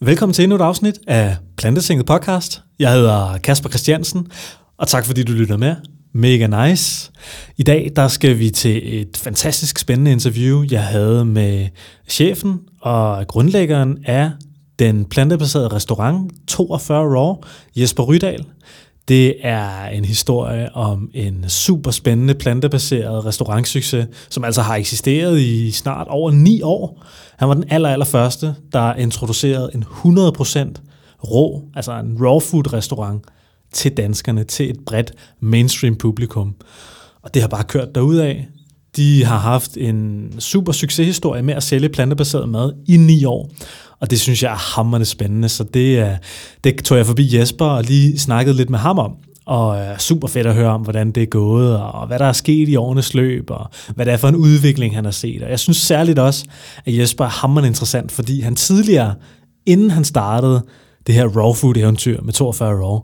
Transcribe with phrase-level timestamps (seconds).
[0.00, 2.62] Velkommen til endnu et afsnit af Plantetinget podcast.
[2.78, 4.26] Jeg hedder Kasper Christiansen,
[4.76, 5.76] og tak fordi du lytter med.
[6.12, 7.10] Mega nice.
[7.56, 11.68] I dag der skal vi til et fantastisk spændende interview, jeg havde med
[12.08, 14.30] chefen og grundlæggeren af
[14.78, 17.36] den plantebaserede restaurant 42 Raw,
[17.76, 18.44] Jesper Rydal.
[19.08, 25.70] Det er en historie om en super spændende plantebaseret restaurantsucces, som altså har eksisteret i
[25.70, 27.04] snart over ni år.
[27.36, 30.74] Han var den aller, aller første, der introducerede en 100%
[31.24, 33.22] rå, altså en raw food restaurant
[33.72, 36.54] til danskerne, til et bredt mainstream publikum.
[37.22, 38.48] Og det har bare kørt af.
[38.96, 43.50] De har haft en super succeshistorie med at sælge plantebaseret mad i ni år.
[44.00, 46.10] Og det synes jeg er hammerende spændende, så det, øh,
[46.64, 49.12] det tog jeg forbi Jesper og lige snakkede lidt med ham om.
[49.46, 52.32] Og øh, super fedt at høre om, hvordan det er gået, og hvad der er
[52.32, 55.42] sket i årenes løb, og hvad det er for en udvikling, han har set.
[55.42, 56.44] Og jeg synes særligt også,
[56.84, 59.14] at Jesper er hammerende interessant, fordi han tidligere,
[59.66, 60.62] inden han startede
[61.06, 63.00] det her raw food eventyr med 42 raw,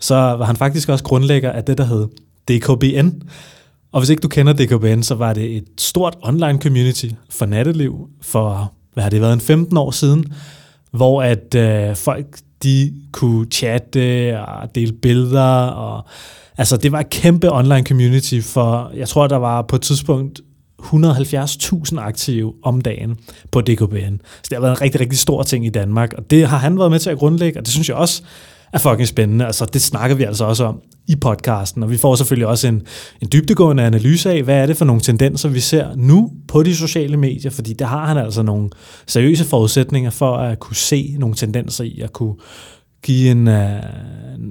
[0.00, 2.08] så var han faktisk også grundlægger af det, der hed
[2.48, 3.22] DKBN.
[3.92, 8.08] Og hvis ikke du kender DKBN, så var det et stort online community for natteliv
[8.22, 10.24] for, hvad har det været, en 15 år siden,
[10.90, 12.26] hvor at øh, folk
[12.62, 15.66] de kunne chatte og dele billeder.
[15.66, 16.04] Og,
[16.58, 20.40] altså, det var et kæmpe online community for, jeg tror, der var på et tidspunkt
[20.82, 23.16] 170.000 aktive om dagen
[23.50, 24.20] på DKBN.
[24.42, 26.78] Så det har været en rigtig, rigtig stor ting i Danmark, og det har han
[26.78, 28.22] været med til at grundlægge, og det synes jeg også
[28.72, 29.46] er fucking spændende.
[29.46, 32.82] Altså, det snakker vi altså også om i podcasten, og vi får selvfølgelig også en,
[33.22, 36.76] en dybdegående analyse af, hvad er det for nogle tendenser, vi ser nu på de
[36.76, 38.70] sociale medier, fordi der har han altså nogle
[39.06, 42.34] seriøse forudsætninger for at kunne se nogle tendenser i, at kunne
[43.02, 43.54] give en, uh,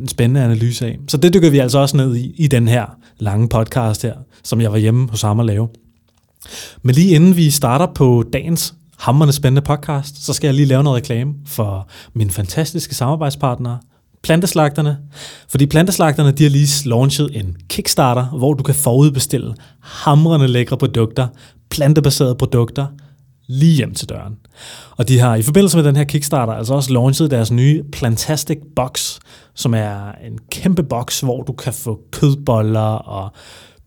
[0.02, 0.98] en spændende analyse af.
[1.08, 2.86] Så det dykker vi altså også ned i, i den her
[3.20, 5.68] lange podcast her, som jeg var hjemme hos ham at lave.
[6.82, 10.84] Men lige inden vi starter på dagens hammerne spændende podcast, så skal jeg lige lave
[10.84, 13.78] noget reklame for min fantastiske samarbejdspartner,
[14.24, 14.98] planteslagterne.
[15.50, 21.28] Fordi planteslagterne, de har lige launchet en Kickstarter, hvor du kan forudbestille hamrende lækre produkter,
[21.70, 22.88] plantebaserede produkter,
[23.48, 24.34] lige hjem til døren.
[24.98, 28.58] Og de har i forbindelse med den her Kickstarter altså også launchet deres nye Plantastic
[28.76, 29.20] Box,
[29.56, 33.34] som er en kæmpe boks, hvor du kan få kødboller og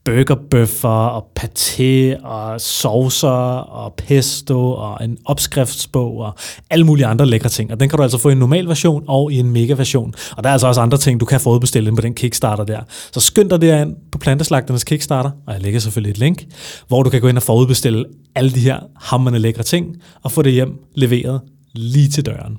[0.05, 6.35] burgerbøffer og paté og saucer og pesto og en opskriftsbog og
[6.71, 7.73] alle mulige andre lækre ting.
[7.73, 10.15] Og den kan du altså få i en normal version og i en mega version.
[10.37, 12.81] Og der er altså også andre ting, du kan forudbestille ind på den Kickstarter der.
[13.13, 16.45] Så skynd dig derind på Planteslagternes Kickstarter, og jeg lægger selvfølgelig et link,
[16.89, 18.05] hvor du kan gå ind og forudbestille
[18.35, 21.41] alle de her hammerne lækre ting og få det hjem leveret
[21.73, 22.57] lige til døren.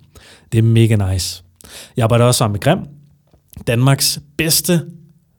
[0.51, 1.43] Det er mega nice.
[1.97, 2.79] Jeg arbejder også sammen med Grim,
[3.67, 4.81] Danmarks bedste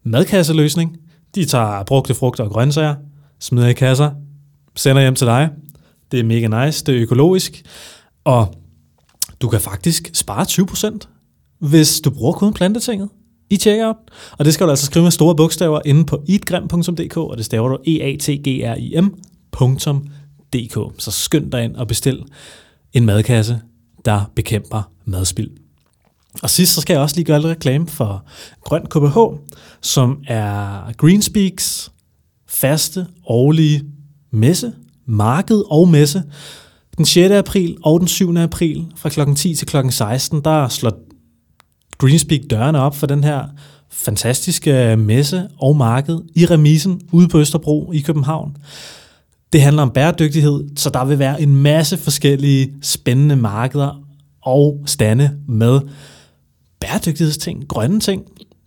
[0.05, 0.97] madkasseløsning
[1.37, 2.95] de tager brugte frugter og grøntsager,
[3.41, 4.11] smider i kasser,
[4.77, 5.51] sender hjem til dig.
[6.13, 7.63] Det er mega nice, det er økologisk,
[8.25, 8.55] og
[9.41, 10.99] du kan faktisk spare 20%,
[11.59, 13.09] hvis du bruger koden plantetinget
[13.51, 13.97] i checkout.
[14.39, 17.69] Og det skal du altså skrive med store bogstaver inde på eatgrim.dk, og det staver
[17.69, 21.03] du e a t g r i m.dk.
[21.03, 22.25] Så skynd dig ind og bestil
[22.93, 23.61] en madkasse,
[24.05, 25.51] der bekæmper madspild.
[26.43, 28.25] Og sidst så skal jeg også lige gøre lidt reklame for
[28.65, 29.19] Grøn KBH,
[29.81, 31.93] som er Greenspeaks
[32.49, 33.85] faste årlige
[34.31, 34.73] messe,
[35.07, 36.23] marked og messe.
[36.97, 37.33] Den 6.
[37.33, 38.37] april og den 7.
[38.37, 39.35] april fra kl.
[39.35, 39.77] 10 til kl.
[39.91, 40.93] 16, der slår
[41.99, 43.45] Greenspeak dørene op for den her
[43.91, 48.57] fantastiske messe og marked i remisen ude på Østerbro i København.
[49.53, 54.03] Det handler om bæredygtighed, så der vil være en masse forskellige spændende markeder
[54.43, 55.81] og stande med
[56.81, 58.23] bæredygtighedsting, grønne ting.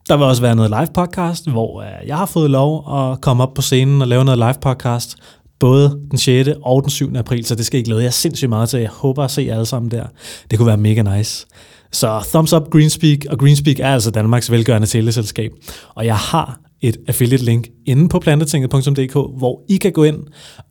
[0.09, 3.44] Der vil også være noget live podcast, hvor øh, jeg har fået lov at komme
[3.44, 5.16] op på scenen og lave noget live podcast,
[5.59, 6.50] både den 6.
[6.64, 7.16] og den 7.
[7.16, 8.80] april, så det skal I glæde jer sindssygt meget til.
[8.80, 10.06] Jeg håber at se jer alle sammen der.
[10.52, 11.48] Det kunne være mega nice.
[11.92, 15.52] Så thumbs up Greenspeak, og Greenspeak er altså Danmarks velgørende teleselskab.
[15.96, 20.18] Og jeg har et affiliate link inde på plantetinget.dk, hvor I kan gå ind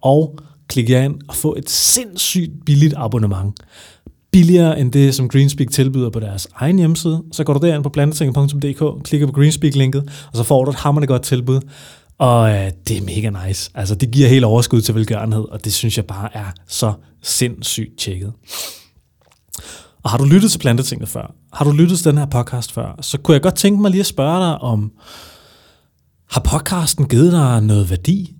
[0.02, 0.38] og
[0.68, 3.60] klikke jer ind og få et sindssygt billigt abonnement
[4.38, 7.22] billigere end det, som Greenspeak tilbyder på deres egen hjemmeside.
[7.32, 10.02] Så går du derind på plantetinget.dk, klikker på Greenspeak-linket,
[10.32, 11.60] og så får du et hammerende godt tilbud.
[12.18, 13.70] Og øh, det er mega nice.
[13.74, 16.92] Altså, det giver helt overskud til velgørenhed, og det synes jeg bare er så
[17.22, 18.32] sindssygt tjekket.
[20.02, 21.34] Og har du lyttet til Plantetinget før?
[21.52, 22.98] Har du lyttet til den her podcast før?
[23.00, 24.92] Så kunne jeg godt tænke mig lige at spørge dig om,
[26.30, 28.37] har podcasten givet dig noget værdi?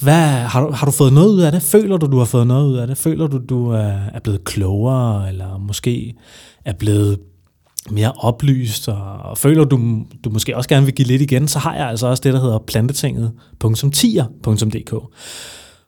[0.00, 1.62] Hvad, har, du, har du fået noget ud af det?
[1.62, 2.98] Føler du, du har fået noget ud af det?
[2.98, 6.14] Føler du, du er, er blevet klogere, eller måske
[6.64, 7.18] er blevet
[7.90, 11.58] mere oplyst, og, og føler du, du måske også gerne vil give lidt igen, så
[11.58, 14.92] har jeg altså også det, der hedder plantetinget.tier.dk.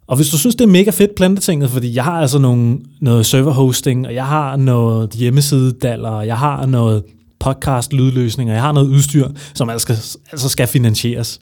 [0.06, 3.26] Og hvis du synes, det er mega fedt plantetinget, fordi jeg har altså nogle, noget
[3.26, 7.02] serverhosting, og jeg har noget hjemmesidedaller, og jeg har noget
[7.40, 9.96] podcast lydløsning, og jeg har noget udstyr, som altså skal,
[10.32, 11.40] altså skal finansieres.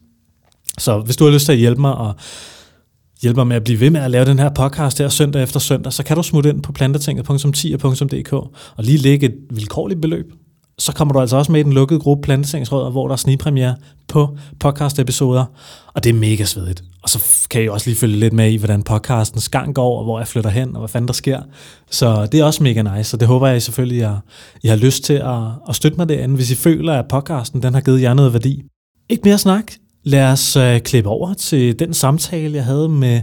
[0.78, 2.14] Så hvis du har lyst til at hjælpe mig og
[3.26, 5.93] hjælper med at blive ved med at lave den her podcast her søndag efter søndag,
[5.93, 8.50] så kan du smutte ind på plantetinget.10.dk og
[8.84, 10.32] lige lægge et vilkårligt beløb.
[10.78, 13.76] Så kommer du altså også med i den lukkede gruppe Plantetingsråd, hvor der er snigpremiere
[14.08, 15.44] på podcast-episoder,
[15.94, 16.84] og det er mega svedigt.
[17.02, 20.05] Og så kan I også lige følge lidt med i, hvordan podcastens gang går, og
[20.05, 21.40] hvor jeg flytter hen, og hvad fanden der sker.
[21.90, 24.14] Så det er også mega nice, og det håber jeg selvfølgelig, at
[24.62, 27.75] I har lyst til at, at støtte mig derinde, hvis I føler, at podcasten den
[27.75, 28.62] har givet jer noget værdi.
[29.08, 29.73] Ikke mere snak.
[30.06, 33.20] Lad os uh, klippe over til den samtale, jeg havde med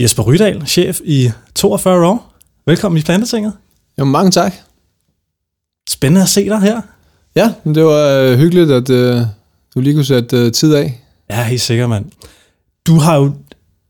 [0.00, 2.34] Jesper Rydal, chef i 42 år.
[2.66, 3.52] Velkommen i Plantetinget.
[3.98, 4.54] Jo, mange tak.
[5.88, 6.80] Spændende at se dig her.
[7.34, 9.26] Ja, det var uh, hyggeligt, at uh,
[9.74, 11.00] du lige kunne sætte uh, tid af.
[11.30, 12.04] Ja, helt sikkert, mand.
[12.86, 13.32] Du har jo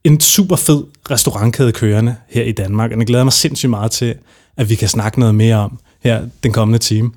[0.05, 4.15] en super fed restaurantkæde kørende her i Danmark, og jeg glæder mig sindssygt meget til,
[4.57, 7.11] at vi kan snakke noget mere om her den kommende time.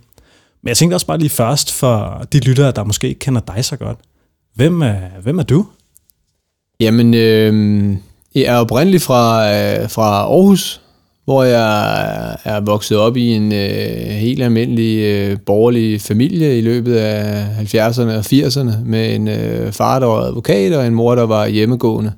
[0.61, 3.65] Men jeg tænkte også bare lige først for de lyttere, der måske ikke kender dig
[3.65, 3.97] så godt.
[4.59, 5.65] Hvem er, hvem er du?
[6.79, 7.95] Jamen, øh,
[8.35, 10.81] jeg er oprindeligt fra, øh, fra Aarhus,
[11.25, 16.95] hvor jeg er vokset op i en øh, helt almindelig øh, borgerlig familie i løbet
[16.95, 21.25] af 70'erne og 80'erne, med en øh, far, der var advokat, og en mor, der
[21.25, 22.11] var hjemmegående.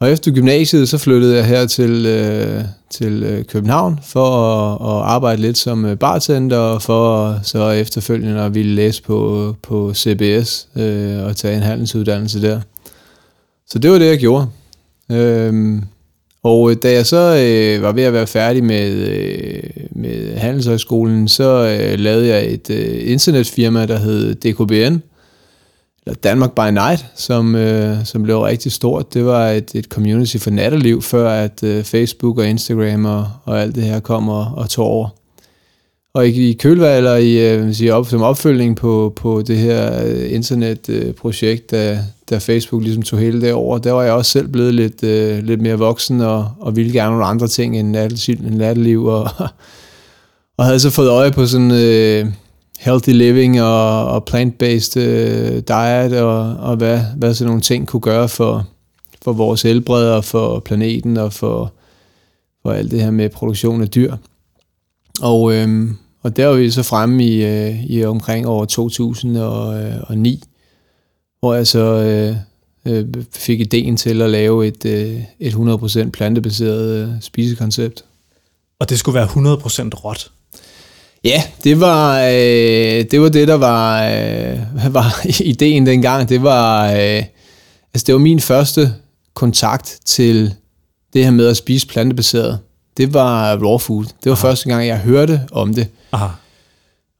[0.00, 5.04] Og efter gymnasiet, så flyttede jeg her til, øh, til øh, København for at, at
[5.04, 10.68] arbejde lidt som øh, bartender, og for så efterfølgende at ville læse på, på CBS
[10.76, 12.60] øh, og tage en handelsuddannelse der.
[13.66, 14.46] Så det var det, jeg gjorde.
[15.10, 15.84] Øhm,
[16.42, 21.28] og øh, da jeg så øh, var ved at være færdig med, øh, med Handelshøjskolen,
[21.28, 25.02] så øh, lavede jeg et øh, internetfirma, der hed DKBN,
[26.14, 29.14] Danmark by Night, som, øh, som blev rigtig stort.
[29.14, 33.62] Det var et, et community for natteliv, før at øh, Facebook og Instagram og, og
[33.62, 35.08] alt det her kom og, og tog over.
[36.14, 40.04] Og i, i kølvær, eller i, øh, sige, op, som opfølgning på, på det her
[40.04, 41.98] øh, internetprojekt, øh, da,
[42.30, 45.44] da Facebook ligesom tog hele det over, der var jeg også selv blevet lidt, øh,
[45.44, 47.90] lidt mere voksen, og, og ville gerne nogle andre ting end
[48.40, 49.28] natteliv, og,
[50.58, 52.26] og havde så fået øje på sådan øh,
[52.78, 58.00] healthy living og, og plant-based øh, diet, og, og hvad, hvad sådan nogle ting kunne
[58.00, 58.66] gøre for,
[59.22, 61.72] for vores helbred, og for planeten, og for,
[62.62, 64.16] for alt det her med produktion af dyr.
[65.22, 65.90] Og, øh,
[66.22, 70.38] og der var vi så fremme i, øh, i omkring år 2009, øh,
[71.40, 72.36] hvor jeg så øh,
[72.92, 78.04] øh, fik ideen til at lave et, øh, et 100% plantebaseret øh, spisekoncept.
[78.80, 80.30] Og det skulle være 100% råt?
[81.24, 86.28] Ja, det var, øh, det var det, der var, øh, var ideen dengang.
[86.28, 87.24] Det var, øh,
[87.94, 88.94] altså det var min første
[89.34, 90.54] kontakt til
[91.12, 92.58] det her med at spise plantebaseret.
[92.96, 94.04] Det var raw food.
[94.04, 94.48] Det var Aha.
[94.48, 95.88] første gang, jeg hørte om det.
[96.12, 96.28] Aha.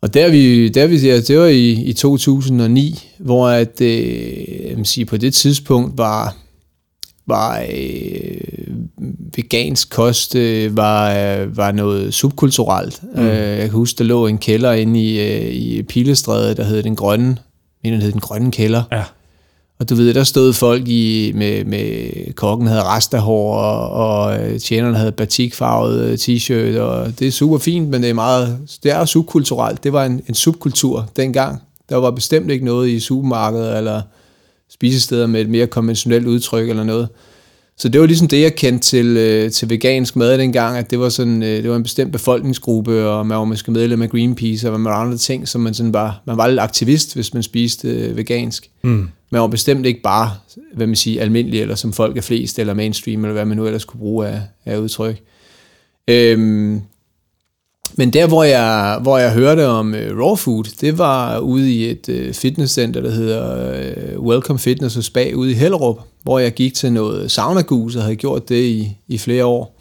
[0.03, 4.87] Og der vi, der vi, ja, det var i, i 2009, hvor at, øh, jeg
[4.87, 6.37] sige, på det tidspunkt var,
[7.27, 8.75] var øh,
[9.39, 13.03] vegansk kost øh, var, øh, var noget subkulturelt.
[13.15, 13.21] Mm.
[13.21, 16.83] Øh, jeg kan huske, der lå en kælder inde i, øh, i Pilestræde, der hed
[16.83, 17.37] Den Grønne,
[17.85, 18.83] mener, hed Den Grønne Kælder.
[18.93, 19.03] Ja.
[19.79, 24.61] Og du ved, der stod folk i, med, med kokken havde rastahår, og, og øh,
[24.61, 28.93] tjenerne havde batikfarvet øh, t-shirt, og det er super fint, men det er meget, det
[28.93, 29.85] er subkulturelt.
[29.85, 31.63] Det var en, en subkultur dengang.
[31.89, 34.03] Der var bestemt ikke noget i supermarkedet eller
[34.71, 37.09] spisesteder med et mere konventionelt udtryk eller noget.
[37.81, 41.01] Så det var ligesom det, jeg kendte til, øh, til vegansk mad dengang, at det
[41.01, 44.71] var, sådan, øh, det var en bestemt befolkningsgruppe, og man var måske medlem af Greenpeace,
[44.71, 47.43] og man var andre ting, som man sådan var, man var lidt aktivist, hvis man
[47.43, 48.71] spiste øh, vegansk.
[48.83, 49.09] Mm.
[49.31, 50.31] Man var bestemt ikke bare,
[50.75, 53.67] hvad man siger, almindelig, eller som folk er flest, eller mainstream, eller hvad man nu
[53.67, 55.21] ellers kunne bruge af, af udtryk.
[56.09, 56.81] Øhm,
[57.95, 61.91] men der, hvor jeg, hvor jeg hørte om uh, raw food, det var ude i
[61.91, 63.73] et uh, fitnesscenter, der hedder
[64.17, 68.03] uh, Welcome Fitness og Spa ude i Hellerup, hvor jeg gik til noget sauna og
[68.03, 69.81] havde gjort det i, i flere år.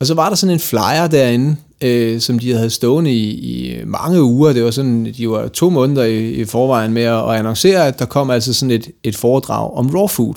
[0.00, 3.84] Og så var der sådan en flyer derinde, øh, som de havde stående i, i
[3.84, 4.52] mange uger.
[4.52, 7.98] Det var sådan, de var to måneder i, i forvejen med at, at annoncere, at
[7.98, 10.34] der kom altså sådan et, et foredrag om raw food.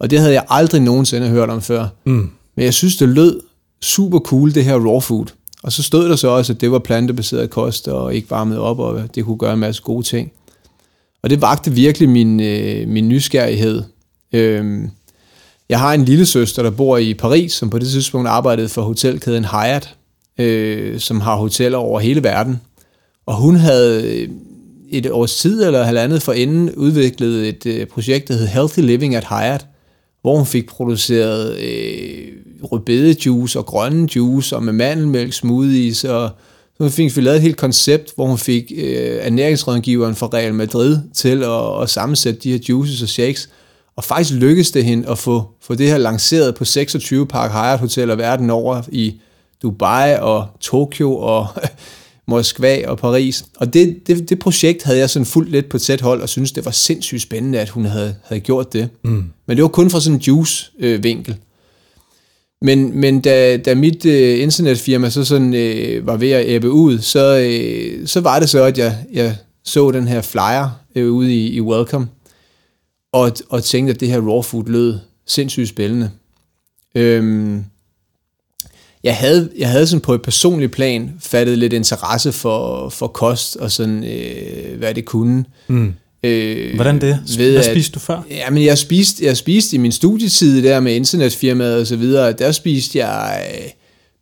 [0.00, 1.86] Og det havde jeg aldrig nogensinde hørt om før.
[2.04, 2.30] Mm.
[2.56, 3.40] Men jeg synes, det lød
[3.82, 5.26] super cool, det her raw food.
[5.62, 8.78] Og så stod der så også, at det var plantebaseret kost, og ikke varmet op,
[8.78, 10.32] og det kunne gøre en masse gode ting.
[11.22, 13.82] Og det vagte virkelig min, øh, min nysgerrighed.
[14.32, 14.90] Øhm,
[15.68, 18.82] jeg har en lille søster, der bor i Paris, som på det tidspunkt arbejdede for
[18.82, 19.94] hotelkæden Hyatt,
[20.38, 22.60] øh, som har hoteller over hele verden.
[23.26, 24.28] Og hun havde øh,
[24.90, 29.14] et års tid eller halvandet for inden udviklet et øh, projekt, der hed Healthy Living
[29.14, 29.66] at Hyatt,
[30.22, 32.28] hvor hun fik produceret øh,
[32.62, 36.30] rødbedejuice og grønne juice og med mandelmælk smoothies og
[36.80, 40.98] så fik vi lavet et helt koncept, hvor hun fik øh, ernæringsrådgiveren fra Real Madrid
[41.14, 43.48] til at, at sammensætte de her juices og shakes.
[43.96, 47.80] Og faktisk lykkedes det hende at få, få det her lanceret på 26 Park Hyatt
[47.80, 49.20] hoteller verden over i
[49.62, 51.46] Dubai og Tokyo og
[52.28, 53.44] Moskva og Paris.
[53.56, 56.52] Og det, det, det projekt havde jeg sådan fuldt lidt på tæt hold, og synes
[56.52, 58.88] det var sindssygt spændende, at hun havde, havde gjort det.
[59.04, 59.24] Mm.
[59.46, 61.36] Men det var kun fra sådan en juice-vinkel.
[62.62, 66.98] men, men da, da mit øh, internetfirma så sådan øh, var ved at æbbe ud,
[66.98, 71.34] så, øh, så var det så, at jeg, jeg så den her flyer øh, ude
[71.34, 72.06] i, i Welcome,
[73.12, 76.10] og, og tænkte, at det her raw food lød sindssygt spændende.
[76.94, 77.64] Øhm,
[79.04, 83.56] jeg havde, jeg havde sådan på et personligt plan fattet lidt interesse for, for kost
[83.56, 85.44] og sådan, øh, hvad det kunne.
[85.68, 85.94] Mm.
[86.22, 87.18] Øh, Hvordan det?
[87.38, 88.22] Ved, hvad spiste du før?
[88.30, 92.32] Ja, men jeg spiste, jeg spiste i min studietid der med internetfirmaet og så videre,
[92.32, 93.70] der spiste jeg øh,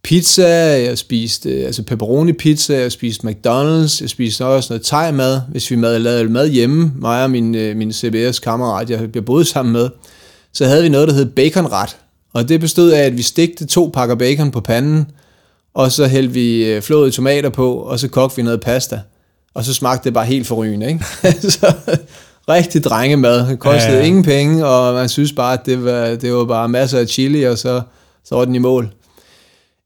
[0.03, 0.47] pizza,
[0.85, 5.71] jeg spiste øh, altså pepperoni pizza, jeg spiste McDonald's, jeg spiste også noget thai-mad, hvis
[5.71, 9.73] vi mad, lavede mad hjemme, mig og min, øh, min CBS-kammerat, jeg, jeg boede sammen
[9.73, 9.89] med,
[10.53, 11.97] så havde vi noget, der hed baconret,
[12.33, 15.07] og det bestod af, at vi stegte to pakker bacon på panden,
[15.75, 19.01] og så hældte vi øh, flåede tomater på, og så kogte vi noget pasta.
[19.55, 21.05] Og så smagte det bare helt forrygende, ikke?
[21.59, 21.73] så
[22.49, 23.49] rigtig drengemad.
[23.49, 24.07] Det kostede ja, ja.
[24.07, 27.43] ingen penge, og man synes bare, at det var, det var bare masser af chili,
[27.43, 27.83] og så,
[28.25, 28.91] så var den i mål.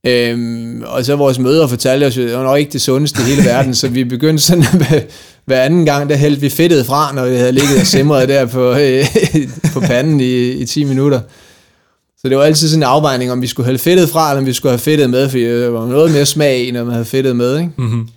[0.06, 3.24] Øhm, og så vores møder fortalte os, at det var nok ikke det sundeste i
[3.24, 5.00] hele verden, så vi begyndte sådan, hver,
[5.44, 8.46] hver anden gang, der hældte vi fedtet fra, når vi havde ligget og simret der
[8.46, 9.04] på, øh,
[9.74, 11.20] på panden i, i 10 minutter.
[12.18, 14.46] Så det var altid sådan en afvejning, om vi skulle have fedtet fra, eller om
[14.46, 17.36] vi skulle have fedtet med, for det var noget mere smag, når man havde fedtet
[17.36, 17.70] med, ikke?
[17.76, 18.08] Mm-hmm.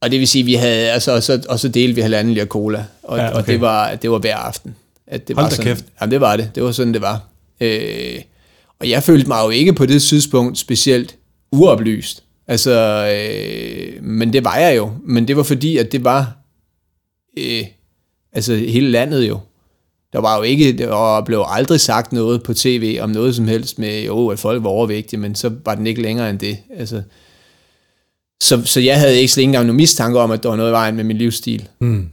[0.00, 2.46] Og det vil sige, vi havde, altså, og, så, og så delte vi halvanden liter
[2.46, 3.36] cola, og, ja, okay.
[3.38, 4.74] og det, var, det var hver aften.
[5.06, 5.84] At det Hold var sådan, kæft.
[6.00, 6.50] Jamen, det var det.
[6.54, 7.20] Det var sådan, det var.
[7.60, 8.18] Øh,
[8.82, 11.16] og jeg følte mig jo ikke på det tidspunkt specielt
[11.52, 12.24] uoplyst.
[12.46, 12.72] Altså,
[13.14, 14.92] øh, men det var jeg jo.
[15.04, 16.36] Men det var fordi, at det var
[17.38, 17.64] øh,
[18.32, 19.38] altså hele landet jo.
[20.12, 23.78] Der var jo ikke, der blev aldrig sagt noget på tv om noget som helst
[23.78, 26.58] med, jo, at folk var overvægtige, men så var den ikke længere end det.
[26.76, 27.02] Altså,
[28.42, 30.70] så, så jeg havde ikke slet ikke engang nogen mistanke om, at der var noget
[30.70, 31.68] i vejen med min livsstil.
[31.80, 32.08] Mm.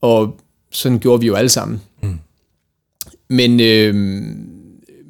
[0.00, 1.80] Og sådan gjorde vi jo alle sammen.
[2.02, 2.18] Mm.
[3.28, 3.94] Men, øh,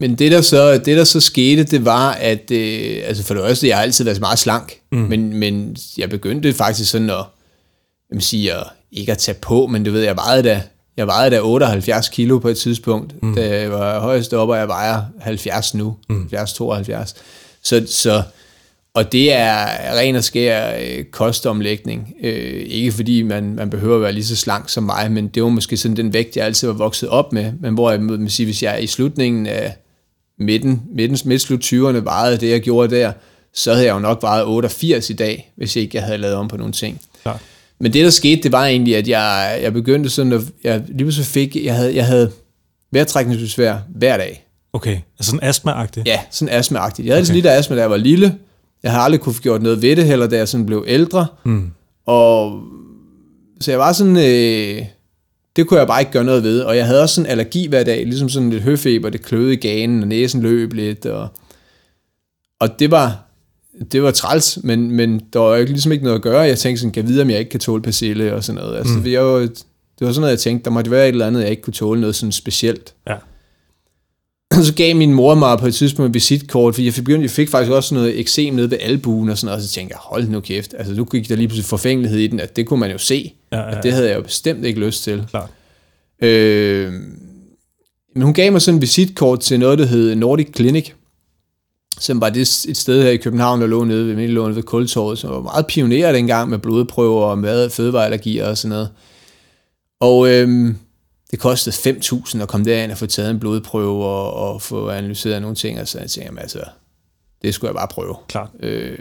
[0.02, 3.42] men det, der så, det, der så skete, det var, at øh, altså for det
[3.42, 4.98] første, jeg har altid været meget slank, mm.
[4.98, 7.24] men, men jeg begyndte faktisk sådan at,
[8.14, 10.62] jeg sige, at, ikke at tage på, men det ved jeg, vejede da,
[10.96, 13.34] jeg vejede da 78 kilo på et tidspunkt, mm.
[13.34, 16.28] da jeg var højst oppe, og jeg vejer 70 nu, mm.
[16.34, 17.14] 70-72.
[17.62, 18.22] Så, så
[18.94, 19.66] og det er
[19.98, 22.14] ren og skær øh, kostomlægning.
[22.22, 25.42] Øh, ikke fordi man, man behøver at være lige så slank som mig, men det
[25.42, 27.52] var måske sådan den vægt, jeg altid var vokset op med.
[27.60, 29.76] Men hvor jeg må sige, hvis jeg i slutningen af
[30.42, 33.12] midten, midten midt slut 20'erne vejede det, jeg gjorde der,
[33.54, 36.48] så havde jeg jo nok vejet 88 i dag, hvis ikke jeg havde lavet om
[36.48, 37.00] på nogle ting.
[37.22, 37.40] Klar.
[37.80, 40.96] Men det, der skete, det var egentlig, at jeg, jeg begyndte sådan, at jeg lige
[40.96, 42.30] pludselig fik, jeg havde, jeg havde
[42.92, 44.46] vejrtrækningsbesvær hver dag.
[44.72, 46.06] Okay, altså sådan astma-agtigt?
[46.06, 47.06] Ja, sådan astma-agtigt.
[47.06, 47.34] Jeg havde okay.
[47.34, 48.34] lidt af astma, da jeg var lille,
[48.82, 51.26] jeg har aldrig kunne få gjort noget ved det heller, da jeg sådan blev ældre.
[51.44, 51.70] Mm.
[52.06, 52.62] Og
[53.60, 54.84] så jeg var sådan, øh,
[55.56, 56.60] det kunne jeg bare ikke gøre noget ved.
[56.60, 59.56] Og jeg havde også sådan allergi hver dag, ligesom sådan lidt høfeber, det kløede i
[59.56, 61.06] ganen, og næsen løb lidt.
[61.06, 61.28] Og,
[62.60, 63.24] og det var,
[63.92, 66.40] det var træls, men, men der var jo ligesom ikke noget at gøre.
[66.40, 68.76] Jeg tænkte sådan, kan jeg vide, om jeg ikke kan tåle persille og sådan noget.
[68.76, 69.06] Altså, mm.
[69.06, 71.50] jeg var, det var sådan noget, jeg tænkte, der måtte være et eller andet, jeg
[71.50, 72.94] ikke kunne tåle noget sådan specielt.
[73.08, 73.16] Ja.
[74.66, 77.48] så gav min mor mig på et tidspunkt et visitkort, fordi jeg fik, jeg fik
[77.48, 80.28] faktisk også noget eksem nede ved albuen og sådan noget, og så tænkte jeg, hold
[80.28, 82.90] nu kæft, altså nu gik der lige pludselig forfængelighed i den, at det kunne man
[82.90, 83.76] jo se, ja, ja, ja.
[83.76, 85.24] at det havde jeg jo bestemt ikke lyst til.
[85.30, 85.50] Klart.
[86.22, 86.92] Øh,
[88.14, 90.90] men hun gav mig sådan et visitkort til noget, der hed Nordic Clinic,
[91.98, 95.18] som var det et sted her i København, der lå nede ved Middelåen ved Kultorvet,
[95.18, 98.88] som var meget pioner dengang med blodprøver og mad, fødevareallergier og sådan noget.
[100.00, 100.76] Og øhm,
[101.32, 105.42] det kostede 5.000 at komme derind og få taget en blodprøve og, og få analyseret
[105.42, 106.64] nogle ting, og så jeg tænkte, altså,
[107.42, 108.16] det skulle jeg bare prøve.
[108.28, 108.50] Klart.
[108.60, 108.98] Øh,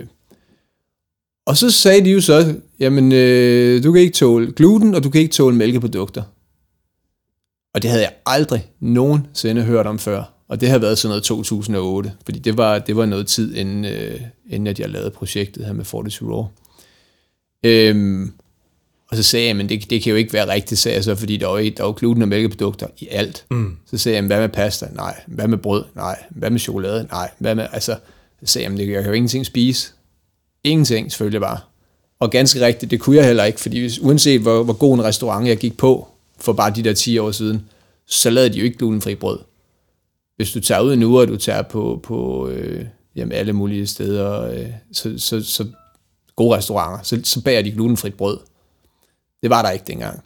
[1.46, 5.10] og så sagde de jo så, jamen, øh, du kan ikke tåle gluten, og du
[5.10, 6.24] kan ikke tåle mælkeprodukter.
[7.74, 10.34] Og det havde jeg aldrig nogensinde hørt om før.
[10.48, 13.86] Og det har været sådan noget 2008, fordi det var, det var noget tid, inden,
[13.86, 16.46] øh, inden at jeg lavede projektet her med Fortitude Raw.
[17.64, 18.34] Øhm,
[19.12, 21.16] og så sagde jeg, men det, det kan jo ikke være rigtigt, sagde jeg så,
[21.16, 23.46] fordi der er jo, der er jo gluten og mælkeprodukter i alt.
[23.52, 23.78] Mm.
[23.86, 24.88] Så sagde jeg, hvad med pasta?
[24.96, 25.22] Nej.
[25.28, 25.84] Hvad med brød?
[25.96, 26.24] Nej.
[26.30, 27.08] Hvad med chokolade?
[27.12, 27.30] Nej.
[27.38, 27.96] Hvad med, altså,
[28.40, 29.92] så sagde jeg, men det, jeg kan jo ingenting spise.
[30.64, 31.60] Ingenting, selvfølgelig bare.
[32.20, 35.04] Og ganske rigtigt, det kunne jeg heller ikke, fordi hvis, uanset hvor, hvor god en
[35.04, 36.08] restaurant jeg gik på,
[36.40, 37.66] for bare de der 10 år siden,
[38.08, 39.40] så lavede de jo ikke glutenfri brød.
[40.36, 44.42] hvis du tager ud nu, og du tager på, på øh, jamen alle mulige steder,
[44.42, 45.66] øh, så, så, så
[46.36, 48.38] gode restauranter, så, så bager de glutenfrit brød.
[49.42, 50.24] Det var der ikke dengang.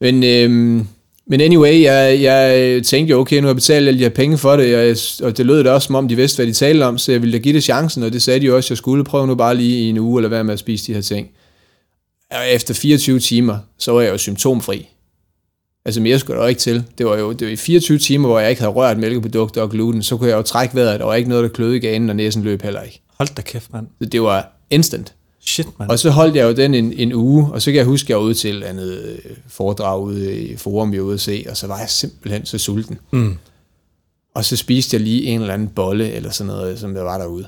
[0.00, 0.84] Men, øh,
[1.26, 4.38] men anyway, jeg, jeg tænkte jo, okay, nu har jeg betalt alle de her penge
[4.38, 6.84] for det, og, og det lød da også, som om de vidste, hvad de talte
[6.84, 8.78] om, så jeg ville da give det chancen, og det sagde de jo også, jeg
[8.78, 11.00] skulle prøve nu bare lige i en uge, eller være med at spise de her
[11.00, 11.28] ting.
[12.30, 14.88] Og efter 24 timer, så var jeg jo symptomfri.
[15.84, 16.84] Altså mere skulle der ikke til.
[16.98, 19.70] Det var jo det var i 24 timer, hvor jeg ikke havde rørt mælkeprodukter og
[19.70, 22.10] gluten, så kunne jeg jo trække vejret, der var ikke noget, der kløede i ganen,
[22.10, 23.02] og næsen løb heller ikke.
[23.18, 23.86] Hold da kæft, mand.
[24.02, 25.14] Så det var instant.
[25.46, 25.90] Shit, mand.
[25.90, 28.08] Og så holdt jeg jo den en, en uge, og så kan jeg huske, at
[28.08, 31.20] jeg var ude til et andet øh, foredrag ude i Forum, vi var ude at
[31.20, 32.98] se, og så var jeg simpelthen så sulten.
[33.10, 33.36] Mm.
[34.34, 37.18] Og så spiste jeg lige en eller anden bolle, eller sådan noget, som der var
[37.18, 37.46] derude.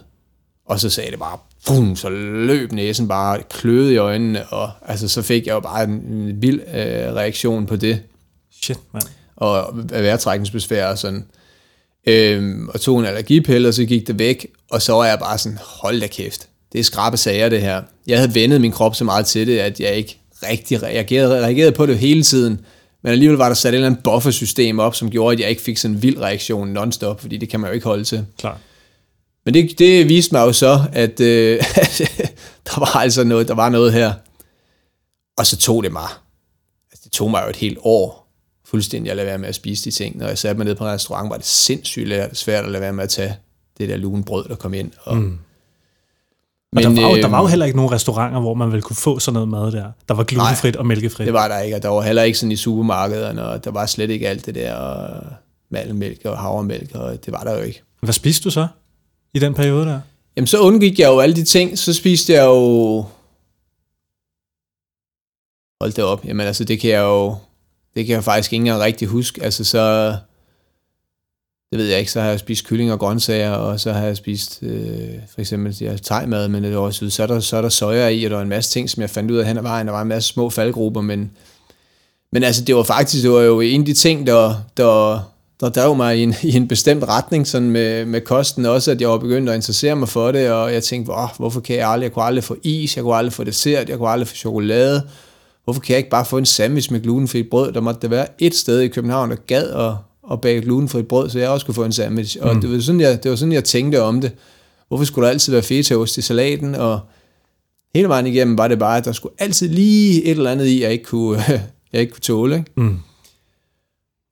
[0.67, 5.09] Og så sagde det bare, boom, så løb næsen bare kløede i øjnene, og altså,
[5.09, 8.03] så fik jeg jo bare en, en vild øh, reaktion på det.
[8.63, 9.05] Shit, mand.
[9.37, 11.25] Og vejrtrækningsbesvær og sådan.
[12.07, 15.39] Øhm, og tog en allergipille, og så gik det væk, og så var jeg bare
[15.39, 17.83] sådan, hold da kæft det er skrabe sager, det her.
[18.07, 21.73] Jeg havde vendet min krop så meget til det, at jeg ikke rigtig reagerede, reagerede
[21.73, 22.61] på det hele tiden.
[23.03, 25.63] Men alligevel var der sat et eller andet buffersystem op, som gjorde, at jeg ikke
[25.63, 28.27] fik sådan en vild reaktion non-stop, fordi det kan man jo ikke holde til.
[28.39, 28.61] Klar.
[29.45, 31.59] Men det, det viste mig jo så, at øh,
[32.67, 34.13] der var altså noget, der var noget her.
[35.39, 36.09] Og så tog det mig.
[36.93, 38.27] Altså, det tog mig jo et helt år
[38.65, 40.19] fuldstændig at lade være med at spise de ting.
[40.19, 42.93] Når jeg satte mig ned på en restaurant, var det sindssygt svært at lade være
[42.93, 43.37] med at tage
[43.79, 44.91] det der lune brød, der kom ind.
[45.03, 45.39] Og, mm.
[46.77, 48.73] Men, og der, var jo, der var jo øh, heller ikke nogen restauranter, hvor man
[48.73, 49.91] ville kunne få sådan noget mad der.
[50.09, 51.27] Der var glutenfrit nej, og mælkefrit.
[51.27, 53.87] det var der ikke, og der var heller ikke sådan i supermarkederne, og der var
[53.87, 55.25] slet ikke alt det der og
[55.71, 57.83] malmælk og havremælk, og det var der jo ikke.
[58.01, 58.67] Hvad spiste du så
[59.35, 60.01] i den periode der?
[60.37, 63.05] Jamen så undgik jeg jo alle de ting, så spiste jeg jo...
[65.81, 67.37] Hold det op, jamen altså det kan jeg jo...
[67.97, 69.43] Det kan jeg faktisk ikke engang rigtig huske.
[69.43, 70.17] Altså så
[71.77, 74.17] det ved jeg ikke, så har jeg spist kylling og grøntsager, og så har jeg
[74.17, 77.63] spist øh, for eksempel ja, tegmad, men det var også, så, er der, så er
[77.63, 79.57] der soja i, og der er en masse ting, som jeg fandt ud af hen
[79.57, 79.87] ad vejen.
[79.87, 81.31] Der var en masse små faldgrupper, men,
[82.33, 85.21] men altså, det var faktisk det var jo en af de ting, der, der,
[85.61, 89.01] der drev mig i en, i en bestemt retning sådan med, med kosten også, at
[89.01, 91.89] jeg var begyndt at interessere mig for det, og jeg tænkte, oh, hvorfor kan jeg
[91.89, 94.35] aldrig, jeg kunne aldrig få is, jeg kunne aldrig få dessert, jeg kunne aldrig få
[94.35, 95.03] chokolade,
[95.65, 97.73] hvorfor kan jeg ikke bare få en sandwich med glutenfri brød?
[97.73, 99.93] Der måtte der være et sted i København, der gad at,
[100.27, 102.37] og bage glutenfri brød, så jeg også kunne få en sandwich.
[102.41, 102.61] Og mm.
[102.61, 104.33] det, var sådan, jeg, det var sådan, jeg tænkte om det.
[104.89, 106.75] Hvorfor skulle der altid være fetaost i salaten?
[106.75, 107.01] Og
[107.95, 110.83] hele vejen igennem var det bare, at der skulle altid lige et eller andet i,
[110.83, 111.43] jeg ikke kunne,
[111.93, 112.57] jeg ikke kunne tåle.
[112.57, 112.71] Ikke?
[112.77, 112.97] Mm.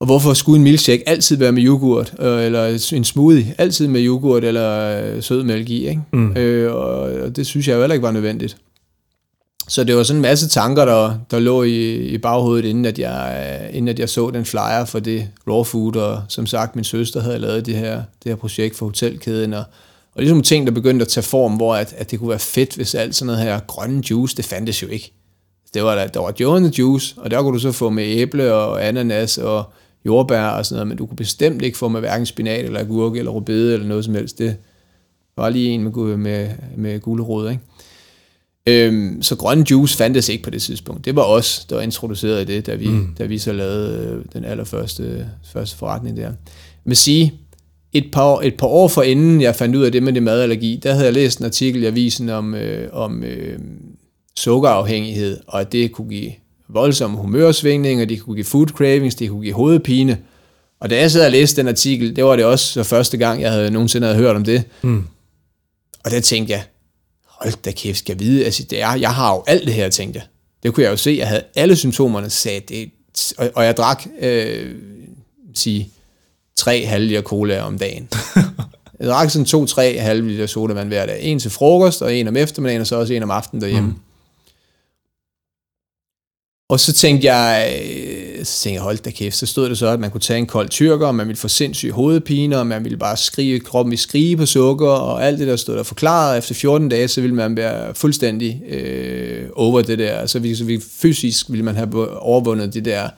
[0.01, 4.07] Og hvorfor skulle en milkshake altid være med yoghurt, øh, eller en smoothie altid med
[4.07, 5.89] yoghurt eller øh, sødmælk i?
[5.89, 6.03] Ikke?
[6.13, 6.37] Mm.
[6.37, 8.57] Øh, og, og det synes jeg jo heller ikke var nødvendigt.
[9.69, 12.99] Så det var sådan en masse tanker, der, der lå i, i baghovedet, inden at,
[12.99, 16.77] jeg, øh, inden at jeg så den flyer for det raw food, og som sagt,
[16.77, 19.65] min søster havde lavet det her, det her projekt for hotelkæden, og,
[20.15, 22.77] og ligesom ting, der begyndte at tage form, hvor at, at det kunne være fedt,
[22.77, 25.13] hvis alt sådan noget her grønne juice, det fandtes jo ikke.
[25.75, 28.55] Det var der, der var Jones juice, og der kunne du så få med æble
[28.55, 29.65] og ananas og
[30.07, 33.17] jordbær og sådan noget, men du kunne bestemt ikke få med hverken spinat eller agurk
[33.17, 34.39] eller rubede eller noget som helst.
[34.39, 34.57] Det
[35.37, 37.63] var lige en med, med, med gulerod, ikke?
[38.69, 41.05] Øhm, så grøn juice fandtes ikke på det tidspunkt.
[41.05, 43.15] Det var os, der introducerede det, da vi, mm.
[43.19, 46.33] da vi så lavede øh, den allerførste første forretning der.
[46.85, 47.35] Men sige,
[47.93, 50.93] et par, et par år forinden jeg fandt ud af det med det madallergi, der
[50.93, 53.59] havde jeg læst en artikel i avisen om, øh, om øh,
[54.37, 56.33] sukkerafhængighed, og at det kunne give
[56.69, 60.19] voldsomme humørsvingninger, det kunne give food cravings, det kunne give hovedpine.
[60.81, 63.41] Og da jeg sad og læste den artikel, det var det også så første gang,
[63.41, 64.63] jeg havde nogensinde havde hørt om det.
[64.83, 65.05] Mm.
[66.05, 66.63] Og der tænkte jeg,
[67.41, 69.89] hold da kæft, skal jeg vide, altså det er, jeg har jo alt det her,
[69.89, 70.27] tænkte jeg.
[70.63, 72.91] Det kunne jeg jo se, jeg havde alle symptomerne, sagde det,
[73.39, 74.75] og, og jeg drak, øh,
[75.55, 75.91] sige,
[76.57, 78.09] tre halve liter cola om dagen.
[79.01, 81.23] jeg drak sådan to-tre halve liter sodavand hver dag.
[81.23, 83.89] En til frokost, og en om eftermiddagen, og så også en om aftenen derhjemme.
[83.89, 83.97] Mm.
[86.69, 89.87] Og så tænkte jeg, øh, så tænkte jeg, hold da kæft, så stod det så,
[89.87, 92.85] at man kunne tage en kold tyrker, og man ville få sindssyge hovedpine, og man
[92.85, 96.39] ville bare skrige, kroppen i skrige på sukker, og alt det der stod der forklaret.
[96.39, 100.27] Efter 14 dage, så ville man være fuldstændig øh, over det der.
[100.27, 103.09] Så, vi, så vi, fysisk ville man have overvundet de der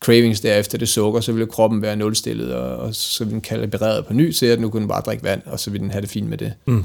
[0.00, 3.40] cravings der efter det sukker, så ville kroppen være nulstillet, og, og så ville den
[3.40, 5.90] kalibreret på ny til, at nu kunne den bare drikke vand, og så ville den
[5.90, 6.52] have det fint med det.
[6.66, 6.84] Mm.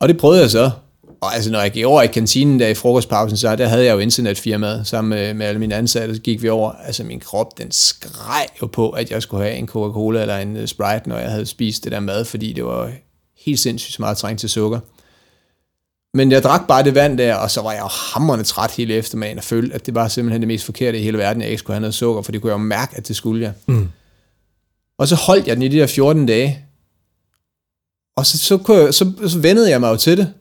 [0.00, 0.70] Og det prøvede jeg så,
[1.20, 3.92] og altså, når jeg gik over i kantinen der i frokostpausen, så der havde jeg
[3.92, 6.72] jo internetfirmaet sammen med, med alle mine ansatte, så gik vi over.
[6.72, 10.56] Altså, min krop, den skreg jo på, at jeg skulle have en Coca-Cola eller en
[10.56, 12.90] uh, Sprite, når jeg havde spist det der mad, fordi det var
[13.44, 14.80] helt sindssygt meget trængt til sukker.
[16.14, 18.94] Men jeg drak bare det vand der, og så var jeg jo hammerende træt hele
[18.94, 21.50] eftermiddagen, og følte, at det var simpelthen det mest forkerte i hele verden, at jeg
[21.50, 23.52] ikke skulle have noget sukker, for det kunne jeg jo mærke, at det skulle jeg.
[23.66, 23.88] Mm.
[24.98, 26.64] Og så holdt jeg den i de der 14 dage.
[28.16, 30.32] Og så, så, kunne jeg, så, så vendede jeg mig jo til det.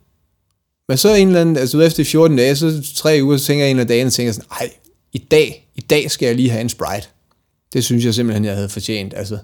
[0.87, 3.71] Men så en eller anden, altså efter 14 dage, så tre uger, så tænker jeg
[3.71, 4.71] en af dagene, og tænker sådan, ej,
[5.13, 7.07] i dag, i dag skal jeg lige have en Sprite.
[7.73, 9.13] Det synes jeg simpelthen, jeg havde fortjent.
[9.15, 9.37] Altså.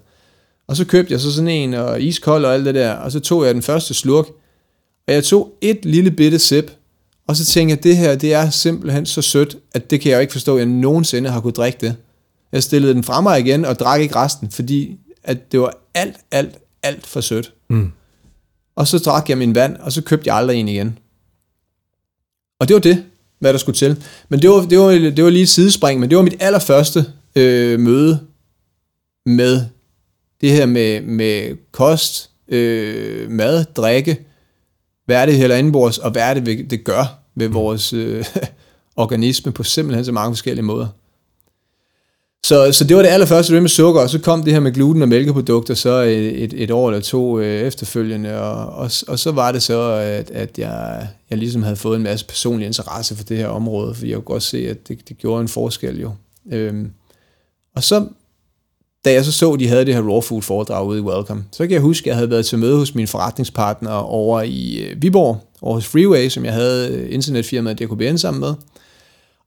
[0.67, 3.19] Og så købte jeg så sådan en, og iskold og alt det der, og så
[3.19, 4.25] tog jeg den første slurk,
[5.08, 6.71] og jeg tog et lille bitte sip,
[7.27, 10.17] og så tænkte jeg, det her, det er simpelthen så sødt, at det kan jeg
[10.17, 11.95] jo ikke forstå, at jeg nogensinde har kunne drikke det.
[12.51, 16.15] Jeg stillede den fra mig igen, og drak ikke resten, fordi at det var alt,
[16.32, 17.53] alt, alt for sødt.
[17.69, 17.91] Mm.
[18.75, 20.97] Og så drak jeg min vand, og så købte jeg aldrig en igen.
[22.59, 23.03] Og det var det,
[23.39, 24.03] hvad der skulle til.
[24.29, 27.05] Men det var, det var, det var lige et sidespring, men det var mit allerførste
[27.35, 28.19] øh, møde
[29.25, 29.65] med
[30.41, 34.25] det her med, med kost, øh, mad, drikke,
[35.05, 38.25] hvad er det heller indenbords, og hvad er det, det gør ved vores øh,
[38.95, 40.87] organisme på simpelthen så mange forskellige måder.
[42.45, 44.71] Så, så det var det allerførste, det med sukker, og så kom det her med
[44.71, 49.32] gluten og mælkeprodukter så et, et, år eller to øh, efterfølgende, og, og, og så
[49.32, 53.23] var det så, at, at jeg, jeg ligesom havde fået en masse personlig interesse for
[53.23, 56.12] det her område, for jeg kunne godt se, at det, det gjorde en forskel jo.
[56.51, 56.91] Øhm,
[57.75, 58.08] og så,
[59.06, 61.43] da jeg så så, at de havde det her raw food foredrag ude i Welcome,
[61.51, 64.75] så kan jeg huske, at jeg havde været til møde hos min forretningspartner over i
[64.75, 68.53] øh, Viborg, over hos Freeway, som jeg havde øh, internetfirmaet DKBN sammen med.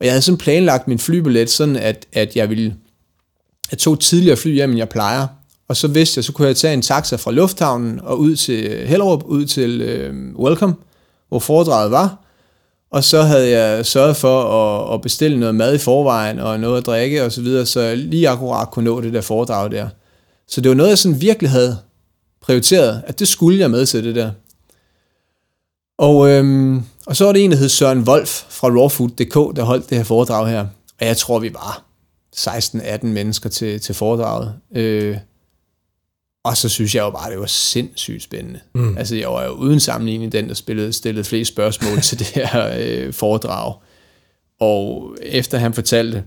[0.01, 2.75] Og jeg havde sådan planlagt min flybillet sådan, at, at jeg ville
[3.71, 5.27] jeg tog tidligere fly hjem, end jeg plejer.
[5.69, 8.87] Og så vidste jeg, så kunne jeg tage en taxa fra lufthavnen og ud til
[8.87, 10.75] Hellerup, ud til øh, Welcome,
[11.29, 12.23] hvor foredraget var.
[12.91, 16.79] Og så havde jeg sørget for at, at bestille noget mad i forvejen og noget
[16.79, 19.89] at drikke og så videre, så jeg lige akkurat kunne nå det der foredrag der.
[20.49, 21.79] Så det var noget, jeg sådan virkelig havde
[22.43, 24.31] prioriteret, at det skulle jeg med til det der.
[25.99, 29.91] Og, øhm, og så var det en, der hed Søren Wolf fra rawfood.dk, der holdt
[29.91, 30.67] det her foredrag her.
[31.01, 31.86] Og jeg tror, vi var
[32.37, 34.55] 16-18 mennesker til, til foredraget.
[34.77, 35.17] Øh,
[36.45, 38.61] og så synes jeg jo bare, det var sindssygt spændende.
[38.75, 38.99] Mm.
[38.99, 42.75] Altså, jeg var jo uden sammenligning den, der spillede, stillede flest spørgsmål til det her
[42.79, 43.75] øh, foredrag.
[44.61, 46.25] Og efter han fortalte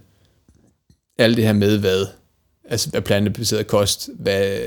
[1.17, 2.05] alt det her med, hvad,
[2.69, 4.59] altså hvad plantebaseret kost, hvad,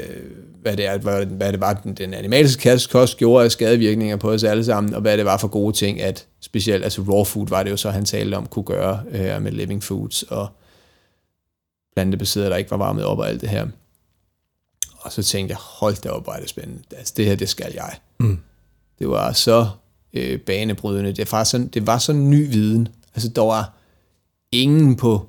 [0.62, 4.30] hvad, det er, hvad, hvad det var, den, den animalske kost gjorde af skadevirkninger på
[4.30, 7.48] os alle sammen, og hvad det var for gode ting, at specielt, altså raw food
[7.48, 10.48] var det jo så, han talte om, kunne gøre øh, med living foods, og
[11.94, 13.66] plantebaseret, der ikke var varmet op og alt det her.
[15.00, 16.82] Og så tænkte jeg, hold da op, hvor er det spændende.
[16.96, 17.94] Altså, det her, det skal jeg.
[18.20, 18.38] Mm.
[18.98, 19.68] Det var så
[20.12, 21.12] øh, banebrydende.
[21.12, 22.88] Det var, sådan, det var sådan ny viden.
[23.14, 23.72] Altså, der var
[24.52, 25.26] ingen på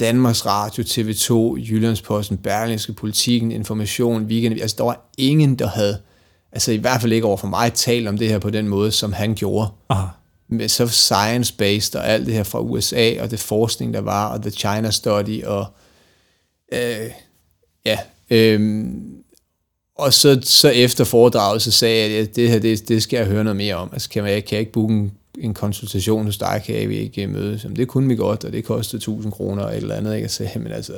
[0.00, 4.60] Danmarks Radio, TV2, Jyllandsposten, Berlingske Politikken, Information, Weekend.
[4.60, 5.98] Altså, der var ingen, der havde,
[6.52, 8.92] altså i hvert fald ikke over for mig, talt om det her på den måde,
[8.92, 9.68] som han gjorde.
[9.88, 10.06] Aha.
[10.48, 14.42] Med så science-based og alt det her fra USA, og det forskning, der var, og
[14.42, 15.66] The China Study, og
[16.72, 17.10] Øh,
[17.84, 17.98] ja,
[18.30, 18.86] øh,
[19.98, 23.26] og så, så efter foredraget, så sagde jeg, at det her, det, det skal jeg
[23.26, 23.90] høre noget mere om.
[23.92, 27.22] Altså, kan, jeg, kan jeg ikke booke en, en konsultation hos dig, kan jeg ikke
[27.22, 27.58] øh, møde?
[27.58, 30.14] Så det kunne vi godt, og det kostede 1000 kroner og et eller andet.
[30.14, 30.24] Ikke?
[30.24, 30.92] Jeg sagde, men altså,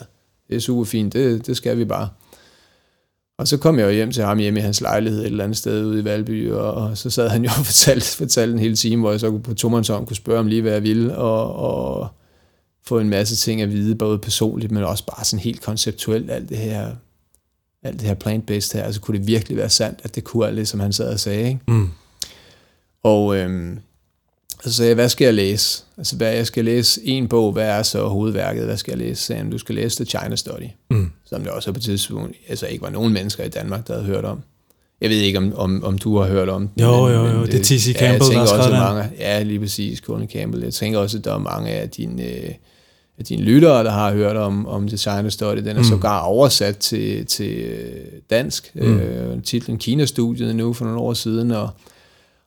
[0.48, 2.08] det er super fint, det, det skal vi bare.
[3.38, 5.58] Og så kom jeg jo hjem til ham hjemme i hans lejlighed et eller andet
[5.58, 9.00] sted ude i Valby, og så sad han jo og fortalte, fortalte en hel time,
[9.00, 12.08] hvor jeg så på tomandshånd kunne spørge om lige, hvad jeg ville, og, og
[12.88, 16.48] få en masse ting at vide, både personligt, men også bare sådan helt konceptuelt, alt
[16.48, 16.90] det her,
[17.82, 20.56] alt det her plant-based her, altså kunne det virkelig være sandt, at det kunne alt
[20.56, 21.60] det, som han sad og sagde, ikke?
[21.68, 21.88] Mm.
[23.02, 23.78] Og øhm,
[24.64, 25.84] så sagde jeg, hvad skal jeg læse?
[25.98, 29.22] Altså, hvad, jeg skal læse en bog, hvad er så hovedværket, hvad skal jeg læse?
[29.22, 31.10] Så han, du skal læse The China Study, mm.
[31.24, 34.24] som det også på tidspunkt, altså ikke var nogen mennesker i Danmark, der havde hørt
[34.24, 34.42] om.
[35.00, 36.82] Jeg ved ikke, om, om, om du har hørt om det.
[36.82, 37.96] Jo, men, jo, jo, det, det er T.C.
[37.98, 40.62] Campbell, ja, jeg tænker også, mange, Ja, lige præcis, Colin Campbell.
[40.64, 42.22] Jeg tænker også, at der er mange af dine...
[42.22, 42.50] Øh,
[43.18, 45.58] af dine lyttere, der har hørt om, om Designer Study.
[45.58, 45.84] Den er mm.
[45.84, 48.70] sågar oversat til, til øh, dansk.
[48.74, 48.98] Mm.
[48.98, 51.70] Øh, titlen Kina-studiet nu for nogle år siden, og,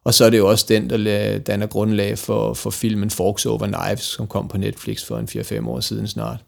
[0.04, 3.68] og så er det jo også den, der danner grundlag for, for filmen Forks Over
[3.68, 6.40] Knives, som kom på Netflix for en 4-5 år siden snart,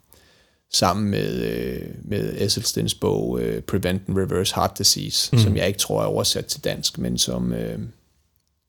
[0.74, 5.40] sammen med, øh, med Esselstens bog Prevent and Reverse Heart Disease, mm.
[5.40, 7.54] som jeg ikke tror er oversat til dansk, men som,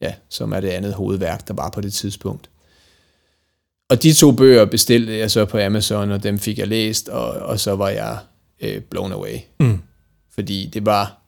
[0.00, 2.50] ja, som er det andet hovedværk, der var på det tidspunkt.
[3.88, 7.30] Og de to bøger bestilte jeg så på Amazon, og dem fik jeg læst, og,
[7.30, 8.18] og så var jeg
[8.60, 9.36] øh, blown away.
[9.60, 9.78] Mm.
[10.34, 11.22] Fordi det var,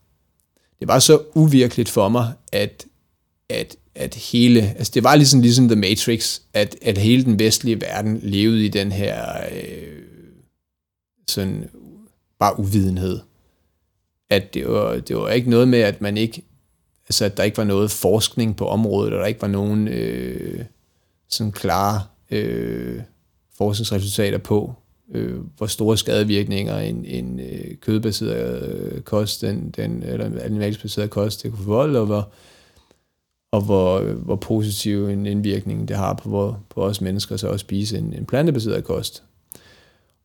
[0.81, 2.87] det var så uvirkeligt for mig, at,
[3.49, 7.81] at, at hele, altså det var ligesom, ligesom The Matrix, at, at hele den vestlige
[7.81, 10.03] verden levede i den her øh,
[11.29, 11.71] sådan
[12.39, 13.21] bare uvidenhed.
[14.31, 16.43] At det var, det var ikke noget med, at man ikke,
[17.09, 20.65] altså at der ikke var noget forskning på området, og der ikke var nogen øh,
[21.29, 23.01] sådan klare øh,
[23.59, 24.75] forskningsresultater på,
[25.15, 31.11] øh, hvor store skadevirkninger en, en øh, kødbaseret øh, kost, den, den, eller animalsk baseret
[31.11, 32.33] kost, det kunne forvolde, og hvor,
[33.53, 37.49] og hvor, øh, hvor positiv en indvirkning det har på, hvor, på os mennesker så
[37.49, 39.23] at spise en, en plantebaseret kost.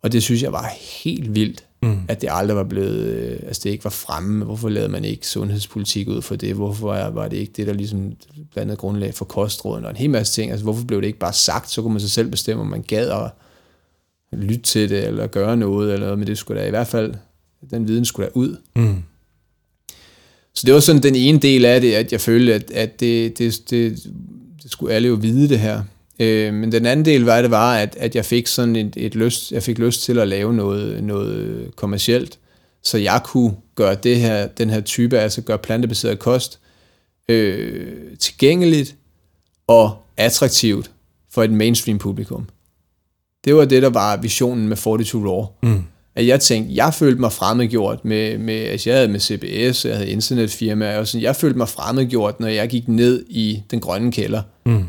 [0.02, 2.00] Og det synes jeg var helt vildt, mm.
[2.08, 4.46] at det aldrig var blevet, øh, altså det ikke var fremme.
[4.46, 6.56] Hvorfor lavede man ikke sundhedspolitik ud for det?
[6.56, 8.14] Hvorfor var, det ikke det, der ligesom
[8.54, 10.52] blandt grundlag for kostråden og en hel masse ting?
[10.52, 11.70] Altså hvorfor blev det ikke bare sagt?
[11.70, 13.32] Så kunne man sig selv bestemme, om man gad at
[14.40, 17.14] lytte til det, eller gøre noget, eller noget, men det skulle da i hvert fald,
[17.70, 18.58] den viden skulle da ud.
[18.76, 19.04] Mm.
[20.54, 23.38] Så det var sådan den ene del af det, at jeg følte, at, at det,
[23.38, 24.04] det, det,
[24.64, 25.84] det skulle alle jo vide det her.
[26.20, 29.16] Øh, men den anden del var det var, at, at jeg fik sådan et, et
[29.16, 32.40] lyst, jeg fik lyst til at lave noget, noget kommercielt,
[32.84, 36.60] så jeg kunne gøre det her, den her type, altså gøre plantebaseret kost,
[37.30, 38.96] øh, tilgængeligt
[39.68, 40.92] og attraktivt
[41.32, 42.50] for et mainstream publikum.
[43.46, 45.46] Det var det, der var visionen med 42 Raw.
[45.64, 45.84] Mm.
[46.16, 49.96] At jeg tænkte, jeg følte mig fremmedgjort med, med altså jeg havde med CBS, jeg
[49.96, 54.12] havde internetfirma, og sådan, jeg følte mig fremmedgjort, når jeg gik ned i den grønne
[54.12, 54.42] kælder.
[54.66, 54.86] Mm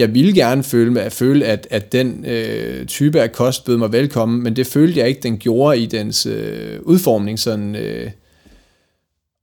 [0.00, 3.92] jeg ville gerne føle, at, føle, at, at den øh, type af kost bød mig
[3.92, 7.38] velkommen, men det følte jeg ikke, den gjorde i dens øh, udformning.
[7.38, 8.10] Sådan, øh.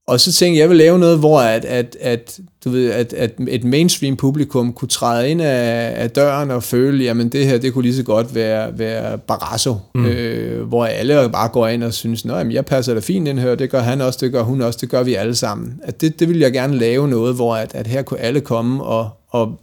[0.07, 3.13] Og så tænkte jeg, jeg vil lave noget, hvor at, at, at, du ved, at,
[3.13, 7.57] at et mainstream publikum kunne træde ind af, af døren og føle, jamen det her,
[7.57, 10.05] det kunne lige så godt være, være Barrasso, mm.
[10.05, 13.55] øh, hvor alle bare går ind og synes, at jeg passer da fint ind her,
[13.55, 15.79] det gør han også, det gør hun også, det gør vi alle sammen.
[15.83, 18.83] At det, det vil jeg gerne lave noget, hvor at, at her kunne alle komme
[18.83, 19.59] og, og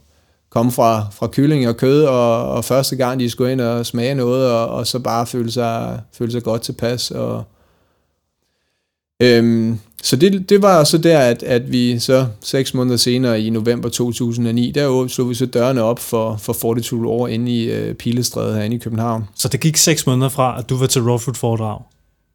[0.55, 4.15] komme fra, fra kylling og kød, og, og første gang de skulle ind og smage
[4.15, 7.11] noget, og, og så bare føle sig, føle sig godt tilpas.
[7.11, 7.43] Og,
[9.21, 13.49] øhm, så det, det var så der, at, at vi så seks måneder senere i
[13.49, 17.95] november 2009, der slog vi så dørene op for, for 42 år inde i øh,
[17.95, 19.23] Pilestrædet herinde i København.
[19.35, 21.81] Så det gik seks måneder fra, at du var til Raw Food foredrag?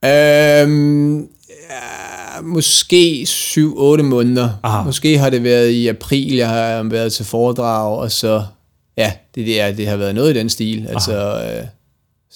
[0.05, 4.51] Øhm, ja, måske 7-8 måneder.
[4.63, 4.85] Aha.
[4.85, 8.43] Måske har det været i april, jeg har været til foredrag, og så,
[8.97, 10.83] ja, det, det, er, det har været noget i den stil.
[10.83, 10.93] Aha.
[10.93, 11.43] Altså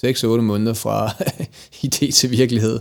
[0.05, 1.11] øh, 6-8 måneder fra
[1.87, 2.81] idé til virkelighed.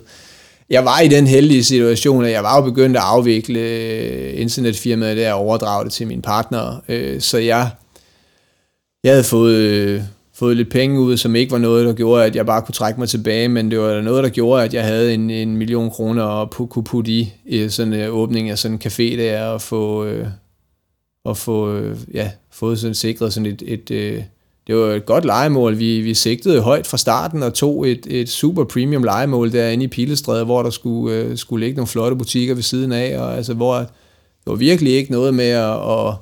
[0.69, 5.17] Jeg var i den heldige situation, at jeg var jo begyndt at afvikle øh, internetfirmaet
[5.17, 6.81] der og overdrage det til min partner.
[6.89, 7.69] Øh, så jeg,
[9.03, 9.55] jeg havde fået...
[9.55, 10.01] Øh,
[10.43, 12.99] fået lidt penge ud, som ikke var noget, der gjorde, at jeg bare kunne trække
[12.99, 16.41] mig tilbage, men det var noget, der gjorde, at jeg havde en, en million kroner
[16.41, 19.61] at kunne putte i, i sådan øh, en åbning af sådan en café der, og
[19.61, 20.27] få, øh,
[21.25, 24.23] og få øh, ja, fået sådan sikret sådan et, et øh,
[24.67, 25.79] det var et godt legemål.
[25.79, 29.87] Vi, vi sigtede højt fra starten og tog et, et super premium legemål derinde i
[29.87, 33.53] Pilestræde, hvor der skulle, øh, skulle ligge nogle flotte butikker ved siden af, og altså,
[33.53, 33.87] hvor det
[34.45, 36.15] var virkelig ikke noget med at, at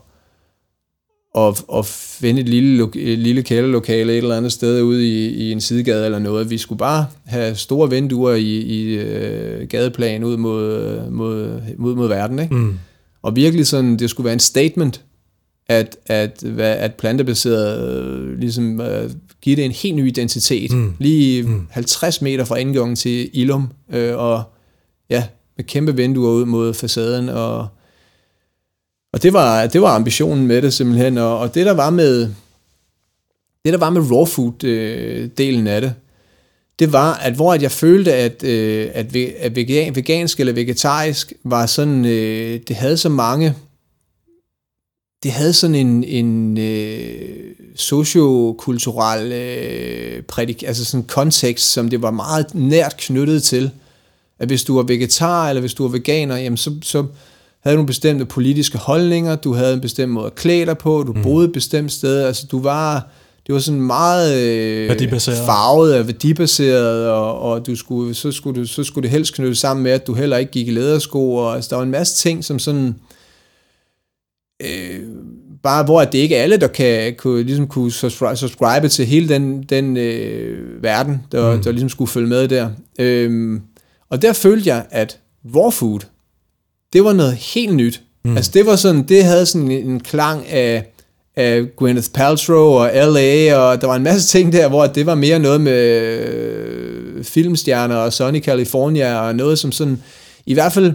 [1.34, 5.52] og, og finde et lille, et lille kælderlokale et eller andet sted ude i, i
[5.52, 6.50] en sidegade eller noget.
[6.50, 12.08] Vi skulle bare have store vinduer i, i uh, gadeplan ud mod, mod, mod, mod
[12.08, 12.39] verden.
[12.39, 12.56] Ikke?
[12.56, 12.80] Mm.
[13.22, 15.02] Og virkelig sådan, det skulle være en statement,
[15.67, 20.72] at, at, at plantebaseret uh, ligesom uh, give det en helt ny identitet.
[20.72, 20.94] Mm.
[21.00, 21.67] Lige mm.
[21.70, 24.44] 50 meter fra indgangen til Ilum, uh, og
[25.10, 25.24] ja,
[25.58, 27.67] med kæmpe vinduer ud mod facaden, og
[29.13, 32.19] og det var, det var ambitionen med det simpelthen, og, og det der var med,
[33.65, 35.93] det der var med raw food øh, delen af det,
[36.80, 41.34] det var, at hvor at jeg følte, at, øh, at, at vegan, vegansk eller vegetarisk
[41.43, 43.56] var sådan, øh, det havde så mange,
[45.24, 52.02] det havde sådan en, en øh, sociokulturel øh, prædik, altså sådan en kontekst, som det
[52.02, 53.71] var meget nært knyttet til,
[54.39, 57.06] at hvis du var vegetar eller hvis du var veganer, jamen så, så,
[57.63, 61.13] havde nogle bestemte politiske holdninger, du havde en bestemt måde at klæde dig på, du
[61.13, 61.24] mm.
[61.24, 63.10] boede et bestemt sted, altså du var,
[63.47, 64.97] det var sådan meget øh,
[65.45, 69.56] farvet og værdibaseret, og, og du skulle, så, skulle du, så skulle det helst knytte
[69.56, 72.15] sammen med, at du heller ikke gik i ledersko, og altså, der var en masse
[72.15, 72.95] ting, som sådan,
[74.63, 75.00] øh,
[75.63, 79.63] bare hvor det ikke er alle, der kan, kunne, ligesom kunne subscribe til hele den,
[79.63, 81.63] den øh, verden, der, mm.
[81.63, 82.69] der ligesom skulle følge med der.
[83.00, 83.60] Øh,
[84.10, 85.19] og der følte jeg, at
[85.56, 86.00] raw food,
[86.93, 88.01] det var noget helt nyt.
[88.25, 88.36] Mm.
[88.36, 90.93] Altså det var sådan, det havde sådan en klang af,
[91.36, 95.15] af Gwyneth Paltrow og L.A., og der var en masse ting der, hvor det var
[95.15, 100.01] mere noget med øh, filmstjerner og Sunny California, og noget som sådan,
[100.45, 100.93] i hvert fald,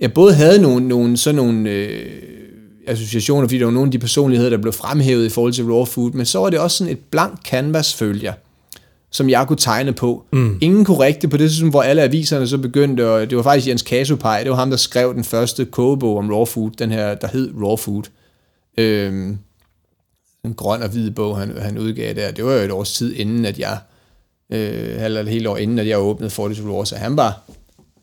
[0.00, 2.12] jeg både havde nogle, nogle sådan nogle øh,
[2.86, 5.84] associationer, fordi der var nogle af de personligheder, der blev fremhævet i forhold til raw
[5.84, 8.32] food, men så var det også sådan et blank canvas, følger
[9.12, 10.24] som jeg kunne tegne på.
[10.32, 10.58] Mm.
[10.60, 13.82] Ingen korrekte på det tidspunkt, hvor alle aviserne så begyndte, og det var faktisk Jens
[13.82, 17.26] Kasupaj, det var ham, der skrev den første kogebog om raw food, den her, der
[17.26, 18.02] hed Raw Food.
[18.78, 19.38] Øhm,
[20.44, 22.30] en grøn og hvid bog, han, han udgav der.
[22.30, 23.78] Det var jo et års tid inden, at jeg
[24.52, 27.40] øh, eller helt år inden, at jeg åbnede 42 år, så han var,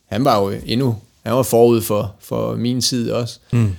[0.05, 3.39] han var jo endnu, han var forud for, for min side også.
[3.51, 3.71] Mm.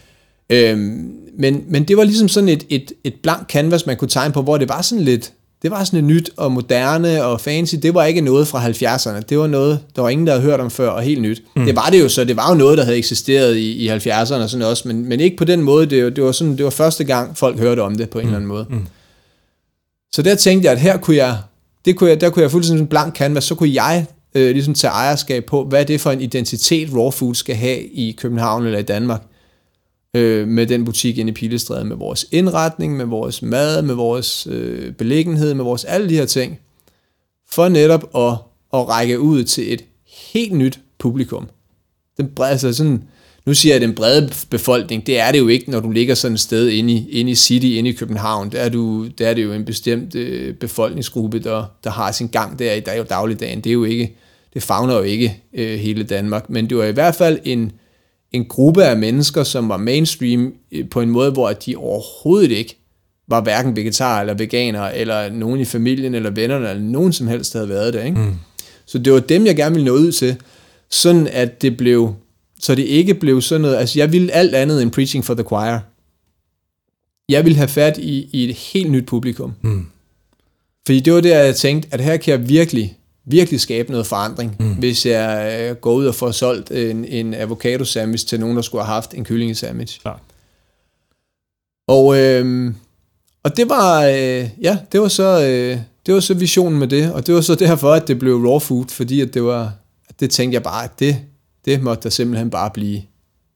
[0.51, 4.35] Øhm, men, men det var ligesom sådan et, et, et blank canvas, man kunne tegne
[4.35, 7.75] på, hvor det var sådan lidt, det var sådan et nyt og moderne og fancy.
[7.75, 9.21] Det var ikke noget fra 70'erne.
[9.21, 11.43] Det var noget, der var ingen, der havde hørt om før, og helt nyt.
[11.57, 11.65] Mm.
[11.65, 12.25] Det var det jo så.
[12.25, 15.21] Det var jo noget, der havde eksisteret i, i 70'erne og sådan også, men, men
[15.21, 15.87] ikke på den måde.
[15.87, 18.29] Det, det, var sådan, det var første gang, folk hørte om det på en mm.
[18.29, 18.67] eller anden måde.
[18.71, 18.87] Mm.
[20.13, 21.39] Så der tænkte jeg, at her kunne jeg,
[21.85, 24.75] det kunne jeg, der kunne jeg fuldstændig en blank canvas, så kunne jeg øh, ligesom
[24.75, 28.67] tage ejerskab på, hvad er det for en identitet Raw Food skal have i København
[28.67, 29.23] eller i Danmark
[30.15, 34.47] øh, med den butik inde i Pilestræde, med vores indretning, med vores mad, med vores
[34.51, 36.59] øh, beliggenhed, med vores alle de her ting,
[37.51, 38.33] for netop at,
[38.81, 39.85] at række ud til et
[40.33, 41.49] helt nyt publikum.
[42.17, 43.05] Den brede, altså sådan,
[43.47, 46.35] nu siger jeg den brede befolkning, det er det jo ikke, når du ligger sådan
[46.35, 48.53] et sted inde i, inde i City, inde i København.
[48.53, 52.29] Der er, du, der er det jo en bestemt øh, befolkningsgruppe, der, der har sin
[52.29, 53.61] gang der, i er jo dagligdagen.
[53.61, 54.17] Det er jo ikke,
[54.55, 57.73] det fagner jo ikke øh, hele Danmark, men det var i hvert fald en,
[58.33, 62.77] en gruppe af mennesker, som var mainstream øh, på en måde, hvor de overhovedet ikke
[63.29, 67.53] var hverken vegetar eller veganer, eller nogen i familien eller vennerne, eller nogen som helst
[67.53, 68.05] havde været det.
[68.05, 68.19] Ikke?
[68.19, 68.35] Mm.
[68.87, 70.37] Så det var dem, jeg gerne ville nå ud til,
[70.91, 72.15] sådan at det blev,
[72.61, 75.45] så det ikke blev sådan noget, altså jeg ville alt andet end preaching for the
[75.45, 75.79] choir.
[77.29, 79.53] Jeg ville have fat i, i et helt nyt publikum.
[79.63, 79.87] Mm.
[80.87, 82.99] Fordi det var der, jeg tænkte, at her kan jeg virkelig
[83.31, 84.75] virkelig skabe noget forandring, mm.
[84.75, 88.63] hvis jeg øh, går ud og får solgt en, en avocado sandwich til nogen, der
[88.63, 90.01] skulle have haft en kylling sandwich.
[90.07, 90.13] Ja.
[91.89, 92.75] Og, øh,
[93.43, 97.13] og det var, øh, ja, det var så, øh, det var så visionen med det,
[97.13, 99.73] og det var så derfor, at det blev raw food, fordi at det var,
[100.21, 101.17] det tænkte jeg bare, at det,
[101.65, 103.03] det måtte der simpelthen bare blive,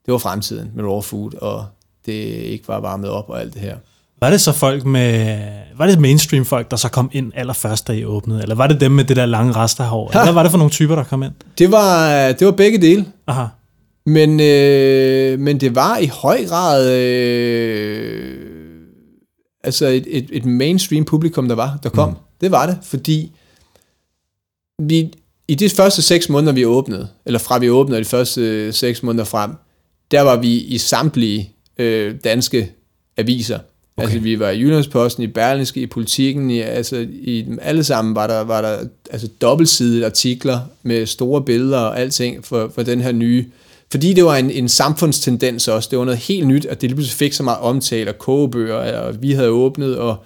[0.07, 1.67] det var fremtiden med raw food, og
[2.07, 3.77] det ikke var varmet op og alt det her.
[4.25, 5.39] Var det så folk med,
[5.77, 8.43] var det mainstream folk, der så kom ind allerførst, da I åbnede?
[8.43, 10.11] Eller var det dem med det der lange resterhår?
[10.21, 11.33] Eller var det for nogle typer, der kom ind?
[11.59, 13.07] Det var, det var begge dele.
[13.27, 13.47] Aha.
[14.07, 18.37] Men, øh, men det var i høj grad øh,
[19.65, 22.09] altså et, et, et mainstream publikum, der var, der kom.
[22.09, 22.17] Mm.
[22.41, 23.33] Det var det, fordi
[24.83, 25.13] vi,
[25.49, 29.03] i de første seks måneder, vi åbnede, eller fra vi åbnede de første øh, seks
[29.03, 29.51] måneder frem,
[30.11, 32.73] der var vi i samtlige øh, danske
[33.17, 33.59] aviser.
[33.97, 34.07] Okay.
[34.07, 38.15] Altså vi var i Jyllandsposten, i Berlingske, i Politiken, i, altså i dem alle sammen
[38.15, 38.79] var der, var der
[39.11, 43.47] altså dobbeltsidede artikler med store billeder og alting for, for den her nye.
[43.91, 46.97] Fordi det var en, en samfundstendens også, det var noget helt nyt, at det lige
[46.97, 50.17] pludselig fik så meget omtale og kogebøger, og vi havde åbnet, og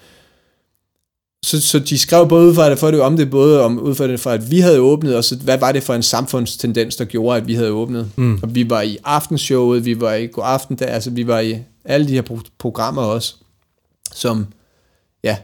[1.44, 3.94] så, så de skrev både ud fra det, for det om det, både om, ud
[3.94, 6.96] fra det fra, at vi havde åbnet, og så hvad var det for en samfundstendens,
[6.96, 8.10] der gjorde, at vi havde åbnet.
[8.16, 8.38] Mm.
[8.42, 11.56] Og vi var i aftenshowet, vi var i god aften, der, altså vi var i
[11.84, 13.34] alle de her pro- programmer også
[14.18, 14.46] som,
[15.24, 15.36] ja,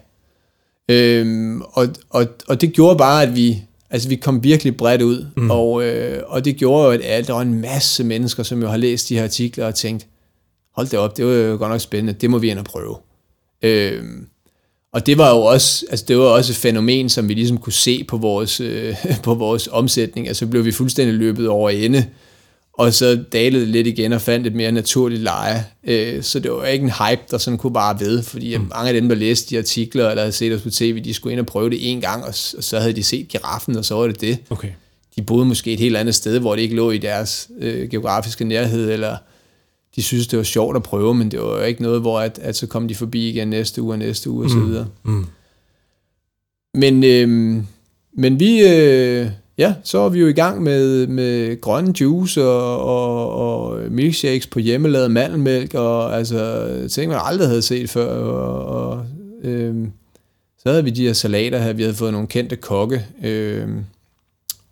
[0.89, 5.27] øhm, og, og, og det gjorde bare, at vi, altså vi kom virkelig bredt ud,
[5.37, 5.51] mm.
[5.51, 8.77] og, øh, og det gjorde jo, at der var en masse mennesker, som jo har
[8.77, 10.07] læst de her artikler og tænkt,
[10.75, 12.97] hold det op, det var jo godt nok spændende, det må vi ind og prøve.
[13.63, 14.27] Øhm,
[14.93, 17.73] og det var jo også, altså det var også et fænomen, som vi ligesom kunne
[17.73, 20.29] se på vores, øh, på vores omsætning.
[20.29, 22.07] Altså blev vi fuldstændig løbet over ende
[22.79, 25.67] og så dalede lidt igen og fandt et mere naturligt leje.
[25.85, 28.67] Øh, så det var ikke en hype, der sådan kunne bare ved, fordi mm.
[28.75, 31.33] mange af dem, der læste de artikler, eller havde set os på tv, de skulle
[31.33, 34.07] ind og prøve det en gang, og, så havde de set giraffen, og så var
[34.07, 34.39] det det.
[34.51, 34.69] Okay.
[35.17, 38.45] De boede måske et helt andet sted, hvor det ikke lå i deres øh, geografiske
[38.45, 39.17] nærhed, eller
[39.97, 42.39] de synes, det var sjovt at prøve, men det var jo ikke noget, hvor at,
[42.43, 44.69] at så kom de forbi igen næste uge og næste uge, og så mm.
[44.69, 44.87] videre.
[45.03, 45.27] Mm.
[46.75, 47.63] Men, øh,
[48.17, 48.61] men vi...
[48.61, 49.27] Øh,
[49.59, 54.47] ja, så er vi jo i gang med, med grønne juice og, og, og milkshakes
[54.47, 58.09] på hjemmelavet mandelmælk, og altså ting, man aldrig havde set før.
[58.09, 59.07] Og, og
[59.43, 59.93] øhm,
[60.59, 63.85] så havde vi de her salater her, vi havde fået nogle kendte kokke, øhm,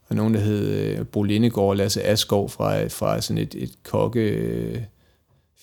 [0.09, 3.73] og nogen, der hed øh, Bo Lindegård og Lasse Askov fra, fra sådan et, et
[3.83, 4.79] kokke øh,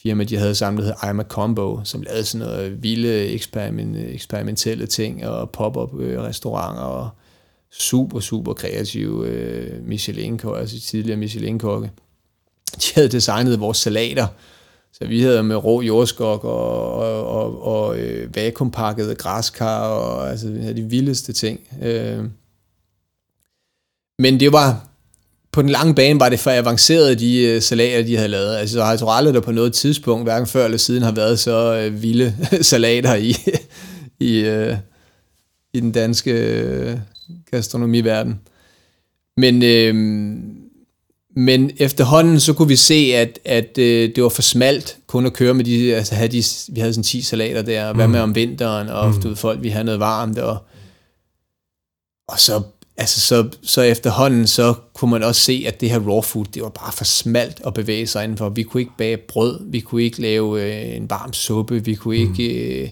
[0.03, 3.97] firma, de havde samlet, der hed I'm a Combo, som lavede sådan noget vilde eksperiment,
[3.97, 7.09] eksperimentelle ting, og pop-up øh, restauranter, og
[7.71, 11.91] super, super kreative øh, Michelin-kokke, altså tidligere Michelin-kokke.
[12.75, 14.27] De havde designet vores salater,
[14.93, 18.31] så vi havde med rå jordskok og, og, og, og øh,
[19.17, 21.59] græskar, og altså vi havde de vildeste ting.
[21.81, 22.23] Øh.
[24.19, 24.87] Men det var,
[25.51, 28.55] på den lange bane var det for avanceret, de øh, salater, de havde lavet.
[28.55, 31.75] Altså, jeg tror aldrig, der på noget tidspunkt, hverken før eller siden, har været så
[31.75, 33.35] øh, vilde salater i,
[34.19, 34.77] i, øh,
[35.73, 36.97] i den danske øh,
[37.51, 38.39] gastronomiverden.
[39.37, 39.95] Men, øh,
[41.35, 45.33] men efterhånden så kunne vi se, at, at øh, det var for smalt kun at
[45.33, 48.11] køre med de, altså have de, vi havde sådan 10 salater der, og hvad mm.
[48.11, 49.21] med om vinteren, og mm.
[49.21, 50.57] du ved, folk vi have noget varmt, og,
[52.27, 52.61] og så
[52.99, 56.63] altså så, så efterhånden, så kunne man også se, at det her raw food, det
[56.63, 58.49] var bare for smalt at bevæge sig indenfor.
[58.49, 62.17] Vi kunne ikke bage brød, vi kunne ikke lave øh, en varm suppe, vi kunne
[62.17, 62.79] ikke...
[62.79, 62.83] Mm.
[62.83, 62.89] Øh,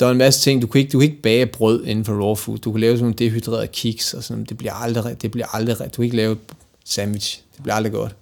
[0.00, 2.12] der var en masse ting, du kunne ikke, du kunne ikke bage brød inden for
[2.12, 2.58] raw food.
[2.58, 5.76] Du kunne lave sådan nogle dehydrerede kiks, og sådan, det bliver aldrig, det bliver aldrig,
[5.78, 6.36] du kan ikke lave
[6.84, 7.40] sandwich.
[7.54, 8.14] Det bliver aldrig godt.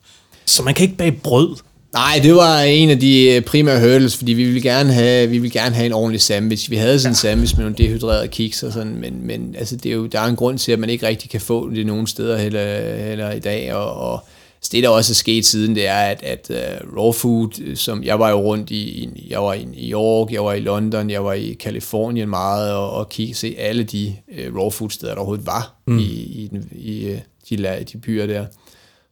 [0.44, 1.56] Så man kan ikke bage brød?
[1.92, 5.38] Nej, det var en af de øh, primære hurdles, fordi vi ville gerne have, vi
[5.38, 6.70] ville gerne have en ordentlig sandwich.
[6.70, 9.92] Vi havde sådan en sandwich med nogle dehydrerede kiks og sådan, men, men altså, det
[9.92, 12.06] er jo, der er en grund til, at man ikke rigtig kan få det nogen
[12.06, 14.24] steder heller, heller i dag, og, og
[14.60, 18.02] så det, der også er sket siden, det er, at, at uh, raw food, som
[18.02, 21.24] jeg var jo rundt i, jeg var i New York, jeg var i London, jeg
[21.24, 25.18] var i Kalifornien meget, og, og kigge, se alle de uh, raw food steder, der
[25.20, 25.98] overhovedet var mm.
[25.98, 28.46] i, i, i de, de byer der.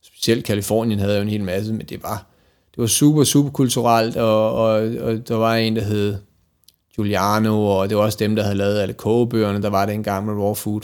[0.02, 2.26] Specielt Kalifornien havde jo en hel masse, men det var,
[2.70, 6.16] det var super, super kulturelt, og, og, og der var en, der hed
[6.96, 10.26] Giuliano, og det var også dem, der havde lavet alle kogebøgerne, der var det engang
[10.26, 10.80] med raw food.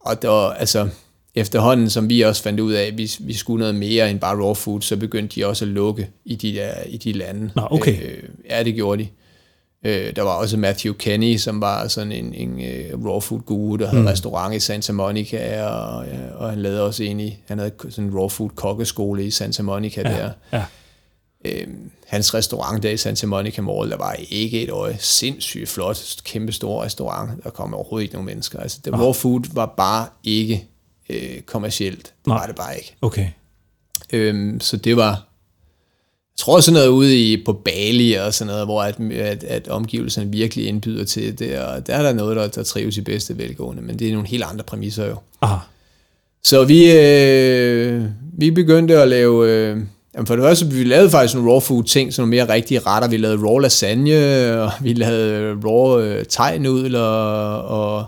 [0.00, 0.88] Og der altså,
[1.34, 4.36] efterhånden, som vi også fandt ud af, at vi, vi skulle noget mere end bare
[4.44, 7.50] raw food, så begyndte de også at lukke i de, der, i de lande.
[7.56, 8.02] Nå, okay.
[8.02, 9.08] Øh, ja, det gjorde de.
[9.84, 12.52] Øh, der var også Matthew Kenny, som var sådan en, en
[12.94, 14.08] uh, raw food guru, der havde mm.
[14.08, 18.04] restaurant i Santa Monica, og, ja, og han lavede også en i, han havde sådan
[18.04, 20.30] en raw food kokkeskole i Santa Monica ja, der.
[20.52, 20.64] Ja.
[21.44, 21.66] Øh,
[22.06, 26.52] hans restaurant der i Santa Monica Mall, der var ikke et øje sindssygt flot, kæmpe
[26.52, 27.44] stor restaurant.
[27.44, 28.60] Der kom overhovedet ikke nogen mennesker.
[28.60, 30.68] Altså, det raw food var bare ikke
[31.10, 32.14] øh, kommercielt.
[32.24, 32.96] Det var det bare ikke.
[33.02, 33.26] Okay.
[34.12, 38.66] Øhm, så det var, jeg tror sådan noget ude i, på Bali og sådan noget,
[38.66, 42.48] hvor at, at, at omgivelserne virkelig indbyder til det, og der er der noget, der,
[42.48, 45.16] der trives i bedste velgående, men det er nogle helt andre præmisser jo.
[45.40, 45.56] Aha.
[46.44, 48.04] Så vi, øh,
[48.38, 49.78] vi begyndte at lave, øh,
[50.14, 52.80] jamen for det første, vi lavede faktisk nogle raw food ting, sådan nogle mere rigtige
[52.80, 53.08] retter.
[53.08, 58.06] Vi lavede raw lasagne, og vi lavede raw øh, tegnudler, og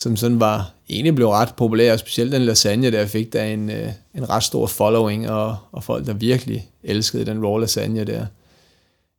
[0.00, 3.70] som sådan var, egentlig blev ret populær, og specielt den lasagne, der fik der en,
[3.70, 8.26] øh, en ret stor following, og, og folk, der virkelig elskede den raw lasagne der.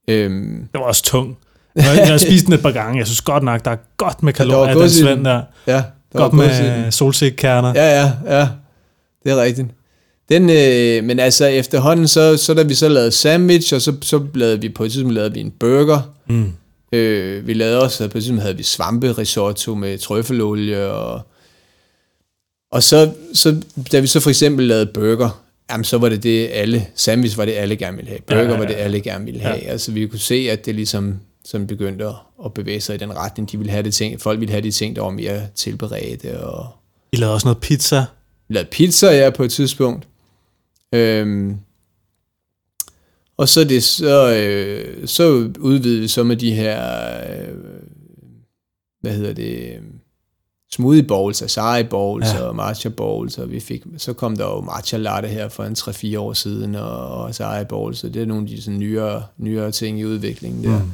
[0.08, 1.38] Øhm, det var også tung.
[1.76, 2.98] Jeg, jeg har spist den et par gange.
[2.98, 5.42] Jeg synes godt nok, der er godt med kalorier ja, den svend der.
[5.68, 7.74] Ja, godt med solsikkerner.
[7.76, 8.48] Ja, ja, ja.
[9.24, 9.68] Det er rigtigt.
[10.30, 14.26] Den, øh, men altså efterhånden, så, så da vi så lavede sandwich, og så, så
[14.34, 16.02] lavede vi på et tidspunkt lavede vi en burger.
[16.28, 16.54] Mm.
[16.92, 21.22] Øh, vi lavede også, på et tidspunkt havde vi svampe risotto med trøffelolie, og,
[22.72, 23.62] og så, så,
[23.92, 27.46] da vi så for eksempel lavede burger, jamen så var det det alle, sandwich var
[27.46, 28.60] det alle gerne ville have, burger ja, ja, ja.
[28.60, 29.56] var det alle gerne ville have.
[29.56, 29.70] Ja.
[29.72, 32.16] Altså vi kunne se, at det ligesom som begyndte at,
[32.46, 33.52] at bevæge sig i den retning.
[33.52, 36.40] De ville have det ting, folk ville have de ting, der var mere tilberedte.
[36.40, 36.68] Og
[37.12, 38.06] I lavede også noget pizza?
[38.48, 40.08] Vi lavede pizza, ja, på et tidspunkt.
[40.94, 41.58] Øhm,
[43.40, 46.82] og så, det, så, øh, så udvidede vi så med de her,
[47.30, 47.56] øh,
[49.02, 49.80] hvad hedder det,
[50.72, 52.42] smoothie bowls, acai bowls ja.
[52.42, 55.74] og matcha bowls, og vi fik, så kom der jo matcha latte her for en
[55.74, 59.72] 3-4 år siden, og acai bowls, og det er nogle af de sådan nyere, nyere
[59.72, 60.80] ting i udviklingen der.
[60.80, 60.92] Mm.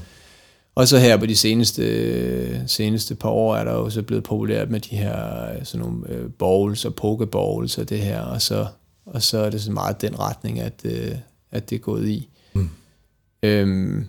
[0.75, 4.69] Og så her på de seneste, seneste par år er der jo så blevet populært
[4.69, 5.15] med de her
[5.63, 8.65] sådan nogle øh, bowls og pokeballs og det her, og så,
[9.05, 11.11] og så er det så meget den retning, at, øh,
[11.51, 12.29] at det er gået i.
[12.55, 12.69] Mm.
[13.43, 14.05] Øhm,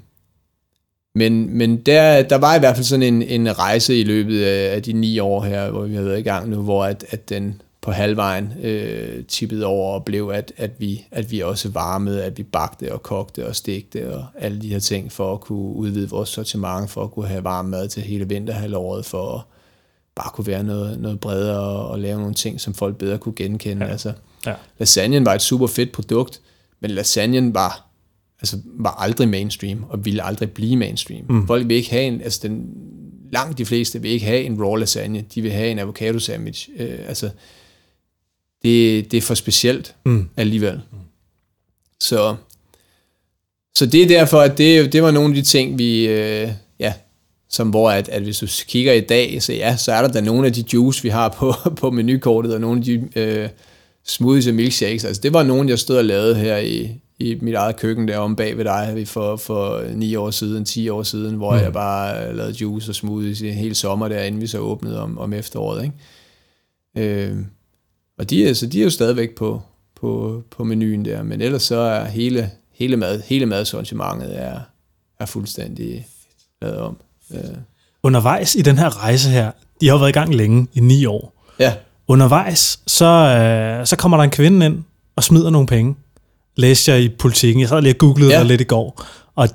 [1.14, 4.74] men, men der, der var i hvert fald sådan en, en rejse i løbet af,
[4.74, 7.28] af de ni år her, hvor vi har været i gang nu, hvor at, at
[7.28, 12.24] den på halvvejen øh, tippede over og blev, at, at, vi, at vi også varmede,
[12.24, 15.74] at vi bagte og kogte og stegte og alle de her ting for at kunne
[15.74, 19.40] udvide vores sortiment, for at kunne have varm mad til hele vinterhalvåret, for at
[20.14, 23.34] bare kunne være noget, noget bredere og, og lave nogle ting, som folk bedre kunne
[23.34, 23.86] genkende.
[23.86, 23.92] Ja.
[23.92, 24.12] Altså,
[24.46, 24.54] ja.
[24.78, 26.40] Lasagnen var et super fedt produkt,
[26.80, 27.85] men lasagnen var
[28.40, 31.24] altså, var aldrig mainstream, og ville aldrig blive mainstream.
[31.28, 31.46] Mm.
[31.46, 32.66] Folk vil ikke have en, altså den,
[33.32, 36.68] langt de fleste vil ikke have en raw lasagne, de vil have en avocado sandwich.
[36.78, 37.30] Øh, altså,
[38.62, 40.28] det, det er for specielt mm.
[40.36, 40.80] alligevel.
[40.92, 40.98] Mm.
[42.00, 42.36] Så,
[43.76, 46.92] så det er derfor, at det, det var nogle af de ting, vi, øh, ja,
[47.48, 50.20] som hvor at, at hvis du kigger i dag, så ja, så er der da
[50.20, 53.48] nogle af de juice, vi har på, på menukortet, og nogle af de øh,
[54.04, 55.04] smoothies og milkshakes.
[55.04, 58.36] Altså det var nogle, jeg stod og lavede her i, i mit eget køkken derom
[58.36, 61.60] bag ved dig for, for 9 år siden, 10 år siden, hvor mm.
[61.60, 65.02] jeg bare lavede juice og smoothies i en hel sommer der, inden vi så åbnede
[65.02, 65.84] om, om efteråret.
[65.84, 67.24] Ikke?
[67.30, 67.36] Øh,
[68.18, 69.62] og de, altså, de er jo stadigvæk på,
[70.00, 74.60] på, på menuen der, men ellers så er hele, hele, mad, hele madsortimentet er,
[75.20, 76.06] er fuldstændig
[76.62, 76.96] lavet om.
[77.34, 77.40] Øh.
[78.02, 79.50] Undervejs i den her rejse her,
[79.80, 81.44] de har været i gang længe, i ni år.
[81.58, 81.74] Ja.
[82.08, 84.84] Undervejs, så, øh, så kommer der en kvinde ind
[85.16, 85.94] og smider nogle penge
[86.56, 87.60] læste jeg i politikken.
[87.60, 88.42] Jeg sad lige og googlede ja.
[88.42, 89.04] lidt i går.
[89.34, 89.48] Og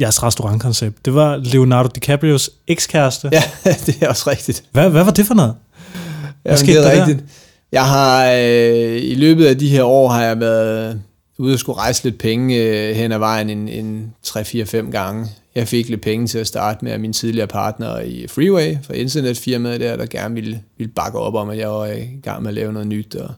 [0.00, 3.30] jeres restaurantkoncept, det var Leonardo DiCaprios ekskæreste.
[3.32, 3.42] Ja,
[3.86, 4.64] det er også rigtigt.
[4.72, 5.54] Hvad, hvad var det for noget?
[6.42, 7.24] Hvad skete det er der rigtigt.
[7.72, 11.00] Jeg har øh, i løbet af de her år har jeg været
[11.38, 15.26] ude og skulle rejse lidt penge øh, hen ad vejen en, en 3-4-5 gange.
[15.54, 18.92] Jeg fik lidt penge til at starte med af min tidligere partner i Freeway, for
[18.92, 22.48] internetfirmaet der, der gerne ville, ville bakke op om, at jeg var i gang med
[22.48, 23.14] at lave noget nyt.
[23.14, 23.30] Og,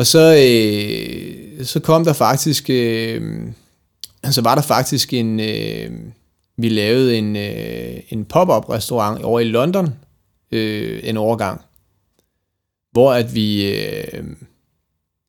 [0.00, 3.42] og så, øh, så kom der faktisk, øh,
[4.30, 5.90] så var der faktisk en, øh,
[6.56, 9.94] vi lavede en, øh, en pop-up restaurant over i London
[10.52, 11.60] øh, en overgang,
[12.92, 14.24] hvor at vi, øh,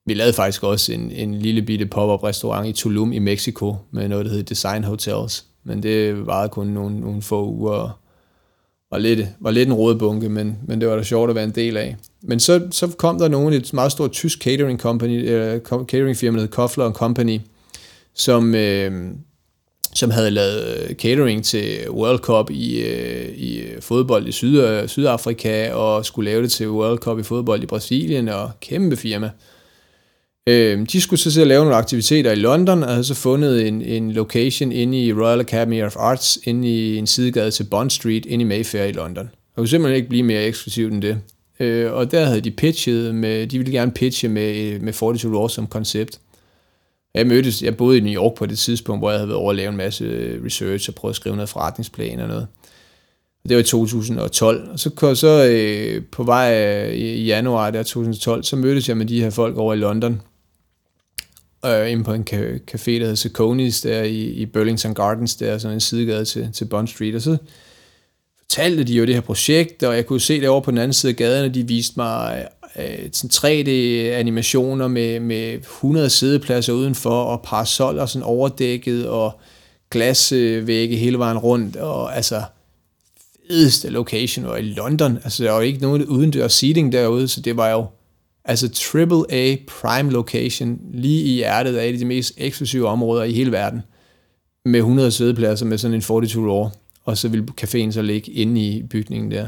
[0.05, 4.07] vi lavede faktisk også en, en lille bitte pop-up restaurant i Tulum i Mexico med
[4.07, 5.45] noget, der hedder Design Hotels.
[5.63, 7.91] Men det varede kun nogle, nogle få uger og
[8.91, 11.51] var lidt, var lidt en rådbunke, men, men det var da sjovt at være en
[11.51, 11.95] del af.
[12.21, 16.17] Men så, så kom der nogen, et meget stort tysk catering, company, øh, uh, catering
[16.17, 17.39] firma, der Kofler Company,
[18.13, 19.11] som, øh,
[19.95, 24.87] som havde lavet øh, catering til World Cup i, øh, i øh, fodbold i Syd,
[24.87, 29.25] Sydafrika, og skulle lave det til World Cup i fodbold i Brasilien, og kæmpe firma.
[29.25, 29.50] Øh,
[30.47, 33.67] Øhm, de skulle så til at lave nogle aktiviteter i London, og havde så fundet
[33.67, 37.89] en, en location inde i Royal Academy of Arts, inde i en sidegade til Bond
[37.89, 39.29] Street, inde i Mayfair i London.
[39.49, 41.17] Og kunne simpelthen ikke blive mere eksklusivt end det.
[41.59, 45.37] Øh, og der havde de pitchet med, de ville gerne pitche med, øh, med 42
[45.37, 46.19] Raw som koncept.
[47.13, 49.49] Jeg mødtes, jeg boede i New York på det tidspunkt, hvor jeg havde været over
[49.49, 52.47] at lave en masse øh, research og prøvet at skrive noget forretningsplan og noget.
[53.49, 54.69] Det var i 2012.
[54.71, 59.05] Og så, så øh, på vej øh, i januar der 2012, så mødtes jeg med
[59.05, 60.21] de her folk over i London,
[61.65, 62.27] øh, inde på en
[62.71, 66.65] café, der hedder Seconis, der i, i Burlington Gardens, der sådan en sidegade til, til
[66.65, 67.37] Bond Street, og så
[68.41, 70.93] fortalte de jo det her projekt, og jeg kunne se det over på den anden
[70.93, 72.47] side af gaden, og de viste mig
[72.79, 79.39] øh, sådan 3D-animationer med, med 100 sædepladser udenfor, og parasoller sådan overdækket, og
[79.91, 82.41] glasvægge hele vejen rundt, og altså
[83.47, 85.19] fedeste location var i London.
[85.23, 87.85] Altså, der var ikke nogen udendørs seating derude, så det var jo
[88.45, 93.81] Altså AAA prime location, lige i hjertet af de mest eksklusive områder i hele verden,
[94.65, 96.71] med 100 sædepladser med sådan en 42 år,
[97.03, 99.47] og så ville caféen så ligge inde i bygningen der.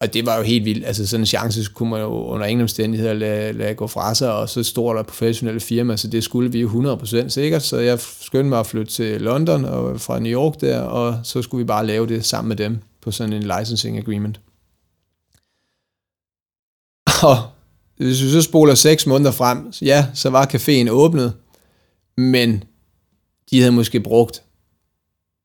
[0.00, 0.86] Og det var jo helt vildt.
[0.86, 4.32] Altså sådan en chance kunne man jo under ingen omstændigheder lade, lade gå fra sig,
[4.32, 7.62] og så stort der professionelle firma, så det skulle vi 100% sikkert.
[7.62, 11.42] Så jeg skyndte mig at flytte til London og fra New York der, og så
[11.42, 14.40] skulle vi bare lave det sammen med dem på sådan en licensing agreement.
[17.22, 17.36] Og
[17.98, 21.32] hvis vi så spoler seks måneder frem, ja, så var caféen åbnet,
[22.16, 22.64] men
[23.50, 24.42] de havde måske brugt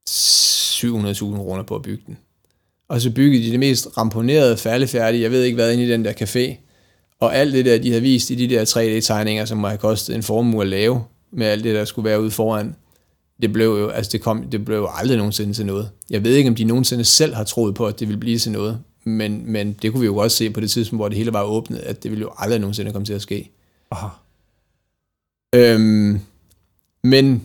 [0.09, 2.17] 700.000 kroner på at bygge den.
[2.89, 6.05] Og så byggede de det mest ramponerede, færdigfærdige, jeg ved ikke hvad, ind i den
[6.05, 6.55] der café.
[7.19, 10.15] Og alt det der, de havde vist i de der 3D-tegninger, som må have kostet
[10.15, 12.75] en formue at lave, med alt det, der skulle være ude foran,
[13.41, 15.89] det blev jo, altså det, kom, det blev jo aldrig nogensinde til noget.
[16.09, 18.51] Jeg ved ikke, om de nogensinde selv har troet på, at det ville blive til
[18.51, 21.33] noget, men, men det kunne vi jo også se på det tidspunkt, hvor det hele
[21.33, 23.51] var åbnet, at det ville jo aldrig nogensinde komme til at ske.
[23.91, 24.07] Aha.
[25.55, 26.19] Øhm,
[27.03, 27.43] men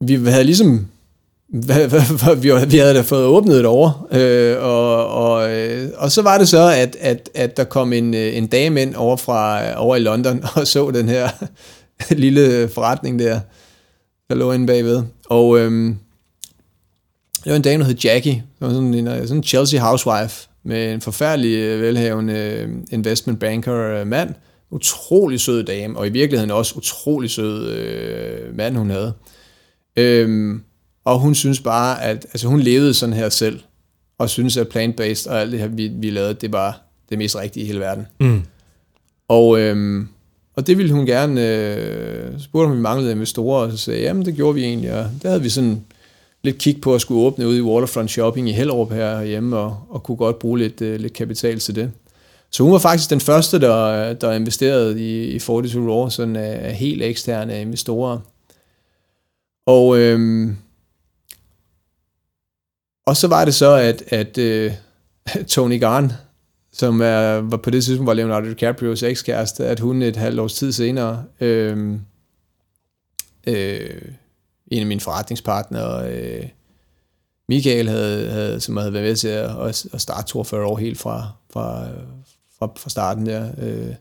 [0.00, 0.86] vi havde ligesom
[2.42, 6.38] vi, vi havde da fået åbnet et over, øh, og, og, øh, og så var
[6.38, 9.96] det så, at, at, at der kom en, øh, en dame ind over, fra, over
[9.96, 11.28] i London og så den her
[12.10, 13.40] lille forretning der,
[14.28, 15.02] der lå inde bagved.
[15.26, 15.96] Og øhm,
[17.44, 19.80] det var en dame, der hed Jackie, det var sådan en, øh, sådan en Chelsea
[19.80, 24.34] housewife, med en forfærdelig øh, velhavende øh, investment banker mand.
[24.70, 29.12] Utrolig sød dame, og i virkeligheden også utrolig sød øh, mand, hun havde.
[29.96, 30.62] Øhm,
[31.04, 33.60] og hun synes bare, at altså hun levede sådan her selv,
[34.18, 37.36] og synes at plant-based og alt det her, vi, vi lavede, det var det mest
[37.36, 38.06] rigtige i hele verden.
[38.20, 38.42] Mm.
[39.28, 40.08] Og, øhm,
[40.56, 44.24] og det ville hun gerne, øh, spurgte om vi manglede investorer, og så sagde jamen
[44.24, 45.84] det gjorde vi egentlig, og der havde vi sådan
[46.42, 49.78] lidt kig på at skulle åbne ud i Waterfront Shopping i Hellerup her hjemme, og,
[49.88, 51.92] og kunne godt bruge lidt, øh, lidt kapital til det.
[52.50, 56.74] Så hun var faktisk den første, der, der investerede i, i 42 Raw, sådan af
[56.74, 58.18] helt eksterne investorer.
[59.66, 60.56] Og, øhm,
[63.06, 64.72] og så var det så, at, at øh,
[65.48, 66.12] Tony Garn,
[66.72, 70.54] som er, var på det tidspunkt var Leonardo DiCaprio's ekskæreste, at hun et halvt års
[70.54, 72.00] tid senere, øhm, øh,
[73.46, 74.02] øh,
[74.70, 76.48] en af mine forretningspartnere, øh,
[77.48, 81.28] Michael, havde, havde, som havde været med til at, at starte 42 år helt fra,
[81.52, 81.86] fra,
[82.58, 83.50] fra, fra starten der.
[83.58, 83.94] Øh,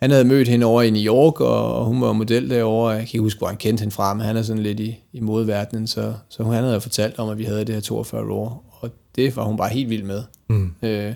[0.00, 2.90] han havde mødt hende over i New York, og, og hun var model derovre.
[2.90, 4.98] Jeg kan ikke huske, hvor han kendte hende fra, men han er sådan lidt i,
[5.12, 8.78] i modverdenen, så, så han havde fortalt om, at vi havde det her 42 år,
[8.80, 10.22] og det var hun bare helt vild med.
[10.48, 10.72] Mm.
[10.82, 11.14] Øh,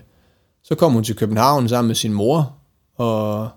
[0.62, 2.55] så kom hun til København sammen med sin mor,
[2.97, 3.49] og,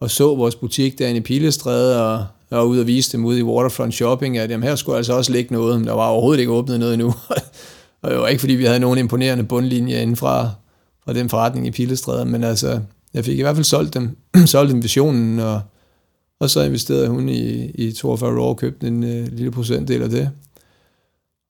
[0.00, 3.38] og så vores butik derinde i Pilestræde, og jeg var ude og vise dem ude
[3.38, 6.40] i Waterfront Shopping, at jamen, her skulle altså også ligge noget, men der var overhovedet
[6.40, 7.14] ikke åbnet noget endnu.
[8.02, 10.50] og det var ikke, fordi vi havde nogen imponerende bundlinje inden fra,
[11.04, 12.80] fra den forretning i Pilestræder, men altså,
[13.14, 15.60] jeg fik i hvert fald solgt dem, solgt dem visionen, og,
[16.40, 20.10] og så investerede hun i, i 42 Raw og købte en øh, lille procentdel af
[20.10, 20.30] det.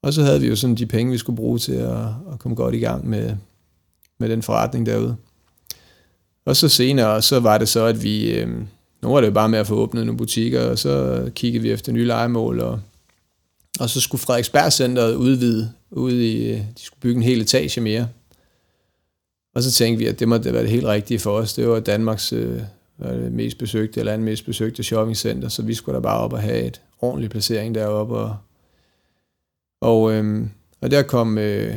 [0.03, 2.55] Og så havde vi jo sådan de penge, vi skulle bruge til at, at komme
[2.55, 3.35] godt i gang med,
[4.19, 5.15] med den forretning derude.
[6.45, 8.49] Og så senere, så var det så, at vi, øh,
[9.01, 11.71] nu var det jo bare med at få åbnet nogle butikker, og så kiggede vi
[11.71, 12.79] efter nye legemål, og,
[13.79, 18.07] og så skulle Frederiksberg Centeret udvide, ude i, de skulle bygge en hel etage mere.
[19.55, 21.53] Og så tænkte vi, at det måtte være det helt rigtige for os.
[21.53, 22.61] Det var Danmarks øh,
[22.99, 26.33] var det mest besøgte, eller andet mest besøgte shoppingcenter, så vi skulle da bare op
[26.33, 28.15] og have et ordentlig placering deroppe.
[28.15, 28.37] Og,
[29.81, 30.49] og, øhm,
[30.81, 31.75] og der kom, øh,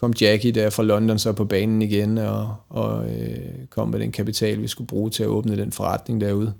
[0.00, 4.12] kom Jackie der fra London så på banen igen, og, og øh, kom med den
[4.12, 6.54] kapital, vi skulle bruge til at åbne den forretning derude.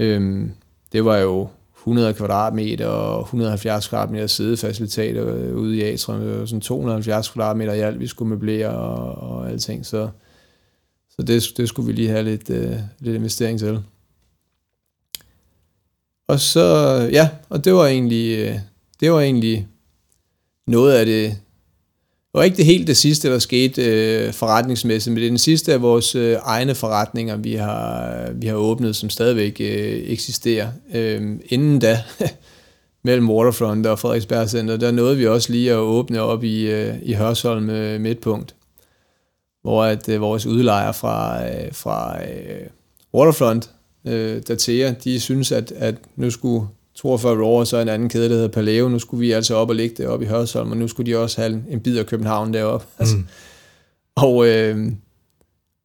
[0.00, 0.52] Øhm,
[0.92, 1.48] det var jo
[1.78, 6.20] 100 kvadratmeter og 170 kvadratmeter sidefaciliteter øh, ude i Atrium.
[6.20, 9.86] Det var sådan 270 kvadratmeter i alt, vi skulle møblere og, og alting.
[9.86, 10.08] Så,
[11.10, 13.82] så det, det skulle vi lige have lidt, øh, lidt investering til.
[16.28, 16.64] Og så,
[17.12, 18.58] ja, og det var egentlig, øh,
[19.00, 19.66] det var egentlig
[20.66, 21.36] noget af det
[22.36, 25.72] var ikke det helt det sidste, der skete øh, forretningsmæssigt, men det er den sidste
[25.72, 30.68] af vores øh, egne forretninger, vi har, vi har åbnet, som stadigvæk øh, eksisterer.
[30.94, 32.02] Øh, inden da,
[33.04, 36.94] mellem Waterfront og Frederiksberg Center, der nåede vi også lige at åbne op i, øh,
[37.02, 38.54] i Hørsholm øh, Midtpunkt,
[39.62, 42.66] hvor at øh, vores udlejer fra, øh, fra øh,
[43.14, 43.70] Waterfront,
[44.04, 46.66] øh, Datea, de synes, at, at nu skulle
[46.96, 48.88] 42 år, og så en anden kæde, der hedder Paleo.
[48.88, 51.18] Nu skulle vi altså op og ligge det op i Hørsholm, og nu skulle de
[51.18, 52.86] også have en bid af København deroppe.
[52.86, 52.94] Mm.
[52.98, 53.16] Altså,
[54.16, 54.92] og, øh,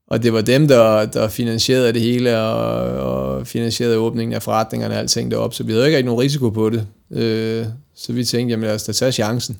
[0.08, 4.94] og det var dem, der, der finansierede det hele, og, og finansierede åbningen af forretningerne
[4.94, 6.88] og alting deroppe, så vi havde ikke rigtig nogen risiko på det.
[7.12, 9.58] Øh, så vi tænkte, jamen lad os da tage chancen.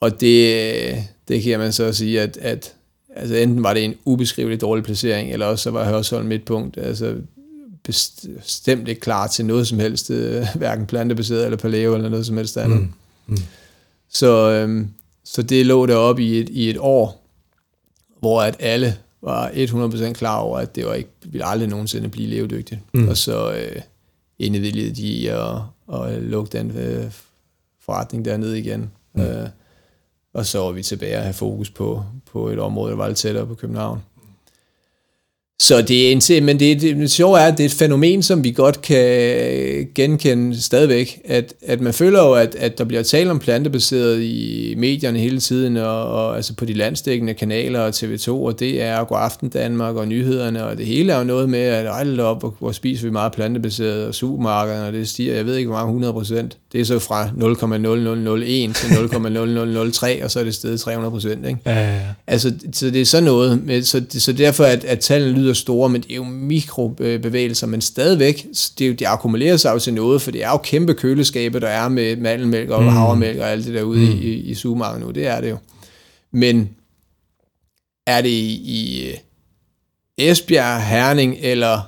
[0.00, 2.74] Og det, det kan man så sige, at, at
[3.16, 6.78] altså enten var det en ubeskriveligt dårlig placering, eller også så var Hørsholm midtpunkt.
[6.78, 7.14] Altså,
[7.86, 12.36] bestemt ikke klar til noget som helst, øh, hverken plantebaseret eller paleo eller noget som
[12.36, 12.80] helst andet.
[12.80, 12.92] Mm.
[13.26, 13.36] Mm.
[14.08, 14.88] Så, øhm,
[15.24, 17.26] så det lå deroppe i et, i et år,
[18.20, 22.28] hvor at alle var 100% klar over, at det var ikke, ville aldrig nogensinde blive
[22.28, 22.80] levedygtigt.
[22.94, 23.08] Mm.
[23.08, 23.82] Og så øh,
[24.38, 25.56] indvilligede de i at,
[25.92, 27.04] at lukke den øh,
[27.80, 28.90] forretning dernede igen.
[29.14, 29.22] Mm.
[29.22, 29.48] Øh,
[30.34, 33.18] og så var vi tilbage at have fokus på, på et område, der var lidt
[33.18, 34.00] tættere på København.
[35.62, 38.22] Så det er en, men det, det, det sjove er, at det er et fænomen,
[38.22, 38.98] som vi godt kan
[39.94, 44.74] genkende stadigvæk, at, at man føler jo, at, at der bliver talt om plantebaseret i
[44.76, 49.08] medierne hele tiden, og, og altså på de landstækkende kanaler og TV2 og DR og
[49.08, 52.54] Godaften Danmark og nyhederne, og det hele er jo noget med, at ej, op, hvor,
[52.58, 55.88] hvor spiser vi meget plantebaseret, og supermarkederne, og det stiger, jeg ved ikke hvor mange
[55.88, 56.56] 100 procent.
[56.72, 61.46] Det er så fra 0,0001 til 0,0003, og så er det stedet 300 procent.
[61.46, 61.60] Ikke?
[61.66, 62.00] Ja, ja, ja.
[62.26, 65.54] Altså, så det er sådan noget, med, så, så derfor at, at tallene lyder lyder
[65.54, 68.46] store, men det er jo mikrobevægelser, men stadigvæk,
[68.78, 71.68] det, jo, det akkumulerer sig jo til noget, for det er jo kæmpe køleskaber, der
[71.68, 72.88] er med mandelmælk og mm.
[72.88, 74.20] havremælk og alt det der ude mm.
[74.20, 75.56] i, i supermarkedet nu, det er det jo.
[76.32, 76.70] Men
[78.06, 79.12] er det i, i
[80.18, 81.80] Esbjerg, Herning eller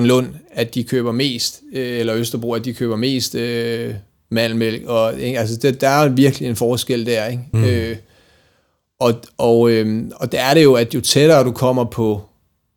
[0.00, 3.94] Lund, at de køber mest, øh, eller Østerbro, at de køber mest øh,
[4.30, 5.38] mandelmælk, og ikke?
[5.38, 7.42] altså det, der er virkelig en forskel der, ikke?
[7.52, 7.64] Mm.
[7.64, 7.96] Øh,
[9.00, 12.22] og, og, øh, og der er det jo, at jo tættere du kommer på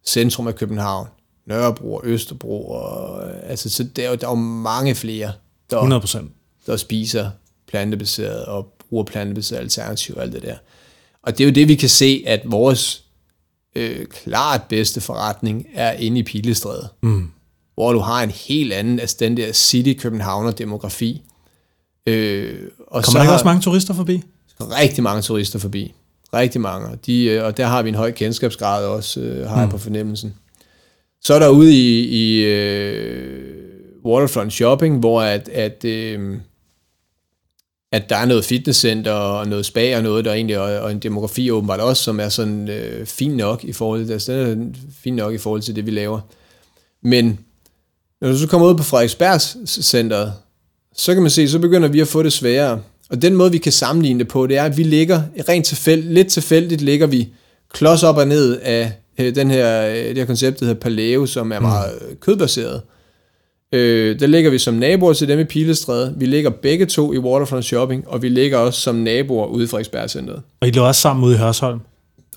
[0.10, 1.08] centrum af København,
[1.46, 5.32] Nørrebro og Østerbro, og, altså, så der, der er jo mange flere,
[5.70, 6.26] der, 100%.
[6.66, 7.30] der spiser
[7.68, 10.56] plantebaseret og bruger plantebaseret alternativ og alt det der.
[11.24, 13.04] Og det er jo det, vi kan se, at vores
[13.76, 17.32] øh, klart bedste forretning er inde i Pilestræde, mm.
[17.76, 21.22] hvor du har en helt anden, altså den der City-Københavner-demografi.
[22.06, 24.24] Øh, og Kommer der ikke også mange turister forbi?
[24.60, 25.94] Rigtig mange turister forbi.
[26.34, 27.00] Rigtig mange.
[27.06, 29.62] De, øh, og der har vi en høj kendskabsgrad også, øh, har mm.
[29.62, 30.34] jeg på fornemmelsen.
[31.22, 36.36] Så er der ude i, i uh, Waterfront Shopping, hvor at, at, uh,
[37.92, 41.00] at der er noget fitnesscenter og noget spa og noget, der egentlig, og, og en
[41.00, 44.56] demografi åbenbart også, som er sådan uh, fin nok i forhold til, altså, er
[45.04, 46.20] fin nok i forhold til det, vi laver.
[47.04, 47.40] Men
[48.22, 50.34] når du så kommer ud på Frederiksbergs centret,
[50.96, 52.82] så kan man se, så begynder vi at få det sværere.
[53.10, 56.14] Og den måde, vi kan sammenligne det på, det er, at vi ligger rent tilfældigt,
[56.14, 57.30] lidt tilfældigt ligger vi
[57.74, 61.26] klods op og ned af øh, den her, øh, det her koncept, der hedder Paleo,
[61.26, 61.66] som er mm.
[61.66, 62.16] meget mm.
[62.22, 62.82] kødbaseret.
[63.74, 66.14] Øh, der ligger vi som naboer til dem i Pilestræde.
[66.18, 69.68] Vi ligger begge to i Waterfront Shopping, og vi ligger også som naboer ude i
[69.68, 70.42] Frederiksberg Centeret.
[70.62, 71.80] Og I lå også sammen ude i Hørsholm?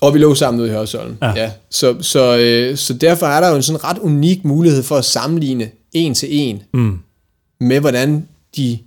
[0.01, 1.33] Og vi lå sammen ude i Hørsholm, ja.
[1.35, 1.51] ja.
[1.69, 5.05] Så, så, øh, så derfor er der jo en sådan ret unik mulighed for at
[5.05, 6.99] sammenligne en til en mm.
[7.59, 8.79] med, hvordan de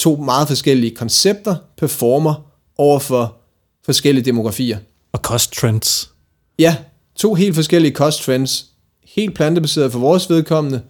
[0.00, 2.34] to meget forskellige koncepter performer
[2.78, 3.36] over for
[3.84, 4.78] forskellige demografier.
[5.12, 6.10] Og cost trends.
[6.58, 6.76] Ja,
[7.16, 8.66] to helt forskellige cost trends.
[9.04, 10.80] Helt plantebaseret for vores vedkommende,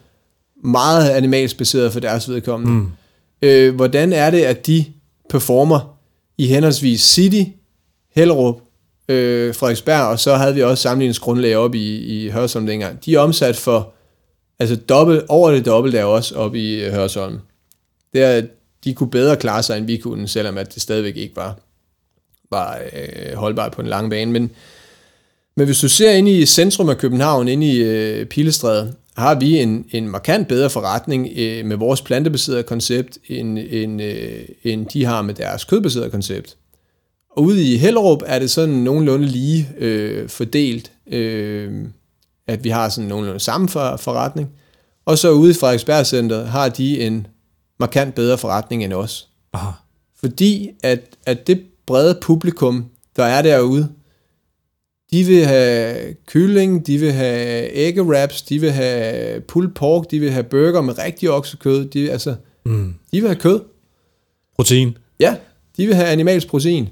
[0.65, 2.73] meget animalsk baseret for deres vedkommende.
[2.73, 2.89] Mm.
[3.43, 4.85] Øh, hvordan er det, at de
[5.31, 5.99] performer
[6.39, 7.43] i henholdsvis City,
[8.15, 8.61] Hellerup,
[9.09, 13.05] øh, Frederiksberg, og så havde vi også sammenligningsgrundlag op i, i Hørsholm dengang.
[13.05, 13.93] De er omsat for
[14.59, 17.39] altså dobbelt, over det dobbelt der også op i øh, Hørsholm.
[18.15, 18.43] Der,
[18.85, 21.59] de kunne bedre klare sig, end vi kunne, selvom at det stadigvæk ikke var,
[22.51, 24.33] var øh, holdbart på en lang bane.
[24.33, 24.51] Men,
[25.57, 29.59] men hvis du ser ind i centrum af København, ind i øh, Pilestræde, har vi
[29.59, 35.05] en, en markant bedre forretning øh, med vores plantebaserede koncept, end, end, øh, end de
[35.05, 36.57] har med deres kødbaserede koncept.
[37.37, 41.85] Og ude i Hellerup er det sådan nogenlunde lige øh, fordelt, øh,
[42.47, 44.49] at vi har sådan nogenlunde samme for, forretning.
[45.07, 47.26] Og så ude i Frederiksberg Center har de en
[47.81, 49.29] markant bedre forretning end os.
[49.53, 49.70] Aha.
[50.20, 52.85] Fordi at, at det brede publikum,
[53.16, 53.89] der er derude,
[55.12, 60.18] de vil have kylling, de vil have egg wraps, de vil have pulled pork, de
[60.20, 62.95] vil have burger med rigtig oksekød, de, altså, Mm.
[63.12, 63.61] de vil have kød.
[64.57, 64.97] Protein.
[65.20, 65.37] Ja,
[65.76, 66.89] de vil have animalsk protein.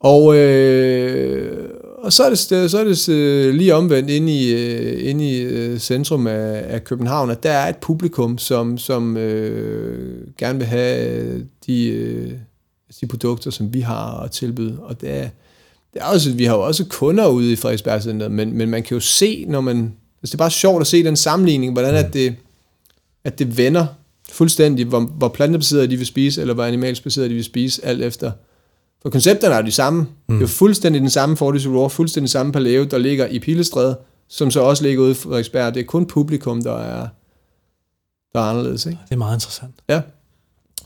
[0.00, 1.70] Og, øh,
[2.02, 2.38] og så er det,
[2.70, 6.84] så er det øh, lige omvendt inde i, øh, inde i øh, centrum af, af
[6.84, 12.40] København, at der er et publikum, som, som øh, gerne vil have de,
[13.00, 14.78] de produkter, som vi har at tilbyde.
[14.80, 15.28] Og det er,
[15.94, 18.82] det er også, vi har jo også kunder ude i Frederiksberg Center, men, men man
[18.82, 19.92] kan jo se, når man...
[20.22, 22.36] Altså det er bare sjovt at se den sammenligning, hvordan at det,
[23.24, 23.86] at det vender
[24.30, 28.02] fuldstændig, hvor, hvor plantebaseret de vil spise, eller hvor animalsk baseret de vil spise, alt
[28.02, 28.32] efter.
[29.02, 30.00] For koncepterne er de samme.
[30.00, 30.06] Mm.
[30.28, 33.98] Det er jo fuldstændig den samme Fortis Raw, fuldstændig samme paleo, der ligger i Pilestræde,
[34.28, 35.74] som så også ligger ude i Frederiksberg.
[35.74, 37.08] Det er kun publikum, der er,
[38.32, 38.86] der er anderledes.
[38.86, 38.98] Ikke?
[39.08, 39.74] Det er meget interessant.
[39.88, 40.00] Ja.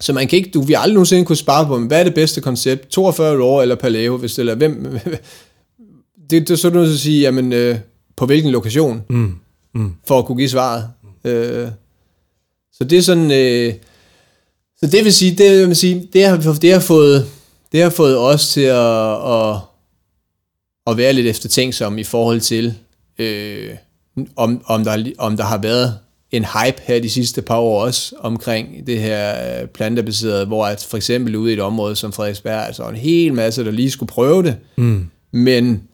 [0.01, 2.41] Så man kan ikke, du vil aldrig nogensinde kunne spare på, hvad er det bedste
[2.41, 2.89] koncept?
[2.89, 4.85] 42 Raw eller paleo, hvis det er, hvem,
[6.31, 7.79] det, det er så du nødt til at sige, jamen, øh,
[8.17, 9.35] på hvilken lokation, Mm.
[9.75, 9.93] Mm.
[10.09, 10.89] for at kunne give svaret.
[11.25, 11.69] Øh,
[12.73, 13.75] så det er sådan, øh,
[14.77, 17.27] så det vil sige, det, vil sige, det har, det har fået,
[17.73, 19.57] det har fået os til at, at,
[20.87, 22.75] at være lidt eftertænksomme i forhold til,
[23.19, 23.71] øh,
[24.37, 25.99] om, om, der, om der har været
[26.31, 30.87] en hype her de sidste par år også omkring det her øh, plantebaserede, hvor at
[30.91, 34.09] for eksempel ude i et område som Frederiksberg, altså en hel masse, der lige skulle
[34.09, 35.07] prøve det, Mm.
[35.33, 35.89] men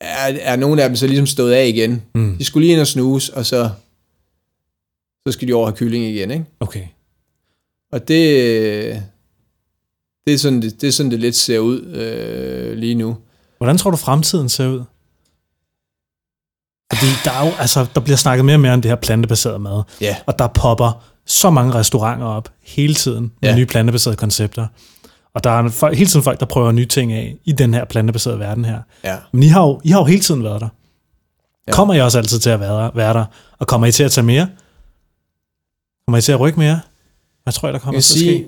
[0.00, 2.02] er, er nogle af dem så ligesom stået af igen.
[2.14, 2.36] Mm.
[2.38, 3.70] De skulle lige ind og snuse, og så,
[5.26, 6.44] så skal de over have kylling igen, ikke?
[6.60, 6.84] Okay.
[7.92, 9.02] Og det,
[10.26, 13.16] det, er sådan, det, det er sådan, det lidt ser ud øh, lige nu.
[13.58, 14.82] Hvordan tror du, fremtiden ser ud?
[16.92, 19.58] Fordi der, er jo, altså, der bliver snakket mere og mere om det her plantebaserede
[19.58, 19.82] mad.
[20.00, 20.16] Ja.
[20.26, 23.56] Og der popper så mange restauranter op hele tiden med Ja.
[23.56, 24.66] nye plantebaserede koncepter.
[25.34, 27.84] Og der er folk, hele tiden folk, der prøver nye ting af i den her
[27.84, 28.80] plantebaserede verden her.
[29.04, 29.16] Ja.
[29.32, 30.68] Men I har jo, I har jo hele tiden været der.
[31.68, 31.72] Ja.
[31.72, 33.24] Kommer I også altid til at være der, være der?
[33.58, 34.48] Og kommer I til at tage mere?
[36.06, 36.80] Kommer I til at rykke mere?
[37.42, 38.46] Hvad tror I, der kommer Jeg til at ske?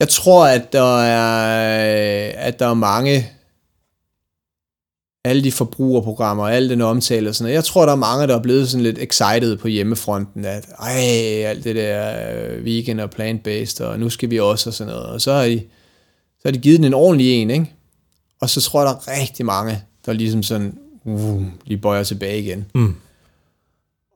[0.00, 3.30] Jeg tror, at der er, at der er mange
[5.26, 7.54] alle de forbrugerprogrammer, og alle den omtale og sådan noget.
[7.54, 10.98] Jeg tror, der er mange, der er blevet sådan lidt excited på hjemmefronten, at ej,
[11.44, 15.06] alt det der øh, vegan og plant-based, og nu skal vi også og sådan noget.
[15.06, 15.62] Og så har de,
[16.38, 17.72] så har de givet den en ordentlig en, ikke?
[18.40, 22.42] Og så tror jeg, der er rigtig mange, der ligesom sådan, uh, lige bøjer tilbage
[22.42, 22.66] igen.
[22.74, 22.94] Mm.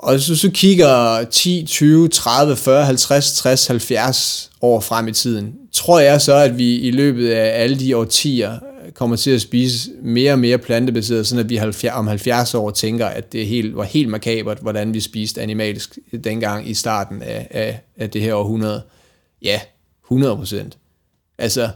[0.03, 5.55] Og så, så kigger 10, 20, 30, 40, 50, 60, 70 år frem i tiden,
[5.73, 8.59] tror jeg så, at vi i løbet af alle de årtier
[8.95, 12.71] kommer til at spise mere og mere plantebaseret, sådan at vi 70, om 70 år
[12.71, 17.49] tænker, at det helt, var helt makabert, hvordan vi spiste animalisk dengang i starten af,
[17.51, 18.83] af, af det her århundrede.
[19.43, 19.61] Ja,
[20.05, 20.79] 100 procent.
[21.39, 21.69] Altså,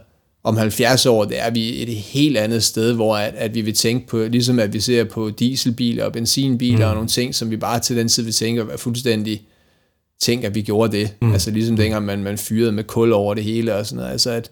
[0.44, 3.74] om 70 år, der er vi et helt andet sted, hvor at, at vi vil
[3.74, 6.90] tænke på, ligesom at vi ser på dieselbiler og benzinbiler mm.
[6.90, 9.42] og nogle ting, som vi bare til den tid vil tænke er fuldstændig
[10.20, 11.14] tænk, at vi gjorde det.
[11.22, 11.32] Mm.
[11.32, 14.12] Altså ligesom dengang man, man fyrede med kul over det hele og sådan noget.
[14.12, 14.50] Altså at,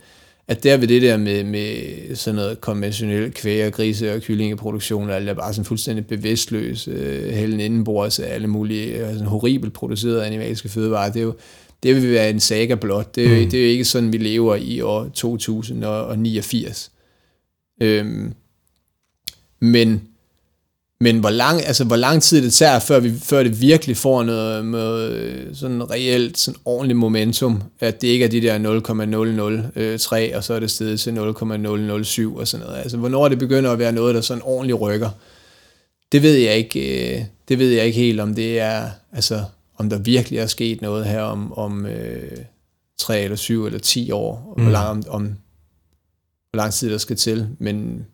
[0.49, 1.77] at der ved det der med, med
[2.17, 6.89] sådan noget konventionelt kvæg og grise og kyllingeproduktion, og alt er bare sådan fuldstændig bevidstløs,
[6.89, 11.35] øh, hælden indenbords af alle mulige sådan horribelt producerede animalske fødevarer, det er jo,
[11.83, 13.15] det vil være en saga blot.
[13.15, 13.51] Det er, Mm.
[13.51, 16.91] det er jo ikke sådan, vi lever i år 2089.
[17.83, 18.33] Øhm,
[19.61, 20.03] men,
[21.01, 24.23] men hvor lang, altså, hvor lang tid det tager, før, vi, før det virkelig får
[24.23, 30.37] noget, noget øh, sådan reelt, sådan ordentligt momentum, at det ikke er de der 0,003,
[30.37, 32.81] og så er det stedet til 0,007 og sådan noget.
[32.83, 35.11] Altså, hvornår det begynder at være noget, der sådan ordentligt rykker,
[36.13, 39.43] det ved jeg ikke, øh, det ved jeg ikke helt, om det er, altså,
[39.83, 42.39] om der virkelig er sket noget her om, om øh,
[42.99, 44.63] 3 eller 7 eller 10 år, mm.
[44.63, 45.23] hvor lang, om, om,
[46.51, 47.49] hvor lang tid der skal til.
[47.59, 48.07] Men,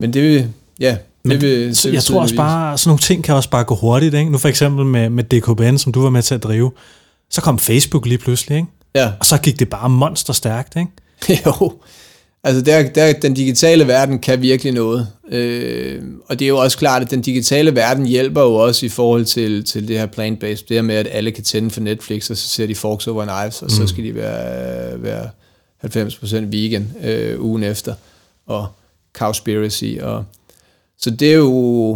[0.00, 3.00] men det vil, ja, Men det vil, det vil jeg tror også bare, sådan nogle
[3.00, 4.14] ting kan også bare gå hurtigt.
[4.14, 4.30] Ikke?
[4.30, 6.72] Nu for eksempel med, med DKBN, som du var med til at drive,
[7.30, 8.68] så kom Facebook lige pludselig, ikke?
[8.94, 10.76] Ja, og så gik det bare monster stærkt.
[10.76, 11.42] Ikke?
[11.46, 11.72] jo.
[12.46, 15.08] Altså der, der, den digitale verden kan virkelig noget.
[15.28, 18.88] Øh, og det er jo også klart, at den digitale verden hjælper jo også i
[18.88, 20.64] forhold til, til det her plant-based.
[20.68, 23.24] Det her med, at alle kan tænde for Netflix, og så ser de Forks Over
[23.24, 23.70] Knives, og mm.
[23.70, 25.30] så skal de være, være
[25.84, 27.94] 90% vegan øh, ugen efter.
[28.46, 28.66] Og
[29.12, 29.98] Cowspiracy.
[30.02, 30.24] Og,
[30.98, 31.92] så det er jo...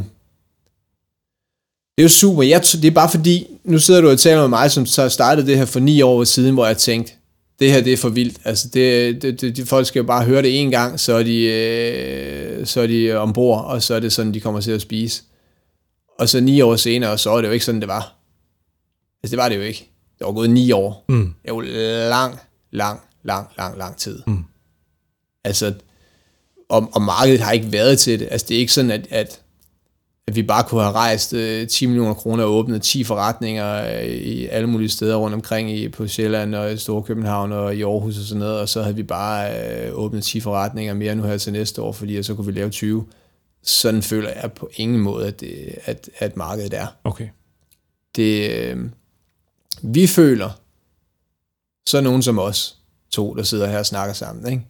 [1.97, 2.43] Det er jo super.
[2.43, 5.47] Jeg, det er bare fordi, nu sidder du og taler med mig, som så startede
[5.47, 7.13] det her for ni år siden, hvor jeg tænkte,
[7.59, 8.39] det her det er for vildt.
[8.45, 11.23] Altså det, det, det, de folk skal jo bare høre det en gang, så er
[11.23, 14.81] de, øh, så er de ombord, og så er det sådan, de kommer til at
[14.81, 15.23] spise.
[16.19, 18.15] Og så ni år senere, så er det jo ikke sådan, det var.
[19.23, 19.91] Altså det var det jo ikke.
[20.19, 21.05] Det var gået ni år.
[21.09, 21.35] Mm.
[21.43, 21.61] Det er jo
[22.11, 22.39] lang,
[22.71, 24.23] lang, lang, lang, lang tid.
[24.27, 24.45] Mm.
[25.45, 25.75] Altså,
[26.69, 28.29] og, og markedet har ikke været til det.
[28.31, 29.41] Altså det er ikke sådan, at, at,
[30.29, 34.05] at vi bare kunne have rejst øh, 10 millioner kroner og åbnet 10 forretninger øh,
[34.05, 37.83] i alle mulige steder rundt omkring i, på Sjælland og i Store København og i
[37.83, 39.51] Aarhus og sådan noget, og så havde vi bare
[39.87, 42.71] øh, åbnet 10 forretninger mere nu her til næste år, fordi så kunne vi lave
[42.71, 43.07] 20.
[43.63, 47.29] Sådan føler jeg på ingen måde, at, det, at, at markedet er Okay.
[48.17, 48.79] det, øh,
[49.83, 50.51] vi føler,
[51.87, 52.77] så nogen som os
[53.11, 54.67] to, der sidder her og snakker sammen, ikke?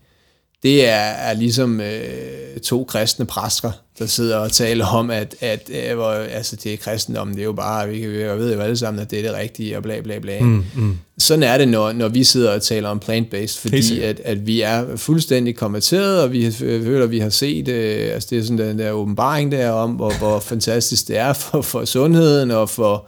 [0.63, 5.71] Det er, er ligesom øh, to kristne præster, der sidder og taler om, at, at
[5.91, 8.77] øh, hvor, altså, det er kristendommen, det er jo bare, vi, vi ved jo alle
[8.77, 10.41] sammen, at det er det rigtige, og bla bla bla.
[10.41, 10.99] Mm, mm.
[11.19, 14.61] Sådan er det, når, når vi sidder og taler om plant-based, fordi at, at vi
[14.61, 18.43] er fuldstændig konverteret, og vi har- føler, at vi har set, øh, altså det er
[18.43, 22.71] sådan den der åbenbaring der om, hvor, hvor fantastisk det er for, for sundheden, og
[22.71, 23.07] for,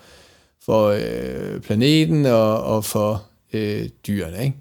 [0.64, 3.22] for øh, planeten, og, og for
[3.52, 4.56] øh, dyrene, ikke?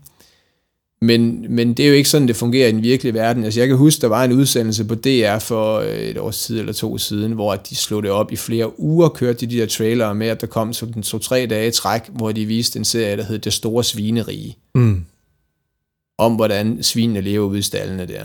[1.01, 3.43] Men, men det er jo ikke sådan, det fungerer i den virkelige verden.
[3.43, 6.59] Altså jeg kan huske, der var en udsendelse på DR for øh, et års tid
[6.59, 9.65] eller to siden, hvor de slog det op i flere uger, kørte de de der
[9.65, 13.17] trailere med, at der kom sådan to-tre dage i træk, hvor de viste en serie,
[13.17, 15.05] der hed Det Store Svinerige, Mm.
[16.17, 18.23] om hvordan svinene lever ude i stallene der.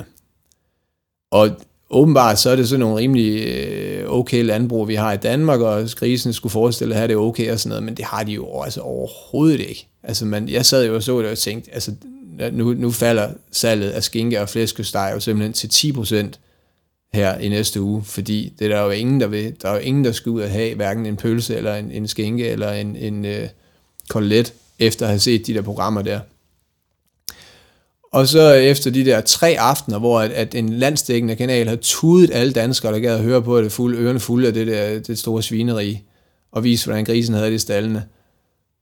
[1.30, 1.50] Og
[1.90, 5.88] åbenbart så er det sådan nogle rimelig øh, okay landbrug, vi har i Danmark, og
[5.96, 8.62] grisen skulle forestille at have det okay og sådan noget, men det har de jo
[8.62, 9.86] altså overhovedet ikke.
[10.02, 11.92] Altså man, jeg sad jo og så det og tænkte, altså
[12.52, 16.38] nu, nu falder salget af skinke og flæskesteg jo simpelthen til 10%
[17.14, 19.54] her i næste uge, fordi det er der jo ingen, der vil.
[19.62, 22.08] Der er jo ingen, der skal ud og have hverken en pølse eller en, en
[22.08, 23.48] skinke eller en, en øh,
[24.08, 26.20] kotelet, efter at have set de der programmer der.
[28.12, 32.30] Og så efter de der tre aftener, hvor at, at en landsdækkende kanal havde tudet
[32.32, 35.18] alle danskere, der gad at høre på det, fulde, ørerne fulde af det der det
[35.18, 36.00] store svineri,
[36.52, 38.04] og vise, hvordan grisen havde det i stallene,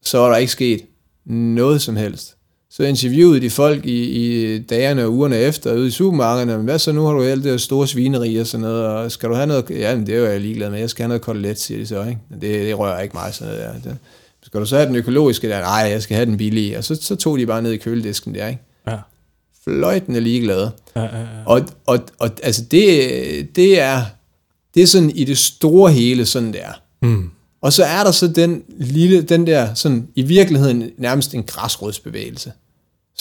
[0.02, 0.80] så var der ikke sket
[1.24, 2.36] noget som helst.
[2.76, 6.78] Så interviewede de folk i, i dagene og ugerne efter ude i supermarkederne, men hvad
[6.78, 9.34] så nu har du alt det der store svineri og sådan noget, og skal du
[9.34, 11.60] have noget, ja, men det er jo jeg ligeglad med, jeg skal have noget kotelet,
[11.60, 12.18] siger de så, ikke?
[12.30, 13.90] Det, det rører ikke mig sådan noget der.
[13.90, 13.98] Det,
[14.42, 15.60] skal du så have den økologiske der?
[15.60, 16.78] Nej, jeg skal have den billige.
[16.78, 18.62] Og så, så tog de bare ned i køledisken der, ikke?
[18.86, 18.96] Ja.
[19.64, 20.70] Fløjtende ligeglade.
[20.96, 21.26] Ja, ja, ja.
[21.46, 24.04] Og, og, og altså det, det er
[24.74, 26.80] det er sådan i det store hele sådan der.
[27.02, 27.30] Mm.
[27.60, 32.52] Og så er der så den lille, den der sådan i virkeligheden nærmest en græsrodsbevægelse,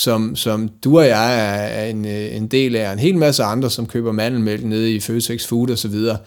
[0.02, 1.36] som, som du og jeg
[1.82, 4.96] er, en, øh, en del af, og en hel masse andre, som køber mandelmælk nede
[4.96, 6.18] i Føtex Food og så videre,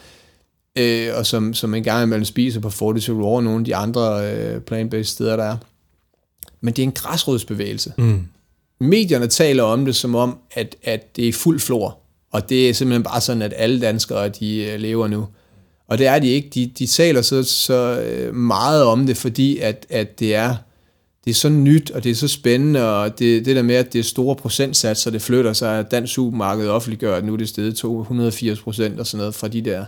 [0.79, 3.77] øh, og som, som en gang imellem spiser på Fortitude Raw og nogle af de
[3.77, 5.57] andre øh, plant-based steder, der er.
[6.61, 8.21] Men det er en græsrodsbevægelse Mm.
[8.81, 11.99] medierne taler om det som om, at, at det er fuld flor,
[12.33, 15.27] og det er simpelthen bare sådan, at alle danskere, de øh, lever nu.
[15.89, 16.51] Og det er de ikke.
[16.55, 20.57] De, de taler så, så øh, meget om det, fordi at, at det er
[21.25, 23.93] det er så nyt, og det er så spændende, og det, det der med, at
[23.93, 27.49] det er store procentsatser, det flytter sig, at dansk supermarked offentliggør, at nu er det
[27.49, 29.85] stedet 280 procent og sådan noget fra de der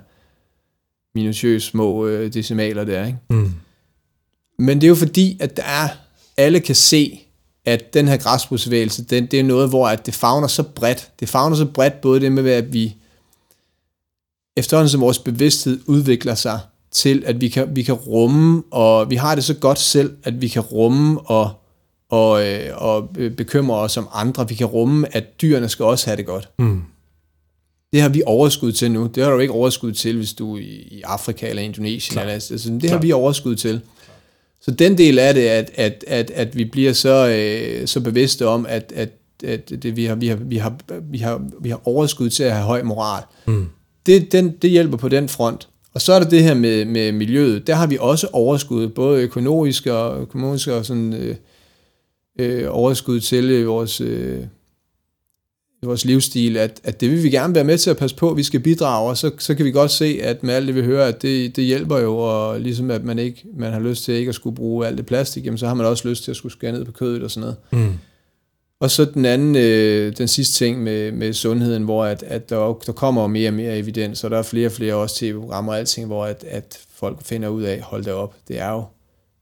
[1.15, 3.19] minutiøse små øh, decimaler der, ikke?
[3.31, 3.53] Mm.
[4.59, 5.89] Men det er jo fordi, at der er,
[6.37, 7.21] alle kan se,
[7.65, 11.11] at den her græsrodsbevægelse, den, det er noget, hvor at det fagner så bredt.
[11.21, 12.97] Det fagner så bredt både det med, at vi
[14.57, 16.61] efterhånden som vores bevidsthed udvikler sig
[16.91, 20.41] til, at vi kan, vi kan rumme, og vi har det så godt selv, at
[20.43, 21.51] vi kan rumme og,
[22.11, 24.49] og, øh, og bekymre os om andre.
[24.49, 26.49] Vi kan rumme, at dyrene skal også have det godt.
[26.59, 26.83] Mm.
[27.93, 29.07] Det har vi overskud til nu.
[29.15, 32.13] Det har du ikke overskud til, hvis du er i, Afrika eller Indonesien.
[32.13, 32.23] Klar.
[32.23, 33.81] Eller, altså, det har vi overskud til.
[34.61, 38.47] Så den del af det, at, at, at, at vi bliver så, øh, så bevidste
[38.47, 39.11] om, at, at,
[39.45, 42.53] at det, vi, har, vi, har, vi, har, vi, har, vi har overskud til at
[42.53, 43.69] have høj moral, Mm.
[44.07, 45.69] det, den, det hjælper på den front.
[45.97, 47.67] Og så er der det her med, med miljøet.
[47.67, 51.37] Der har vi også overskud, både økonomisk og, økonomisk og sådan, øh,
[52.39, 54.39] øh, overskud til øh, vores, øh,
[55.83, 58.43] vores livsstil, at, at det vil vi gerne være med til at passe på, vi
[58.43, 61.09] skal bidrage, og så, så kan vi godt se, at med alt det, vi hører,
[61.09, 64.29] at det, det hjælper jo, og ligesom at man ikke man har lyst til ikke
[64.29, 66.53] at skulle bruge alt det plastik, jamen så har man også lyst til at skulle
[66.53, 67.87] skære ned på kødet og sådan noget.
[67.87, 67.99] Mm.
[68.81, 72.79] Og så den anden, øh, den sidste ting med, med sundheden, hvor at, at der,
[72.87, 75.79] der kommer mere og mere evidens, og der er flere og flere også tv-programmer og
[75.79, 78.85] alting, hvor at, at folk finder ud af, hold det op, det er jo,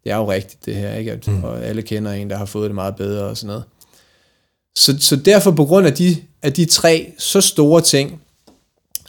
[0.04, 1.12] det er jo rigtigt det her, ikke?
[1.12, 1.44] At, mm.
[1.44, 3.64] og alle kender en, der har fået det meget bedre og sådan noget.
[4.76, 8.20] Så, så derfor på grund af de, af de tre så store ting,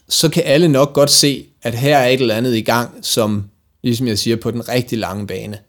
[0.09, 3.49] så kan alle nok godt se, at her er et eller andet i gang, som,
[3.83, 5.59] ligesom jeg siger, på den rigtig lange bane.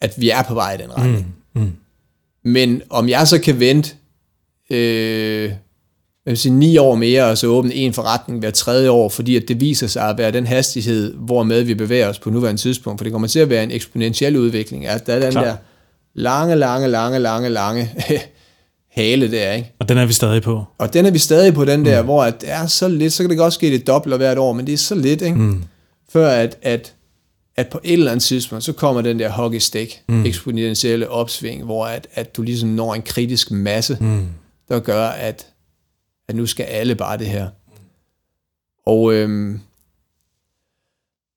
[0.00, 1.36] At vi er på vej i den retning.
[1.54, 1.60] Mm.
[1.62, 1.72] Mm.
[2.44, 3.94] Men om jeg så kan vente
[4.70, 5.52] øh,
[6.26, 9.36] jeg vil sige, ni år mere, og så åbne en forretning hver tredje år, fordi
[9.36, 12.60] at det viser sig at være den hastighed, hvor med vi bevæger os på nuværende
[12.60, 14.86] tidspunkt, for det kommer til at være en eksponentiel udvikling.
[14.86, 15.44] Altså, der er den Klar.
[15.44, 15.56] der
[16.14, 17.90] lange, lange, lange, lange, lange
[18.96, 19.72] hale der, ikke?
[19.78, 20.64] Og den er vi stadig på.
[20.78, 22.06] Og den er vi stadig på, den der, mm.
[22.06, 24.52] hvor at det er så lidt, så kan det godt ske det dobbelt hvert år,
[24.52, 25.38] men det er så lidt, ikke?
[25.38, 25.62] Mm.
[26.12, 26.92] Før at, at,
[27.56, 30.26] at på et eller andet tidspunkt, så kommer den der hockey stick, mm.
[30.26, 34.26] eksponentielle opsving, hvor at, at du ligesom når en kritisk masse, mm.
[34.68, 35.46] der gør, at,
[36.28, 37.48] at nu skal alle bare det her.
[38.86, 39.60] Og, øhm,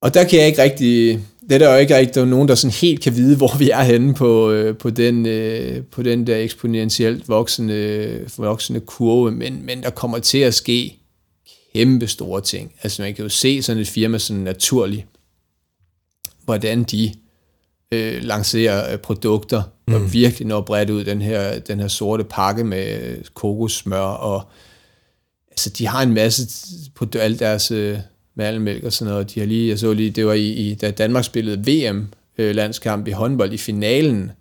[0.02, 2.74] og der kan jeg ikke rigtig, det er der jo ikke rigtig nogen, der sådan
[2.82, 6.38] helt kan vide, hvor vi er henne på, øh, på, den, øh, på den der
[6.38, 10.98] eksponentielt voksende, voksende kurve, men, men der kommer til at ske
[11.74, 12.74] kæmpe store ting.
[12.84, 15.06] Altså man kan jo se sådan et firma sådan naturligt,
[16.48, 17.14] hvordan de
[17.92, 20.14] øh, lancerer øh, produkter, der mm.
[20.14, 24.48] virkelig når bredt ud den her, den her sorte pakke med kokossmør, og
[25.52, 26.48] altså de har en masse
[26.96, 27.72] på alt deres...
[27.72, 28.00] Øh,
[28.38, 29.36] malmælk og sådan noget.
[29.36, 33.12] De har lige, jeg så lige, det var i, i da Danmark spillede VM-landskamp øh,
[33.12, 34.32] i håndbold i finalen.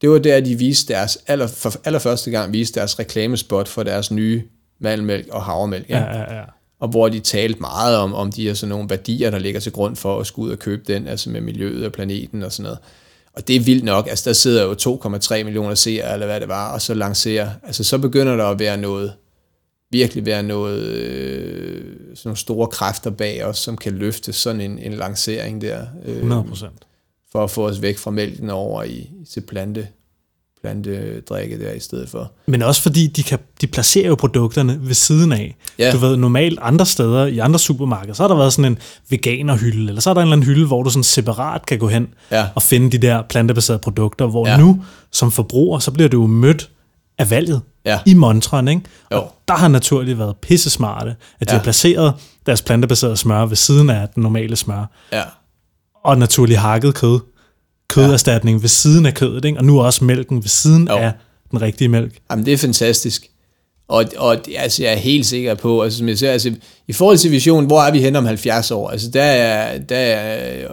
[0.00, 4.10] Det var der, de viste deres, aller, for allerførste gang viste deres reklamespot for deres
[4.10, 4.42] nye
[4.78, 5.88] malmælk og havremælk.
[5.88, 6.42] Ja, ja, ja.
[6.80, 9.72] Og hvor de talte meget om, om de her sådan nogle værdier, der ligger til
[9.72, 12.62] grund for at skulle ud og købe den, altså med miljøet og planeten og sådan
[12.62, 12.78] noget.
[13.32, 16.48] Og det er vildt nok, altså der sidder jo 2,3 millioner seere, eller hvad det
[16.48, 19.12] var, og så lancerer, altså så begynder der at være noget,
[19.90, 24.78] virkelig være noget, øh, sådan nogle store kræfter bag os, som kan løfte sådan en,
[24.78, 25.86] en lancering der.
[26.04, 26.66] Øh, 100%.
[27.32, 29.88] For at få os væk fra mælken over i, til plante,
[30.62, 32.32] plantedrikke der i stedet for.
[32.46, 35.56] Men også fordi de, kan, de placerer jo produkterne ved siden af.
[35.78, 35.92] Ja.
[35.92, 38.78] Du ved, normalt andre steder, i andre supermarkeder, så har der været sådan en
[39.10, 41.88] veganerhylde, eller så er der en eller anden hylde, hvor du sådan separat kan gå
[41.88, 42.46] hen ja.
[42.54, 44.56] og finde de der plantebaserede produkter, hvor ja.
[44.56, 46.70] nu som forbruger, så bliver du jo mødt
[47.18, 47.98] af valget ja.
[48.06, 48.82] i montren, ikke?
[49.12, 49.16] Jo.
[49.16, 51.58] Og der har naturligt været pisse smarte, at de ja.
[51.58, 52.14] har placeret
[52.46, 54.90] deres plantebaserede smør ved siden af den normale smør.
[55.12, 55.22] Ja.
[56.04, 57.20] Og naturligt hakket kød.
[57.88, 58.60] Køderstatning ja.
[58.60, 59.58] ved siden af kødet, ikke?
[59.58, 60.96] Og nu også mælken ved siden jo.
[60.96, 61.12] af
[61.50, 62.18] den rigtige mælk.
[62.30, 63.30] Jamen, det er fantastisk.
[63.88, 66.54] Og, og altså, jeg er helt sikker på, altså, som jeg siger, altså,
[66.88, 68.90] i forhold til visionen, hvor er vi hen om 70 år?
[68.90, 70.68] Altså, der er, der er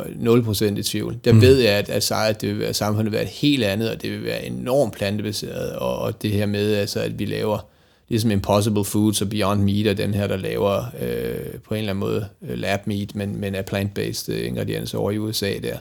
[0.73, 1.17] 0% i tvivl.
[1.25, 1.41] Der mm.
[1.41, 4.01] ved jeg, at, at, at det vil være, samfundet vil være et helt andet, og
[4.01, 7.65] det vil være enormt plantebaseret, og, og det her med, altså, at vi laver
[8.09, 11.91] ligesom Impossible Foods og Beyond Meat, og den her, der laver øh, på en eller
[11.91, 15.77] anden måde øh, lab meat, men, men er plant-based øh, ingredienser over i USA der.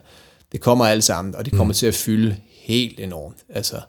[0.52, 1.76] Det kommer alt sammen, og det kommer mm.
[1.76, 3.36] til at fylde helt enormt.
[3.48, 3.80] Altså,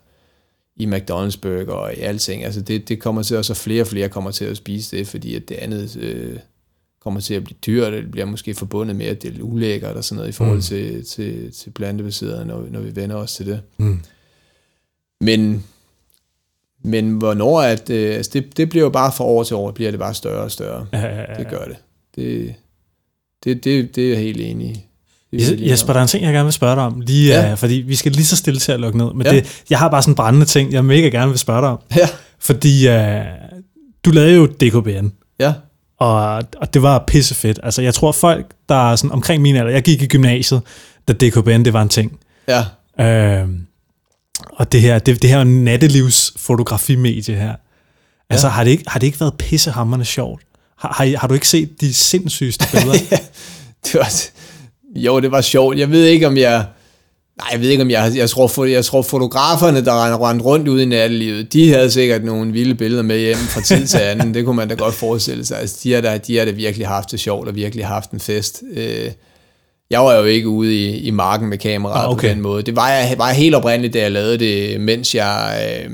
[0.76, 2.44] i McDonald's burger og i alting.
[2.44, 5.06] Altså det, det kommer til, at så flere og flere kommer til at spise det,
[5.06, 6.38] fordi at det andet øh,
[7.00, 10.04] kommer til at blive dyrt, det bliver måske forbundet med, at det er ulækkert og
[10.04, 10.62] sådan noget i forhold mm.
[10.62, 13.60] til, til, til plantebaseret, når, når vi vender os til det.
[13.76, 14.00] Mm.
[15.20, 15.64] Men,
[16.82, 19.90] men hvornår, at, øh, altså det, det bliver jo bare fra år til år, bliver
[19.90, 20.86] det bare større og større.
[20.92, 21.38] Ja, ja, ja.
[21.38, 21.76] Det gør det.
[22.16, 22.54] Det,
[23.44, 24.86] det, det, det er jeg helt enig i.
[25.40, 27.52] Jesper, der er en ting, jeg gerne vil spørge dig om, lige, ja.
[27.52, 29.32] uh, fordi vi skal lige så stille til at lukke ned, men ja.
[29.32, 31.78] det, jeg har bare sådan en brændende ting, jeg mega gerne vil spørge dig om.
[31.96, 32.08] Ja.
[32.38, 32.94] Fordi uh,
[34.04, 35.12] du lavede jo DKBN.
[35.38, 35.52] Ja.
[35.98, 37.60] Og, og det var pissefedt.
[37.62, 40.62] Altså, jeg tror folk, der er sådan omkring min alder, jeg gik i gymnasiet,
[41.08, 42.18] da DKBN det var en ting.
[42.48, 43.42] Ja.
[43.42, 43.48] Uh,
[44.52, 47.54] og det her, det, det her nattelivsfotografimedie her,
[48.30, 48.52] altså ja.
[48.52, 50.42] har, det ikke, har det ikke været pissehammerende sjovt?
[50.78, 52.98] Har, har, har du ikke set de sindssygeste billeder?
[53.10, 53.18] ja,
[53.84, 54.22] det var,
[54.94, 55.78] jo, det var sjovt.
[55.78, 56.64] Jeg ved ikke, om jeg...
[57.38, 58.12] Nej, jeg ved ikke, om jeg...
[58.16, 62.52] Jeg tror, jeg tror fotograferne, der rendte rundt ude i nattelivet, de havde sikkert nogle
[62.52, 64.34] vilde billeder med hjem fra tid til anden.
[64.34, 65.58] det kunne man da godt forestille sig.
[65.58, 68.20] Altså, de har da, de har da virkelig haft det sjovt og virkelig haft en
[68.20, 68.62] fest.
[68.76, 69.10] Øh,
[69.90, 72.28] jeg var jo ikke ude i, i marken med kameraet ah, okay.
[72.28, 72.62] på den måde.
[72.62, 75.66] Det var jeg, var jeg helt oprindeligt, da jeg lavede det, mens jeg...
[75.84, 75.90] Øh,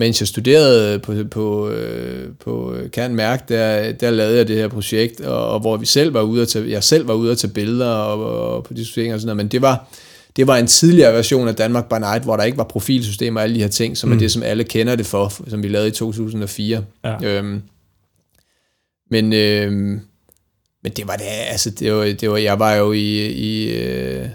[0.00, 4.68] mens jeg studerede på, på, øh, på Kern Mærk, der, der lavede jeg det her
[4.68, 7.38] projekt, og, og hvor vi selv var ude at tage, jeg selv var ude at
[7.38, 9.88] tage billeder og, og på diskuteringer og sådan noget, men det var,
[10.36, 13.44] det var en tidligere version af Danmark by Night, hvor der ikke var profilsystemer og
[13.44, 14.14] alle de her ting, som mm.
[14.14, 16.84] er det, som alle kender det for, som vi lavede i 2004.
[17.04, 17.16] Ja.
[17.22, 17.62] Øhm,
[19.10, 19.72] Men, øh,
[20.82, 24.28] men det var det, altså det var, det var, jeg var jo i, i øh,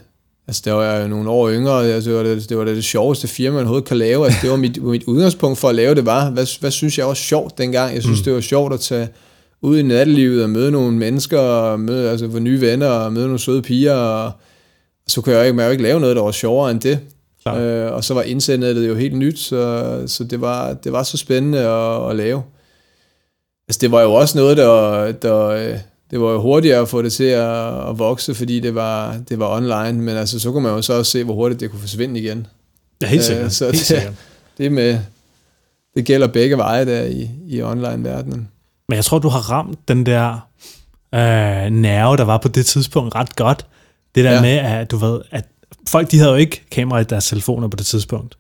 [0.47, 2.75] altså det var jeg jo nogle år yngre, altså det var det, det var det,
[2.75, 5.75] det sjoveste firma, man overhovedet kan lave, altså det var mit, mit udgangspunkt for at
[5.75, 8.23] lave det var, hvad, hvad synes jeg var sjovt dengang, jeg synes mm.
[8.23, 9.09] det var sjovt at tage
[9.61, 13.25] ud i nattelivet og møde nogle mennesker, og møde, altså få nye venner, og møde
[13.25, 14.25] nogle søde piger, og,
[15.05, 16.81] og så kunne jeg jo ikke, man jo ikke lave noget, der var sjovere end
[16.81, 16.99] det.
[17.47, 21.17] Øh, og så var internettet jo helt nyt, så, så det, var, det var så
[21.17, 22.43] spændende at, at lave.
[23.67, 25.77] Altså det var jo også noget, der, der
[26.11, 29.39] det var jo hurtigere at få det til at, at vokse, fordi det var, det
[29.39, 31.79] var online, men altså så kunne man jo så også se, hvor hurtigt det kunne
[31.79, 32.47] forsvinde igen.
[33.01, 33.45] Ja, helt sikkert.
[33.45, 34.13] Øh, så helt det, sikkert.
[34.57, 34.99] det med,
[35.95, 38.49] det gælder begge veje der i, i online-verdenen.
[38.89, 40.47] Men jeg tror, du har ramt den der
[41.15, 43.65] øh, nerve, der var på det tidspunkt ret godt.
[44.15, 44.41] Det der ja.
[44.41, 45.45] med, at du ved, at
[45.87, 48.37] folk de havde jo ikke kamera i deres telefoner på det tidspunkt.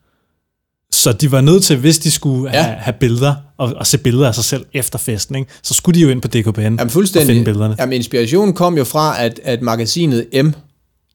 [0.95, 2.61] Så de var nødt til, hvis de skulle ja.
[2.61, 5.51] have, have billeder, og, og se billeder af sig selv efter festen, ikke?
[5.63, 7.29] så skulle de jo ind på DKPN Jamen, fuldstændig.
[7.29, 7.75] og finde billederne.
[7.79, 10.47] Jamen, inspirationen kom jo fra, at, at magasinet M,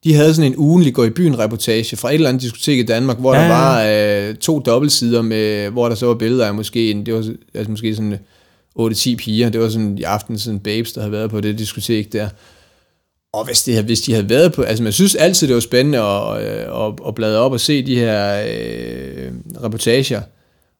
[0.03, 2.83] de havde sådan en ugenlig gå i byen reportage fra et eller andet diskotek i
[2.83, 3.83] Danmark, hvor ja, der var
[4.29, 7.71] øh, to dobbeltsider, med, hvor der så var billeder af måske, en, det var altså
[7.71, 8.17] måske sådan
[8.79, 12.13] 8-10 piger, det var sådan i aften sådan babes, der havde været på det diskotek
[12.13, 12.29] der.
[13.33, 14.61] Og hvis, det, hvis de havde været på...
[14.61, 17.95] Altså, man synes altid, det var spændende at, at, at bladre op og se de
[17.95, 19.31] her øh,
[19.63, 20.21] reportager,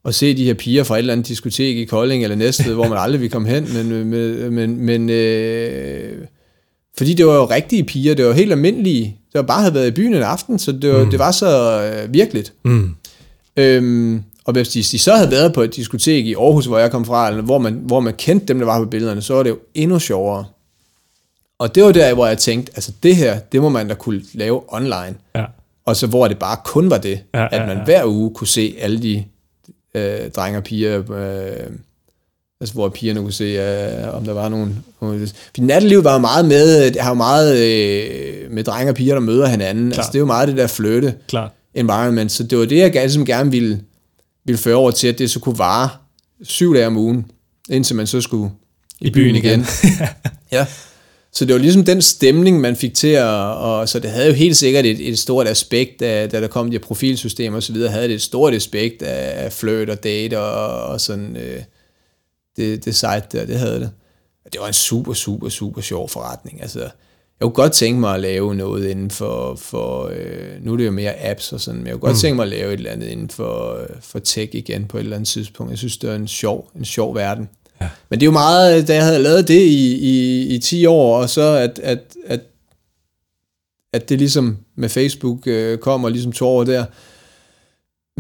[0.03, 2.87] og se de her piger fra et eller andet diskotek i Kolding eller Næstved, hvor
[2.87, 6.27] man aldrig vil komme hen, men, men, men, men øh,
[6.97, 9.87] fordi det var jo rigtige piger, det var helt almindelige, det var bare havde været
[9.87, 11.09] i byen en aften, så det var, mm.
[11.09, 12.53] det var så øh, virkeligt.
[12.65, 12.89] Mm.
[13.57, 16.91] Øhm, og hvis de, de så havde været på et diskotek i Aarhus, hvor jeg
[16.91, 19.43] kom fra, eller hvor man, hvor man kendte dem, der var på billederne, så var
[19.43, 20.45] det jo endnu sjovere.
[21.61, 24.21] Og det var der, hvor jeg tænkte, altså det her, det må man da kunne
[24.33, 25.15] lave online.
[25.35, 25.45] Ja.
[25.85, 27.83] Og så hvor det bare kun var det, ja, ja, at man ja.
[27.83, 29.23] hver uge kunne se alle de
[29.95, 31.69] øh, drenge og piger, øh,
[32.61, 34.83] altså hvor pigerne kunne se, øh, om der var nogen...
[34.99, 39.21] For nattelivet var meget med, det har jo meget øh, med drenge og piger, der
[39.21, 39.91] møder hinanden.
[39.91, 39.99] Klar.
[39.99, 41.51] Altså det er jo meget det der flirte Klar.
[41.73, 42.31] environment.
[42.31, 43.81] Så det var det, jeg ligesom gerne ville,
[44.45, 45.89] ville føre over til, at det så kunne vare
[46.43, 47.25] syv dage om ugen,
[47.69, 48.51] indtil man så skulle
[49.01, 49.65] i, I byen, byen igen.
[49.83, 50.07] igen.
[50.51, 50.65] ja.
[51.33, 54.33] Så det var ligesom den stemning, man fik til at, og så det havde jo
[54.33, 57.73] helt sikkert et, et stort aspekt, da, da der kom de her profilsystemer og så
[57.73, 61.63] videre, havde det et stort aspekt af flirt og date og, og sådan, øh,
[62.57, 63.91] det, det site der, det havde det.
[64.53, 66.61] Det var en super, super, super sjov forretning.
[66.61, 66.89] Altså, jeg
[67.41, 70.91] kunne godt tænke mig at lave noget inden for, for øh, nu er det jo
[70.91, 72.19] mere apps og sådan, men jeg kunne godt mm.
[72.19, 75.15] tænke mig at lave et eller andet inden for, for tech igen på et eller
[75.15, 75.69] andet tidspunkt.
[75.69, 77.49] Jeg synes, det er en sjov, en sjov verden.
[77.81, 77.89] Ja.
[78.09, 81.17] Men det er jo meget, da jeg havde lavet det i, i, i 10 år,
[81.17, 82.39] og så at, at, at,
[83.93, 86.85] at det ligesom med Facebook øh, kom og ligesom tog over der,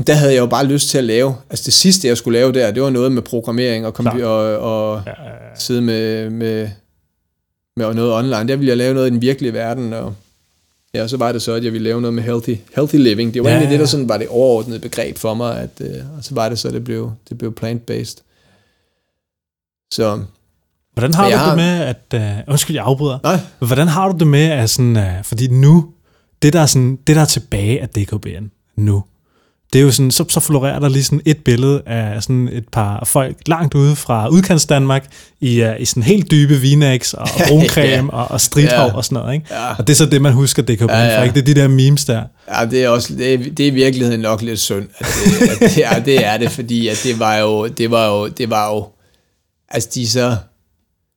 [0.07, 2.51] der havde jeg jo bare lyst til at lave, altså det sidste jeg skulle lave
[2.51, 5.55] der, det var noget med programmering og, computer, og, og ja, ja, ja.
[5.55, 6.69] sidde med, med,
[7.77, 8.47] med noget online.
[8.47, 10.13] Der ville jeg lave noget i den virkelige verden, og
[10.93, 13.33] ja, så var det så, at jeg ville lave noget med healthy, healthy living.
[13.33, 16.17] Det var ja, egentlig det, der sådan var det overordnede begreb for mig, at, øh,
[16.17, 18.23] og så var det så, det blev, det blev plant-based.
[19.91, 20.19] Så,
[20.93, 21.47] Hvordan har du har...
[21.47, 22.21] det med, at...
[22.47, 23.19] Uh, undskyld, jeg afbryder.
[23.23, 23.39] Nej.
[23.59, 24.97] Hvordan har du det med, at sådan...
[24.97, 25.85] Uh, fordi nu,
[26.41, 28.45] det der, er sådan, det der er tilbage af DKBN
[28.77, 29.03] nu,
[29.73, 32.63] det er jo sådan, så, så florerer der lige sådan et billede af sådan et
[32.71, 35.05] par folk langt ude fra udkants Danmark
[35.41, 38.17] i, uh, i sådan helt dybe vinex og bruncreme ja.
[38.17, 38.93] og, og strithår ja.
[38.93, 39.33] og sådan noget.
[39.33, 39.45] Ikke?
[39.51, 39.69] Ja.
[39.77, 41.19] Og det er så det, man husker DKBN ja, ja.
[41.19, 41.35] for, ikke?
[41.35, 42.23] Det er de der memes der.
[42.55, 45.07] Ja, det er, også, det er, det er i virkeligheden nok lidt synd, at
[45.39, 48.27] det, at det, er, det er det, fordi at det var jo, det var jo,
[48.27, 48.85] det var jo
[49.73, 50.35] altså de er så,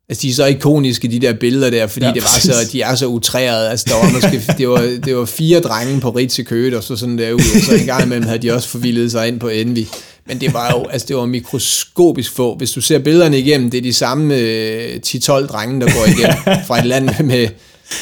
[0.09, 2.83] altså de er så ikoniske, de der billeder der, fordi ja, det var så, de
[2.83, 3.71] er så utrærede.
[3.71, 6.83] Altså der var måske, det var, det var fire drenge på Ritz i Køge, og
[6.83, 9.41] så sådan der ud, og så en gang imellem havde de også forvildet sig ind
[9.41, 9.87] på Envy.
[10.27, 12.57] Men det var jo, altså det var mikroskopisk få.
[12.57, 16.65] Hvis du ser billederne igennem, det er de samme øh, 10-12 drenge, der går igennem
[16.67, 17.49] fra et land med,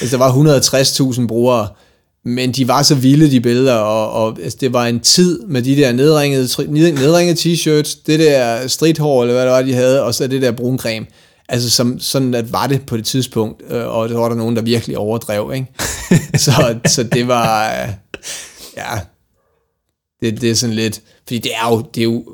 [0.00, 0.32] altså der var
[1.12, 1.68] 160.000 brugere,
[2.24, 5.62] men de var så vilde, de billeder, og, og altså, det var en tid med
[5.62, 10.14] de der nedringede, nedringede t-shirts, det der stridthår, eller hvad det var, de havde, og
[10.14, 11.06] så det der bruncreme.
[11.48, 14.56] Altså, som, sådan at var det på det tidspunkt, øh, og der var der nogen,
[14.56, 15.66] der virkelig overdrev, ikke?
[16.44, 17.70] så, så det var,
[18.76, 18.98] ja,
[20.20, 22.24] det, det er sådan lidt, fordi det er jo, det er jo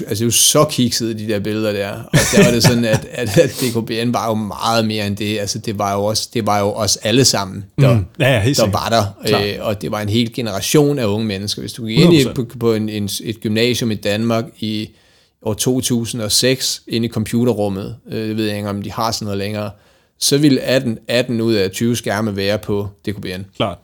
[0.00, 1.90] altså det er jo så kikset, de der billeder der.
[1.90, 5.38] Og der var det sådan, at, at, at DKBN var jo meget mere end det.
[5.38, 8.04] Altså det var jo også, det var jo os alle sammen, der, mm.
[8.20, 9.34] ja, ja, der var der.
[9.44, 11.62] Øh, og det var en hel generation af unge mennesker.
[11.62, 14.90] Hvis du gik ind i, på, på en, en, et gymnasium i Danmark i
[15.42, 19.70] år 2006, ind i computerrummet, øh, jeg ved ikke om de har sådan noget længere,
[20.18, 23.42] så ville 18, 18 ud af 20 skærme være på DKBN.
[23.56, 23.78] Klart.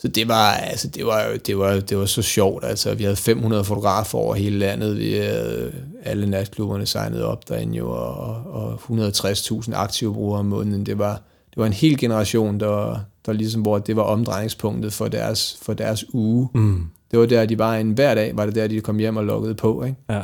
[0.00, 2.64] Så det var, altså, det var, det var, det var så sjovt.
[2.64, 4.98] Altså, vi havde 500 fotografer over hele landet.
[4.98, 5.72] Vi havde
[6.04, 10.86] alle natklubberne signet op derinde jo, og, og 160.000 aktive brugere om måneden.
[10.86, 11.12] Det var,
[11.50, 15.72] det var en hel generation, der, der ligesom, hvor det var omdrejningspunktet for deres, for
[15.72, 16.48] deres uge.
[16.54, 16.82] Mm.
[17.10, 19.24] Det var der, de var en hver dag, var det der, de kom hjem og
[19.24, 19.84] loggede på.
[19.84, 19.96] Ikke?
[20.10, 20.22] Ja.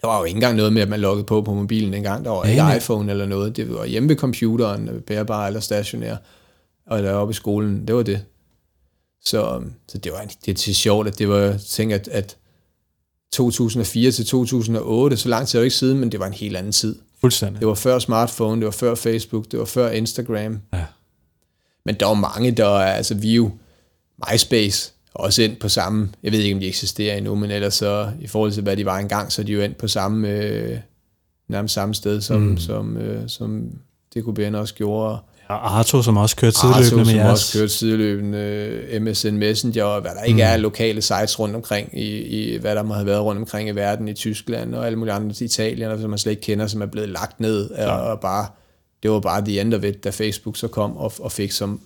[0.00, 2.24] Der var jo ikke engang noget med, at man loggede på på mobilen dengang.
[2.24, 3.56] Der var ikke iPhone eller noget.
[3.56, 6.16] Det var hjemme ved computeren, bærbar eller stationær,
[6.86, 7.86] og der oppe i skolen.
[7.86, 8.24] Det var det.
[9.24, 12.36] Så, så det var det er til sjovt, at det var, jeg tænker, at, at
[13.32, 16.56] 2004 til 2008, så lang tid er jo ikke siden, men det var en helt
[16.56, 16.98] anden tid.
[17.20, 17.60] Fuldstændig.
[17.60, 20.60] Det var før smartphone, det var før Facebook, det var før Instagram.
[20.72, 20.84] Ja.
[21.84, 23.50] Men der var mange, der, altså vi jo,
[24.30, 28.12] MySpace, også ind på samme, jeg ved ikke, om de eksisterer endnu, men ellers så,
[28.20, 30.78] i forhold til, hvad de var engang, så er de jo ind på samme, øh,
[31.48, 32.58] nærmest samme sted, som, mm.
[32.58, 33.70] som, øh, som
[34.16, 35.18] DKBN også gjorde.
[35.52, 37.30] Ja, Arto, som også kørte sideløbende Arto, med som jeres.
[37.30, 40.52] også kørte sideløbende, øh, MSN Messenger, og hvad der ikke mm.
[40.52, 43.72] er lokale sites rundt omkring, i, i, hvad der må have været rundt omkring i
[43.72, 46.82] verden, i Tyskland og alle mulige andre, i Italien, som man slet ikke kender, som
[46.82, 48.46] er blevet lagt ned, og, og bare,
[49.02, 51.80] det var bare the end of it, da Facebook så kom og, og fik som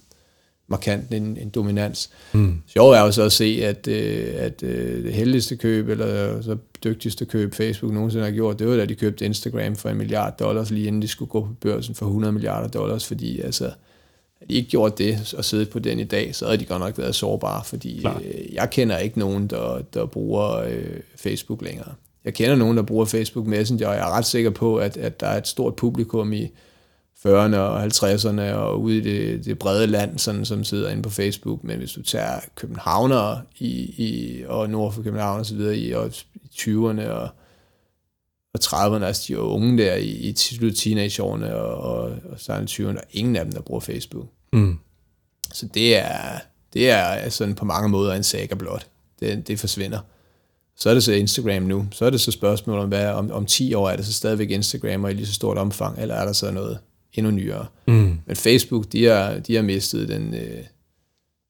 [0.69, 2.11] markant en, en dominans.
[2.33, 2.63] Mm.
[2.67, 6.57] Sjovt er jo så at se, at, øh, at øh, det heldigste køb, eller så
[6.85, 10.39] dygtigste køb Facebook nogensinde har gjort, det var da de købte Instagram for en milliard
[10.39, 14.49] dollars, lige inden de skulle gå på børsen for 100 milliarder dollars, fordi altså, havde
[14.49, 16.99] de ikke gjort det og siddet på den i dag, så havde de godt nok
[16.99, 21.93] været sårbare, fordi øh, jeg kender ikke nogen, der, der bruger øh, Facebook længere.
[22.25, 25.21] Jeg kender nogen, der bruger Facebook Messenger, og jeg er ret sikker på, at, at
[25.21, 26.51] der er et stort publikum i
[27.27, 31.11] 40'erne og 50'erne og ude i det, det brede land, sådan, som sidder inde på
[31.11, 31.65] Facebook.
[31.65, 35.93] Men hvis du tager københavnere i, i, og nord for København og så videre i,
[35.93, 37.29] og i 20'erne og,
[38.55, 40.33] og 30'erne, altså de unge der i, i
[40.73, 44.27] teenageårene og, og, og starten 20'erne, der er ingen af dem, der bruger Facebook.
[44.53, 44.79] Mm.
[45.53, 46.39] Så det er,
[46.73, 48.87] det er sådan på mange måder en saga blot.
[49.21, 49.99] Det, det forsvinder.
[50.79, 51.87] Så er det så Instagram nu.
[51.93, 54.51] Så er det så spørgsmål om, hvad, om, om 10 år er det så stadigvæk
[54.51, 56.79] Instagram og i lige så stort omfang, eller er der så noget
[57.19, 57.67] endnu nyere.
[57.89, 58.19] Mm.
[58.27, 60.65] Men Facebook, de har, de har mistet den, øh,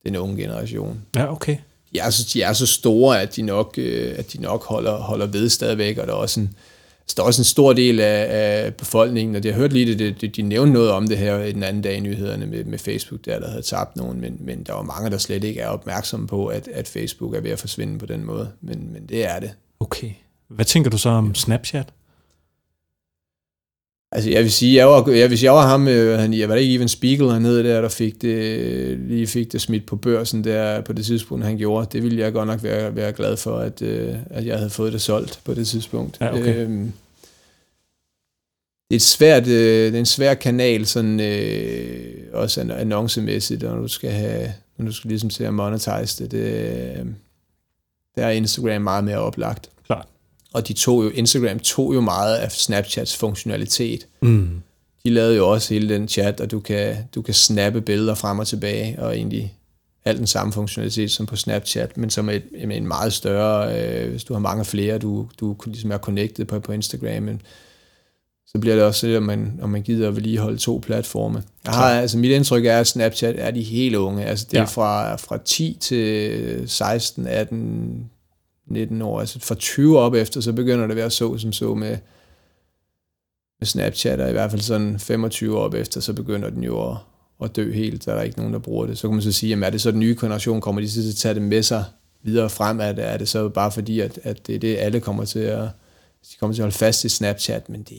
[0.06, 1.02] den unge generation.
[1.16, 1.56] Ja, okay.
[1.93, 4.97] De er, så, de er så store, at de nok, øh, at de nok holder,
[4.97, 6.56] holder ved stadigvæk, og der er også en,
[7.16, 10.20] der er også en stor del af, af befolkningen, og de har hørt lige det,
[10.20, 13.24] de, de nævnte noget om det her den anden dag i nyhederne med, med Facebook,
[13.24, 16.26] der, der havde tabt nogen, men, men der var mange, der slet ikke er opmærksomme
[16.26, 19.40] på, at, at Facebook er ved at forsvinde på den måde, men, men det er
[19.40, 19.51] det.
[19.80, 20.10] Okay.
[20.48, 21.88] Hvad tænker du så om Snapchat?
[24.16, 26.55] Altså, jeg vil sige, jeg var, jeg, hvis jeg var ham, øh, han, jeg var
[26.55, 30.44] ikke Even Spiegel, han hed der, der fik det, lige fik det smidt på børsen
[30.44, 31.86] der på det tidspunkt, han gjorde.
[31.93, 34.93] Det ville jeg godt nok være, være glad for, at, øh, at jeg havde fået
[34.93, 36.16] det solgt på det tidspunkt.
[36.20, 36.56] Ja, okay.
[36.56, 36.93] øhm,
[38.90, 43.76] det er, et svært, øh, det er en svær kanal, sådan, øh, også annoncemæssigt, når
[43.76, 46.30] du skal have, når du skal ligesom til at monetize det.
[46.30, 47.06] det øh,
[48.16, 49.70] der er Instagram meget mere oplagt.
[50.57, 54.07] Og de tog jo, Instagram tog jo meget af Snapchats funktionalitet.
[54.23, 54.49] Mm.
[55.05, 58.39] De lavede jo også hele den chat, og du kan, du kan snappe billeder frem
[58.39, 59.55] og tilbage, og egentlig
[60.05, 64.11] alt den samme funktionalitet som på Snapchat, men som et, med en meget større, øh,
[64.11, 67.43] hvis du har mange flere, du, du ligesom er connected på, på Instagram, men
[68.47, 71.43] så bliver det også det, om man, om man gider at vedligeholde to platforme.
[71.65, 74.24] Jeg har, altså, mit indtryk er, at Snapchat er de helt unge.
[74.24, 74.65] Altså, det er Ja.
[74.66, 78.11] fra, fra 10 til 16, 18,
[78.66, 79.20] 19 år.
[79.20, 81.98] Altså fra 20 op efter, så begynder det at være så som så med,
[83.60, 86.90] med Snapchat, og i hvert fald sådan 25 år op efter, så begynder den jo
[86.90, 86.97] at,
[87.43, 88.98] at dø helt, der er der ikke nogen, der bruger det.
[88.98, 91.02] Så kan man så sige, jamen er det så den nye generation, kommer de så
[91.02, 91.84] til at tage det med sig
[92.22, 92.80] videre frem?
[92.80, 95.38] Er det, er det så bare fordi, at, at det er det, alle kommer til
[95.38, 95.68] at,
[96.32, 97.98] de kommer til at holde fast i Snapchat, men det,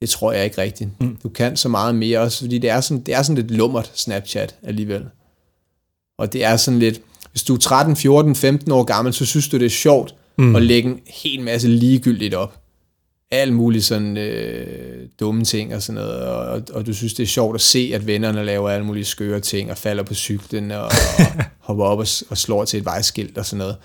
[0.00, 0.90] det tror jeg ikke rigtigt.
[1.00, 1.16] Mm.
[1.22, 3.92] Du kan så meget mere, også fordi det er sådan, det er sådan lidt lummert
[3.94, 5.06] Snapchat alligevel.
[6.18, 7.00] Og det er sådan lidt,
[7.34, 10.56] hvis du er 13, 14, 15 år gammel, så synes du, det er sjovt mm.
[10.56, 12.60] at lægge en hel masse ligegyldigt op.
[13.30, 17.26] Alt muligt sådan øh, dumme ting og sådan noget, og, og, du synes, det er
[17.26, 20.84] sjovt at se, at vennerne laver alle mulige skøre ting, og falder på cyklen, og,
[20.84, 20.90] og
[21.66, 23.76] hopper op og, og slår til et vejskilt og sådan noget.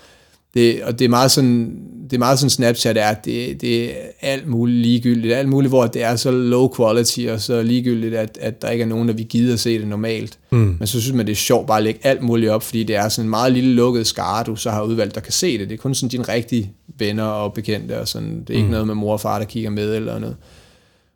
[0.54, 1.78] Det, og det er meget sådan,
[2.10, 5.70] det er meget sådan Snapchat er, at det, det er alt muligt ligegyldigt, alt muligt,
[5.70, 9.08] hvor det er så low quality og så ligegyldigt, at, at der ikke er nogen,
[9.08, 10.38] der vil gide at se det normalt.
[10.50, 10.76] Mm.
[10.78, 12.96] Men så synes man, det er sjovt bare at lægge alt muligt op, fordi det
[12.96, 15.68] er sådan en meget lille lukket skare, du så har udvalgt, der kan se det.
[15.68, 18.70] Det er kun sådan dine rigtige venner og bekendte, og sådan, det er ikke mm.
[18.70, 20.36] noget med mor og far, der kigger med eller noget.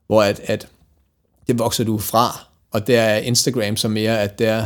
[0.06, 0.68] Hvor at, at
[1.46, 4.64] det vokser du fra, og der er Instagram så mere, at der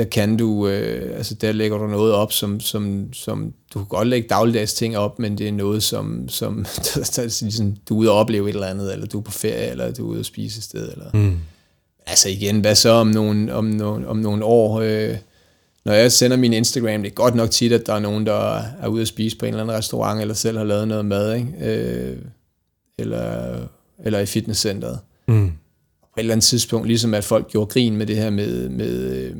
[0.00, 3.88] der kan du, øh, altså der lægger du noget op, som, som, som du kan
[3.88, 7.94] godt lægge dagligdags ting op, men det er noget, som, som der, er ligesom, du
[7.94, 10.10] er ude og opleve et eller andet, eller du er på ferie, eller du er
[10.10, 10.92] ude og spise et sted.
[10.92, 11.10] Eller.
[11.14, 11.36] Mm.
[12.06, 14.80] Altså igen, hvad så om nogle, om nogle, om nogle år?
[14.80, 15.16] Øh,
[15.84, 18.62] når jeg sender min Instagram, det er godt nok tit, at der er nogen, der
[18.82, 21.34] er ude at spise på en eller anden restaurant, eller selv har lavet noget mad,
[21.34, 21.48] ikke?
[21.60, 22.16] Øh,
[22.98, 23.56] eller,
[24.04, 24.98] eller i fitnesscenteret.
[25.28, 25.52] Mm.
[26.02, 29.12] På et eller andet tidspunkt, ligesom at folk gjorde grin med det her med, med
[29.12, 29.36] øh,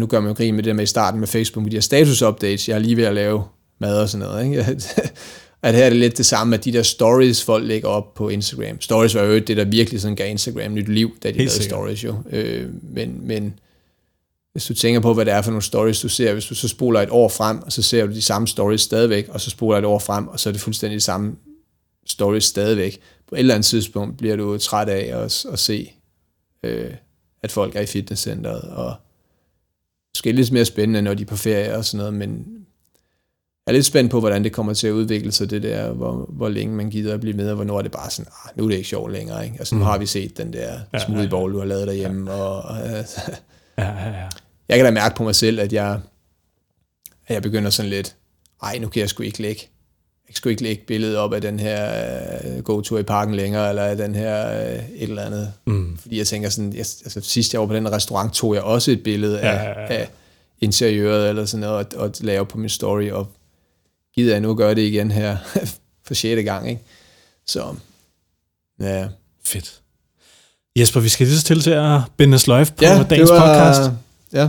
[0.00, 1.76] nu gør man jo grin med det der med i starten med Facebook, med de
[1.76, 3.42] her status-updates, jeg er lige ved at lave
[3.78, 4.66] mad og sådan noget, ikke?
[5.62, 8.28] at her er det lidt det samme, at de der stories, folk lægger op på
[8.28, 8.80] Instagram.
[8.80, 11.52] Stories var jo det, der virkelig sådan gav Instagram nyt liv, da de Helt lavede
[11.52, 11.70] sikkert.
[11.70, 12.14] stories jo.
[12.30, 13.54] Øh, men, men
[14.52, 16.68] hvis du tænker på, hvad det er for nogle stories, du ser, hvis du så
[16.68, 19.78] spoler et år frem, og så ser du de samme stories stadigvæk, og så spoler
[19.78, 21.36] et år frem, og så er det fuldstændig de samme
[22.06, 23.00] stories stadigvæk.
[23.28, 25.92] På et eller andet tidspunkt bliver du træt af at, at se,
[26.62, 26.90] øh,
[27.42, 28.94] at folk er i fitnesscenteret, og
[30.14, 32.30] måske lidt mere spændende, når de er på ferie og sådan noget, men
[33.66, 36.26] jeg er lidt spændt på, hvordan det kommer til at udvikle sig, det der, hvor,
[36.32, 38.64] hvor længe man gider at blive med, og hvornår er det bare sådan, ah, nu
[38.64, 39.56] er det ikke sjovt længere, ikke?
[39.58, 39.84] Altså, nu Mm.
[39.84, 41.30] har vi set den der ja, smoothie ja.
[41.30, 43.20] bowl, du har lavet derhjemme, og, og altså,
[43.78, 44.28] Ja, ja, ja.
[44.68, 46.00] jeg kan da mærke på mig selv, at jeg,
[47.26, 48.16] at jeg begynder sådan lidt,
[48.62, 49.68] ej, nu kan jeg sgu ikke lægge,
[50.30, 51.92] jeg sgu ikke lægge billedet op af den her
[52.44, 55.52] uh, go-tur i parken længere, eller af den her uh, et eller andet.
[55.66, 55.98] Mm.
[56.00, 58.90] Fordi jeg tænker sådan, jeg, altså sidst jeg var på den restaurant, tog jeg også
[58.90, 60.08] et billede af, Ja, ja, af
[60.60, 63.26] interiøret eller sådan noget, og, og lave på min story, og
[64.14, 65.36] gider jeg nu gøre det igen her
[66.06, 66.82] for sjette gang, ikke?
[67.46, 67.74] Så,
[68.80, 69.08] ja.
[69.44, 69.80] Fedt.
[70.78, 73.80] Jesper, vi skal lige så til til at binde sløjf på ja, dagens podcast.
[74.32, 74.48] Ja,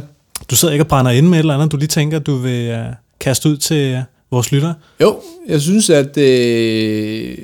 [0.49, 2.79] Du sidder ikke og brænder ind med et eller andet, du lige tænker, du vil
[2.79, 4.73] uh, kaste ud til vores lyttere.
[5.01, 7.37] Jo, jeg synes, at øh,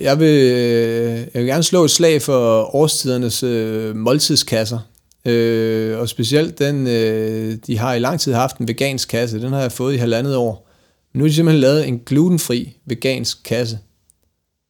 [0.00, 4.78] jeg, vil, øh, jeg vil gerne slå et slag for årstidernes øh, måltidskasser.
[5.24, 9.40] Øh, og specielt den, øh, de har i lang tid haft en vegansk kasse.
[9.40, 10.68] Den har jeg fået i halvandet år.
[11.14, 13.78] Nu har de simpelthen lavet en glutenfri vegansk kasse,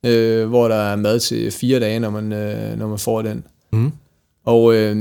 [0.07, 3.45] øh, hvor der er mad til fire dage, når man, øh, når man får den.
[3.73, 3.93] Mm.
[4.45, 4.97] Og øh,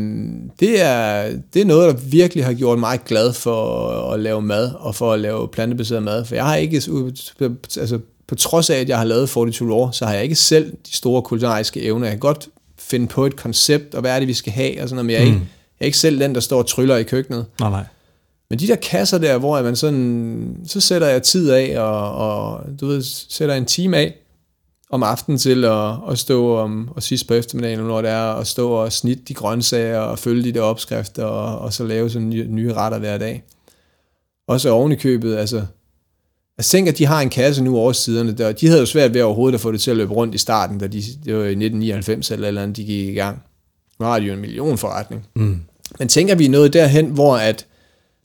[0.59, 4.71] det, er, det er noget, der virkelig har gjort mig glad for at lave mad,
[4.79, 6.25] og for at lave plantebaseret mad.
[6.25, 6.75] For jeg har ikke,
[7.79, 10.71] altså på trods af, at jeg har lavet 42 år, så har jeg ikke selv
[10.71, 12.05] de store kulinariske evner.
[12.05, 12.49] Jeg kan godt
[12.79, 15.13] finde på et koncept, og hvad er det, vi skal have, og sådan noget, men
[15.13, 15.31] jeg er, Mm.
[15.33, 15.47] ikke,
[15.79, 17.45] jeg er ikke selv den, der står og tryller i køkkenet.
[17.59, 17.83] Nej, nej.
[18.49, 22.61] Men de der kasser der, hvor man sådan, så sætter jeg tid af, og, og
[22.81, 24.15] du ved, sætter en time af
[24.91, 28.47] om aftenen til at, at stå om, og sidst på eftermiddagen, når det er, at
[28.47, 32.29] stå og snitte de grøntsager, og følge de der opskrifter, og, og så lave sådan
[32.29, 33.43] nye, nye retter hver dag.
[34.47, 35.65] Også oven i købet, altså,
[36.57, 39.21] jeg tænker, at de har en kasse nu årsiderne, der, de havde jo svært ved
[39.21, 41.51] overhovedet at få det til at løbe rundt i starten, da de, det var i
[41.51, 43.43] 1999 eller, eller andet, de gik i gang.
[43.99, 45.27] Nu har de jo en million forretning.
[45.35, 45.61] Mm.
[45.99, 47.65] Men tænker vi noget derhen, hvor at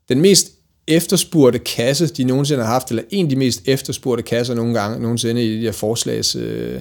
[0.08, 0.50] den mest
[0.88, 5.02] efterspurgte kasse, de nogensinde har haft, eller en af de mest efterspurgte kasser nogle gange,
[5.02, 6.80] nogensinde i de her forslags, øh,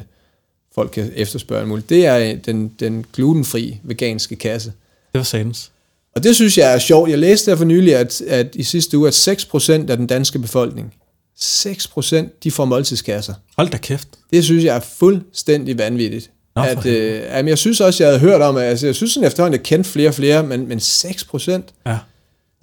[0.76, 4.70] folk kan efterspørge muligt, det er den, den glutenfri veganske kasse.
[5.14, 5.72] Det var satans.
[6.16, 7.10] Og det synes jeg er sjovt.
[7.10, 10.40] Jeg læste der for nylig, at, at i sidste uge, at 6% af den danske
[10.40, 10.94] befolkning,
[11.42, 13.34] 6% de får måltidskasser.
[13.58, 14.08] Hold da kæft.
[14.34, 16.32] Det synes jeg er fuldstændig vanvittigt.
[16.56, 19.12] Nå, at, øh, jamen, jeg synes også, jeg havde hørt om, at altså, jeg synes
[19.12, 21.66] sådan efterhånden, jeg kendte flere og flere, men, men 6 procent,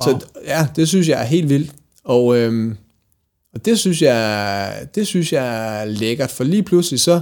[0.07, 0.19] Ja.
[0.19, 1.70] så ja, det synes jeg er helt vildt.
[2.05, 2.77] Og, øhm,
[3.55, 7.20] og det synes jeg, det synes jeg er lækkert, for lige pludselig så,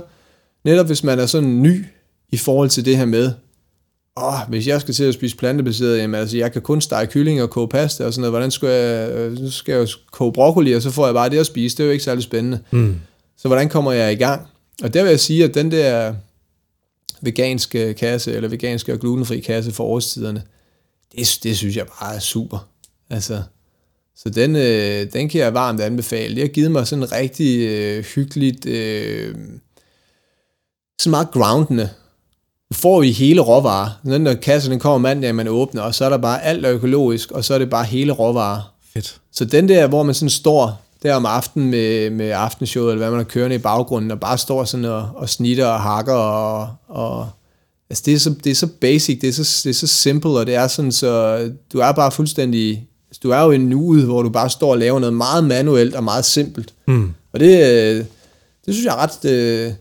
[0.65, 1.85] netop hvis man er sådan ny
[2.29, 3.33] i forhold til det her med,
[4.17, 7.43] åh, hvis jeg skal til at spise plantebaseret, jamen altså, jeg kan kun stege kylling
[7.43, 10.33] og koge pasta og sådan noget, hvordan skal jeg, øh, nu skal jeg jo koge
[10.33, 12.61] broccoli, og så får jeg bare det at spise, det er jo ikke særlig spændende.
[12.71, 12.97] Mm.
[13.37, 14.47] Så hvordan kommer jeg i gang?
[14.83, 16.15] Og der vil jeg sige, at den der
[17.21, 20.43] veganske kasse, eller veganske og glutenfri kasse for årstiderne,
[21.17, 22.69] det, det synes jeg bare er super.
[23.11, 23.43] Altså,
[24.17, 26.35] så den, øh, den kan jeg varmt anbefale.
[26.35, 29.35] Det har givet mig sådan rigtig øh, hyggeligt, øh,
[31.01, 31.91] sådan meget groundende.
[32.71, 33.91] Du får i hele råvarer.
[34.05, 36.73] Den der kasse, den kommer mandag, man åbner, og så er der bare alt er
[36.73, 38.75] økologisk, og så er det bare hele råvarer.
[38.95, 39.21] Fedt.
[39.33, 43.11] Så den der, hvor man sådan står der om aftenen med, med aftenshowet, eller hvad
[43.11, 46.69] man har kørende i baggrunden, og bare står sådan og, og snitter og hakker, og,
[46.89, 47.29] og
[47.91, 50.31] altså det, er så, det er så basic, det er så, det er så simple,
[50.31, 51.39] og det er sådan, så
[51.73, 54.71] du er bare fuldstændig, altså du er jo i en uge, hvor du bare står
[54.71, 56.75] og laver noget meget manuelt og meget simpelt.
[56.87, 57.11] Mm.
[57.33, 58.05] Og det, øh,
[58.67, 59.73] det synes jeg er ret, øh,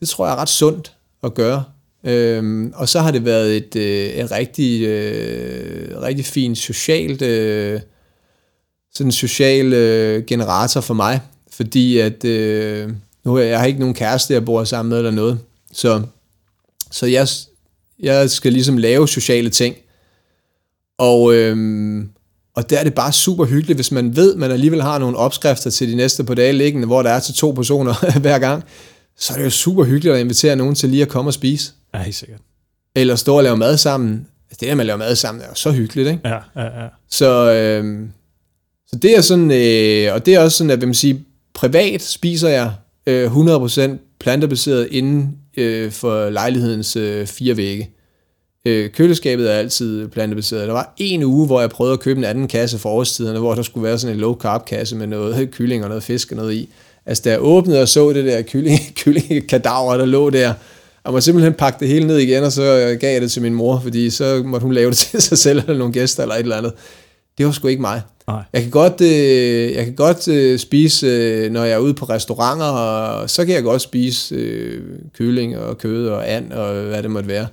[0.00, 1.64] det tror jeg er ret sundt at gøre.
[2.04, 7.80] Øhm, og så har det været et, øh, et rigtig, øh, rigtig fint socialt, øh,
[8.94, 11.20] sådan social øh, generator for mig,
[11.50, 12.90] fordi at øh,
[13.24, 15.38] nu jeg, jeg har ikke nogen kæreste, jeg bor sammen med eller noget,
[15.72, 16.02] så,
[16.94, 17.28] så jeg,
[18.00, 19.76] jeg skal ligesom lave sociale ting,
[20.98, 22.08] og, øhm,
[22.56, 25.70] og der er det bare super hyggeligt, hvis man ved, man alligevel har nogle opskrifter
[25.70, 27.94] til de næste par dage liggende, hvor der er til to personer
[28.24, 28.64] hver gang,
[29.18, 31.72] så er det jo super hyggeligt at invitere nogen til lige at komme og spise
[31.94, 32.40] Ja, helt sikkert.
[32.96, 34.26] eller stå og lave mad sammen.
[34.50, 36.20] altså det der med at lave mad sammen, er jo så hyggeligt, ikke?
[36.28, 36.88] Ja, ja, ja.
[37.10, 38.08] Så, øh,
[38.86, 42.02] så det er sådan, øh, og det er også sådan, at vil man sige, privat
[42.02, 42.72] spiser jeg
[43.06, 47.90] øh, 100% plantebaseret inden øh, for lejlighedens øh, fire vægge.
[48.66, 50.66] Øh, køleskabet er altid plantebaseret.
[50.66, 53.54] Der var en uge, hvor jeg prøvede at købe en anden kasse for årstiderne, hvor
[53.54, 56.36] der skulle være sådan en low carb kasse med noget kylling og noget fisk og
[56.36, 56.68] noget i.
[57.06, 60.54] Altså da jeg åbnede og så det der kylling, kyllingekadaver, der lå der,
[61.04, 63.54] jeg må simpelthen pakke det hele ned igen, og så gav jeg det til min
[63.54, 66.40] mor, fordi så måtte hun lave det til sig selv, eller nogle gæster, eller et
[66.40, 66.72] eller andet.
[67.38, 68.02] Det var sgu ikke mig.
[68.28, 68.42] Nej.
[68.52, 72.04] Jeg kan godt, øh, jeg kan godt øh, spise, øh, når jeg er ude på
[72.04, 74.82] restauranter, og så kan jeg godt spise øh,
[75.18, 77.46] kylling og kød og and og hvad det måtte være.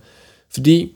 [0.53, 0.95] Fordi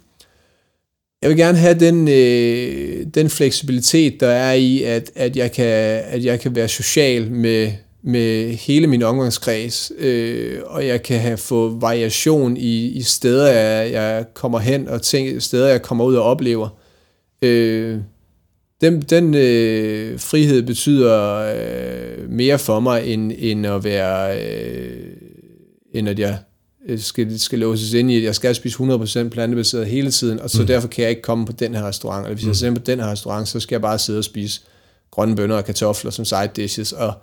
[1.22, 5.66] jeg vil gerne have den, øh, den fleksibilitet, der er i, at, at, jeg kan,
[6.06, 7.72] at jeg kan være social med,
[8.02, 13.92] med hele min omgangskreds, øh, og jeg kan have få variation i, i steder, jeg,
[13.92, 16.70] jeg kommer hen, og ting, steder, jeg kommer ud og oplever.
[17.42, 17.98] Øh,
[18.82, 25.18] den, den øh, frihed betyder øh, mere for mig, end, end at være, øh,
[25.94, 26.38] end at jeg
[26.88, 30.50] øh, skal, skal låses ind i, at jeg skal spise 100% plantebaseret hele tiden, og
[30.50, 30.68] så mm.
[30.68, 32.26] derfor kan jeg ikke komme på den her restaurant.
[32.26, 32.66] Eller hvis mm.
[32.66, 34.62] jeg er på den her restaurant, så skal jeg bare sidde og spise
[35.12, 37.14] grønne bønner og kartofler som side dishes, og,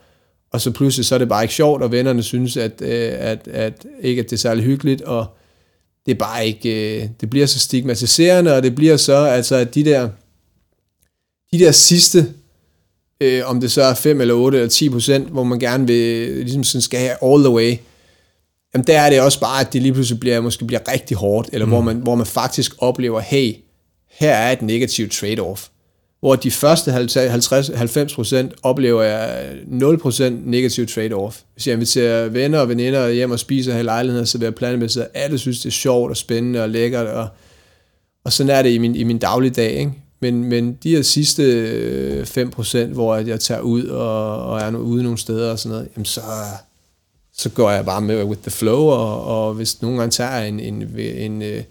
[0.51, 3.49] og så pludselig så er det bare ikke sjovt, og vennerne synes, at, øh, at,
[3.49, 5.27] at ikke at det er særlig hyggeligt, og
[6.07, 9.75] det er bare ikke, øh, det bliver så stigmatiserende, og det bliver så, altså at
[9.75, 10.09] de der,
[11.53, 12.27] de der sidste,
[13.21, 16.29] øh, om det så er 5 eller 8 eller 10 procent, hvor man gerne vil,
[16.37, 17.77] ligesom sådan skal have all the way,
[18.75, 21.49] jamen der er det også bare, at det lige pludselig bliver, måske bliver rigtig hårdt,
[21.53, 21.73] eller mm.
[21.73, 23.55] hvor, man, hvor man faktisk oplever, hey,
[24.11, 25.69] her er et negativt trade-off.
[26.21, 31.45] Hvor de første 50-90% oplever jeg 0% negativ trade-off.
[31.55, 34.55] Hvis jeg inviterer venner og veninder hjem og spiser her i lejligheden, så vil jeg
[34.55, 37.29] plante med, så alle synes, det er sjovt og spændende og lækkert, og,
[38.25, 39.93] og sådan er det i min, i min dagligdag, ikke?
[40.23, 45.03] Men, men de her sidste øh, 5%, hvor jeg tager ud og, og er ude
[45.03, 46.21] nogle steder og sådan noget, jamen så,
[47.33, 50.61] så går jeg bare med with the flow, og, og hvis nogen gange tager en,
[50.61, 51.63] en, en, en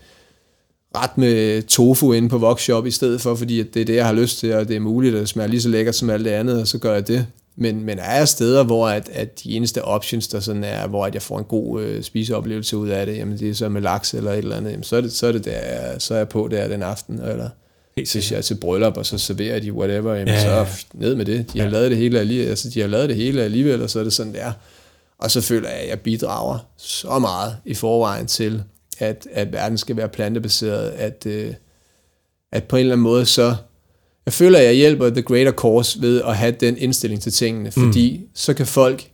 [0.96, 4.06] ret med tofu inde på workshop i stedet for, fordi at det er det, jeg
[4.06, 6.26] har lyst til, og det er muligt, at det smager lige så lækkert som alt
[6.26, 7.28] det andet, og så gør jeg det.
[7.56, 11.14] Men, men er steder, hvor at, at de eneste options, der sådan er, hvor at
[11.14, 14.14] jeg får en god øh, spiseoplevelse ud af det, jamen det er så med laks
[14.14, 16.30] eller et eller andet, jamen så er det, så er det der, så er jeg
[16.30, 17.50] på der den aften, eller
[17.94, 20.66] hvis jeg til bryllup, og så serverer de whatever, jamen ja, ja.
[20.66, 21.54] så ned med det.
[21.54, 21.72] De har ja.
[21.72, 24.14] lavet det hele alligevel, altså de har lavet det hele alligevel, og så er det
[24.14, 24.52] sådan, der.
[25.18, 28.64] Og så føler jeg, at jeg bidrager så meget i forvejen til,
[29.00, 31.54] at, at verden skal være plantebaseret, at, øh,
[32.52, 33.56] at på en eller anden måde så,
[34.26, 37.72] jeg føler, at jeg hjælper The Greater Cause ved at have den indstilling til tingene,
[37.76, 37.84] mm.
[37.84, 38.28] fordi mm.
[38.34, 39.08] så kan folk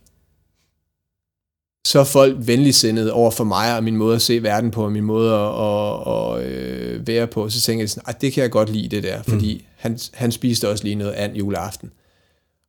[1.88, 4.92] så er folk venligsindede over for mig og min måde at se verden på, og
[4.92, 7.50] min måde at, at, at, øh, være på.
[7.50, 9.62] Så tænker jeg sådan, at det kan jeg godt lide det der, fordi mm.
[9.76, 11.90] han, han spiste også lige noget andet juleaften.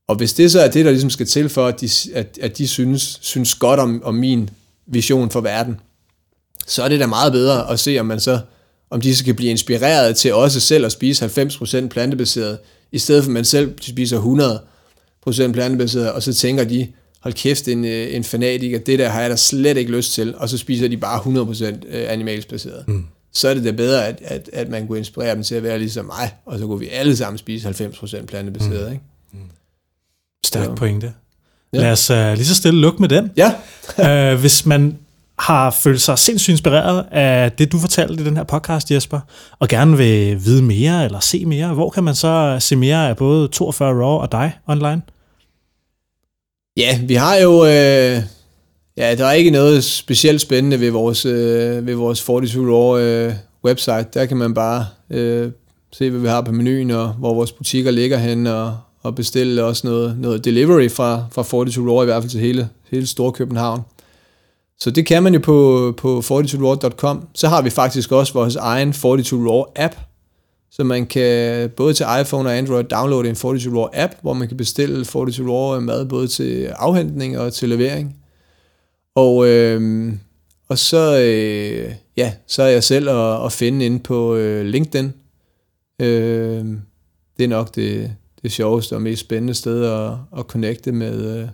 [0.07, 2.57] Og hvis det så er det, der ligesom skal til for, at de, at, at
[2.57, 4.49] de synes, synes godt om, om min
[4.87, 5.79] vision for verden,
[6.67, 8.39] så er det da meget bedre at se, om man så
[8.89, 12.57] om de så kan blive inspireret til også selv at spise 90% plantebaseret,
[12.91, 14.61] i stedet for at man selv spiser
[15.47, 16.87] 100% plantebaseret, og så tænker de,
[17.19, 20.35] hold kæft, en, øh, en fanatiker, det der har jeg da slet ikke lyst til,
[20.37, 22.87] og så spiser de bare 100% øh, animalsk baseret.
[22.87, 23.05] Mm.
[23.33, 25.79] Så er det da bedre, at, at, at man kunne inspirere dem til at være
[25.79, 28.85] ligesom mig, og så kunne vi alle sammen spise 90% plantebaseret.
[28.85, 28.91] Mm.
[28.91, 29.03] Ikke?
[29.33, 29.39] Mm.
[30.45, 31.13] Stærk pointe.
[31.73, 31.79] Ja.
[31.79, 33.31] Lad os uh, lige så stille lukke med den.
[33.37, 34.33] Ja.
[34.33, 34.97] uh, hvis man
[35.39, 39.19] har følt sig sindssygt inspireret af det, du fortalte i den her podcast, Jesper,
[39.59, 43.17] og gerne vil vide mere eller se mere, hvor kan man så se mere af
[43.17, 45.01] både 42 Raw og dig online?
[46.77, 47.65] Ja, vi har jo...
[47.65, 48.23] Øh,
[48.97, 53.33] ja, der er ikke noget specielt spændende ved vores, øh, ved vores 42 Raw øh,
[53.65, 54.07] website.
[54.13, 55.51] Der kan man bare øh,
[55.91, 59.63] se, hvad vi har på menuen, og hvor vores butikker ligger hen, og, og bestille
[59.63, 63.81] også noget, noget delivery fra, fra 42 Raw, i hvert fald til hele, hele Storkøbenhavn.
[64.79, 67.27] Så det kan man jo på, på 42raw.com.
[67.33, 69.95] Så har vi faktisk også vores egen 42 Raw app,
[70.71, 74.47] så man kan både til iPhone og Android downloade en 42 Raw app, hvor man
[74.47, 78.15] kan bestille 42 Raw mad både til afhentning og til levering.
[79.15, 80.13] Og, øh,
[80.69, 85.13] og så, øh, ja, så er jeg selv at, at finde inde på øh, LinkedIn.
[86.01, 86.65] Øh,
[87.37, 91.47] det er nok det, det sjoveste og mest spændende sted at, at connecte med, øh,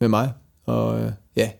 [0.00, 0.32] med mig.
[0.66, 1.50] Og øh, ja,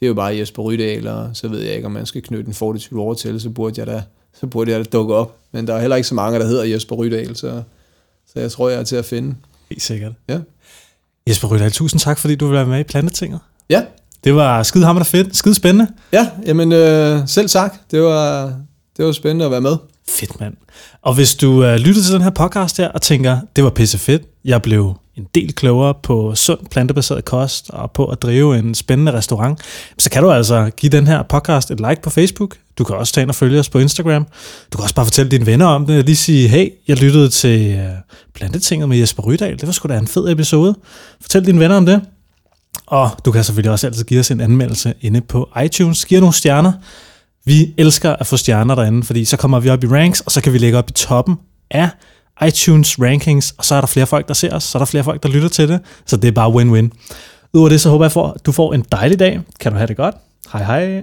[0.00, 2.48] det er jo bare Jesper Rydal, og så ved jeg ikke, om man skal knytte
[2.48, 4.02] en 42 Raw til, så burde jeg da
[4.40, 5.36] så burde jeg dukke op.
[5.52, 7.62] Men der er heller ikke så mange, der hedder Jesper Rydal, så,
[8.32, 9.34] så jeg tror, jeg er til at finde.
[9.70, 10.12] Helt sikkert.
[10.28, 10.38] Ja.
[11.28, 13.40] Jesper Rydal, tusind tak, fordi du vil være med i Plantetinget.
[13.70, 13.82] Ja.
[14.24, 15.92] Det var skide hammer fedt, skide spændende.
[16.12, 17.74] Ja, jamen øh, selv tak.
[17.90, 18.54] Det var,
[18.96, 19.76] det var spændende at være med.
[20.08, 20.54] Fedt, mand.
[21.02, 23.98] Og hvis du uh, lytter til den her podcast her og tænker, det var pisse
[23.98, 28.74] fedt, jeg blev en del klogere på sund plantebaseret kost og på at drive en
[28.74, 29.60] spændende restaurant,
[29.98, 32.56] så kan du altså give den her podcast et like på Facebook.
[32.78, 34.26] Du kan også tage ind og følge os på Instagram.
[34.72, 37.28] Du kan også bare fortælle dine venner om det og lige sige, hey, jeg lyttede
[37.28, 37.88] til øh,
[38.34, 39.52] Plantetinget med Jesper Rydal.
[39.52, 40.74] Det var sgu da en fed episode.
[41.20, 42.00] Fortæl dine venner om det.
[42.86, 46.04] Og du kan selvfølgelig også altid give os en anmeldelse inde på iTunes.
[46.04, 46.72] Giv nogle stjerner.
[47.44, 50.40] Vi elsker at få stjerner derinde, fordi så kommer vi op i ranks, og så
[50.40, 51.36] kan vi lægge op i toppen
[51.70, 51.88] af
[52.46, 55.04] iTunes rankings, og så er der flere folk, der ser os, så er der flere
[55.04, 56.88] folk, der lytter til det, så det er bare win-win.
[57.52, 59.40] Udover det, så håber jeg, at du får en dejlig dag.
[59.60, 60.14] Kan du have det godt.
[60.52, 61.02] Hej hej.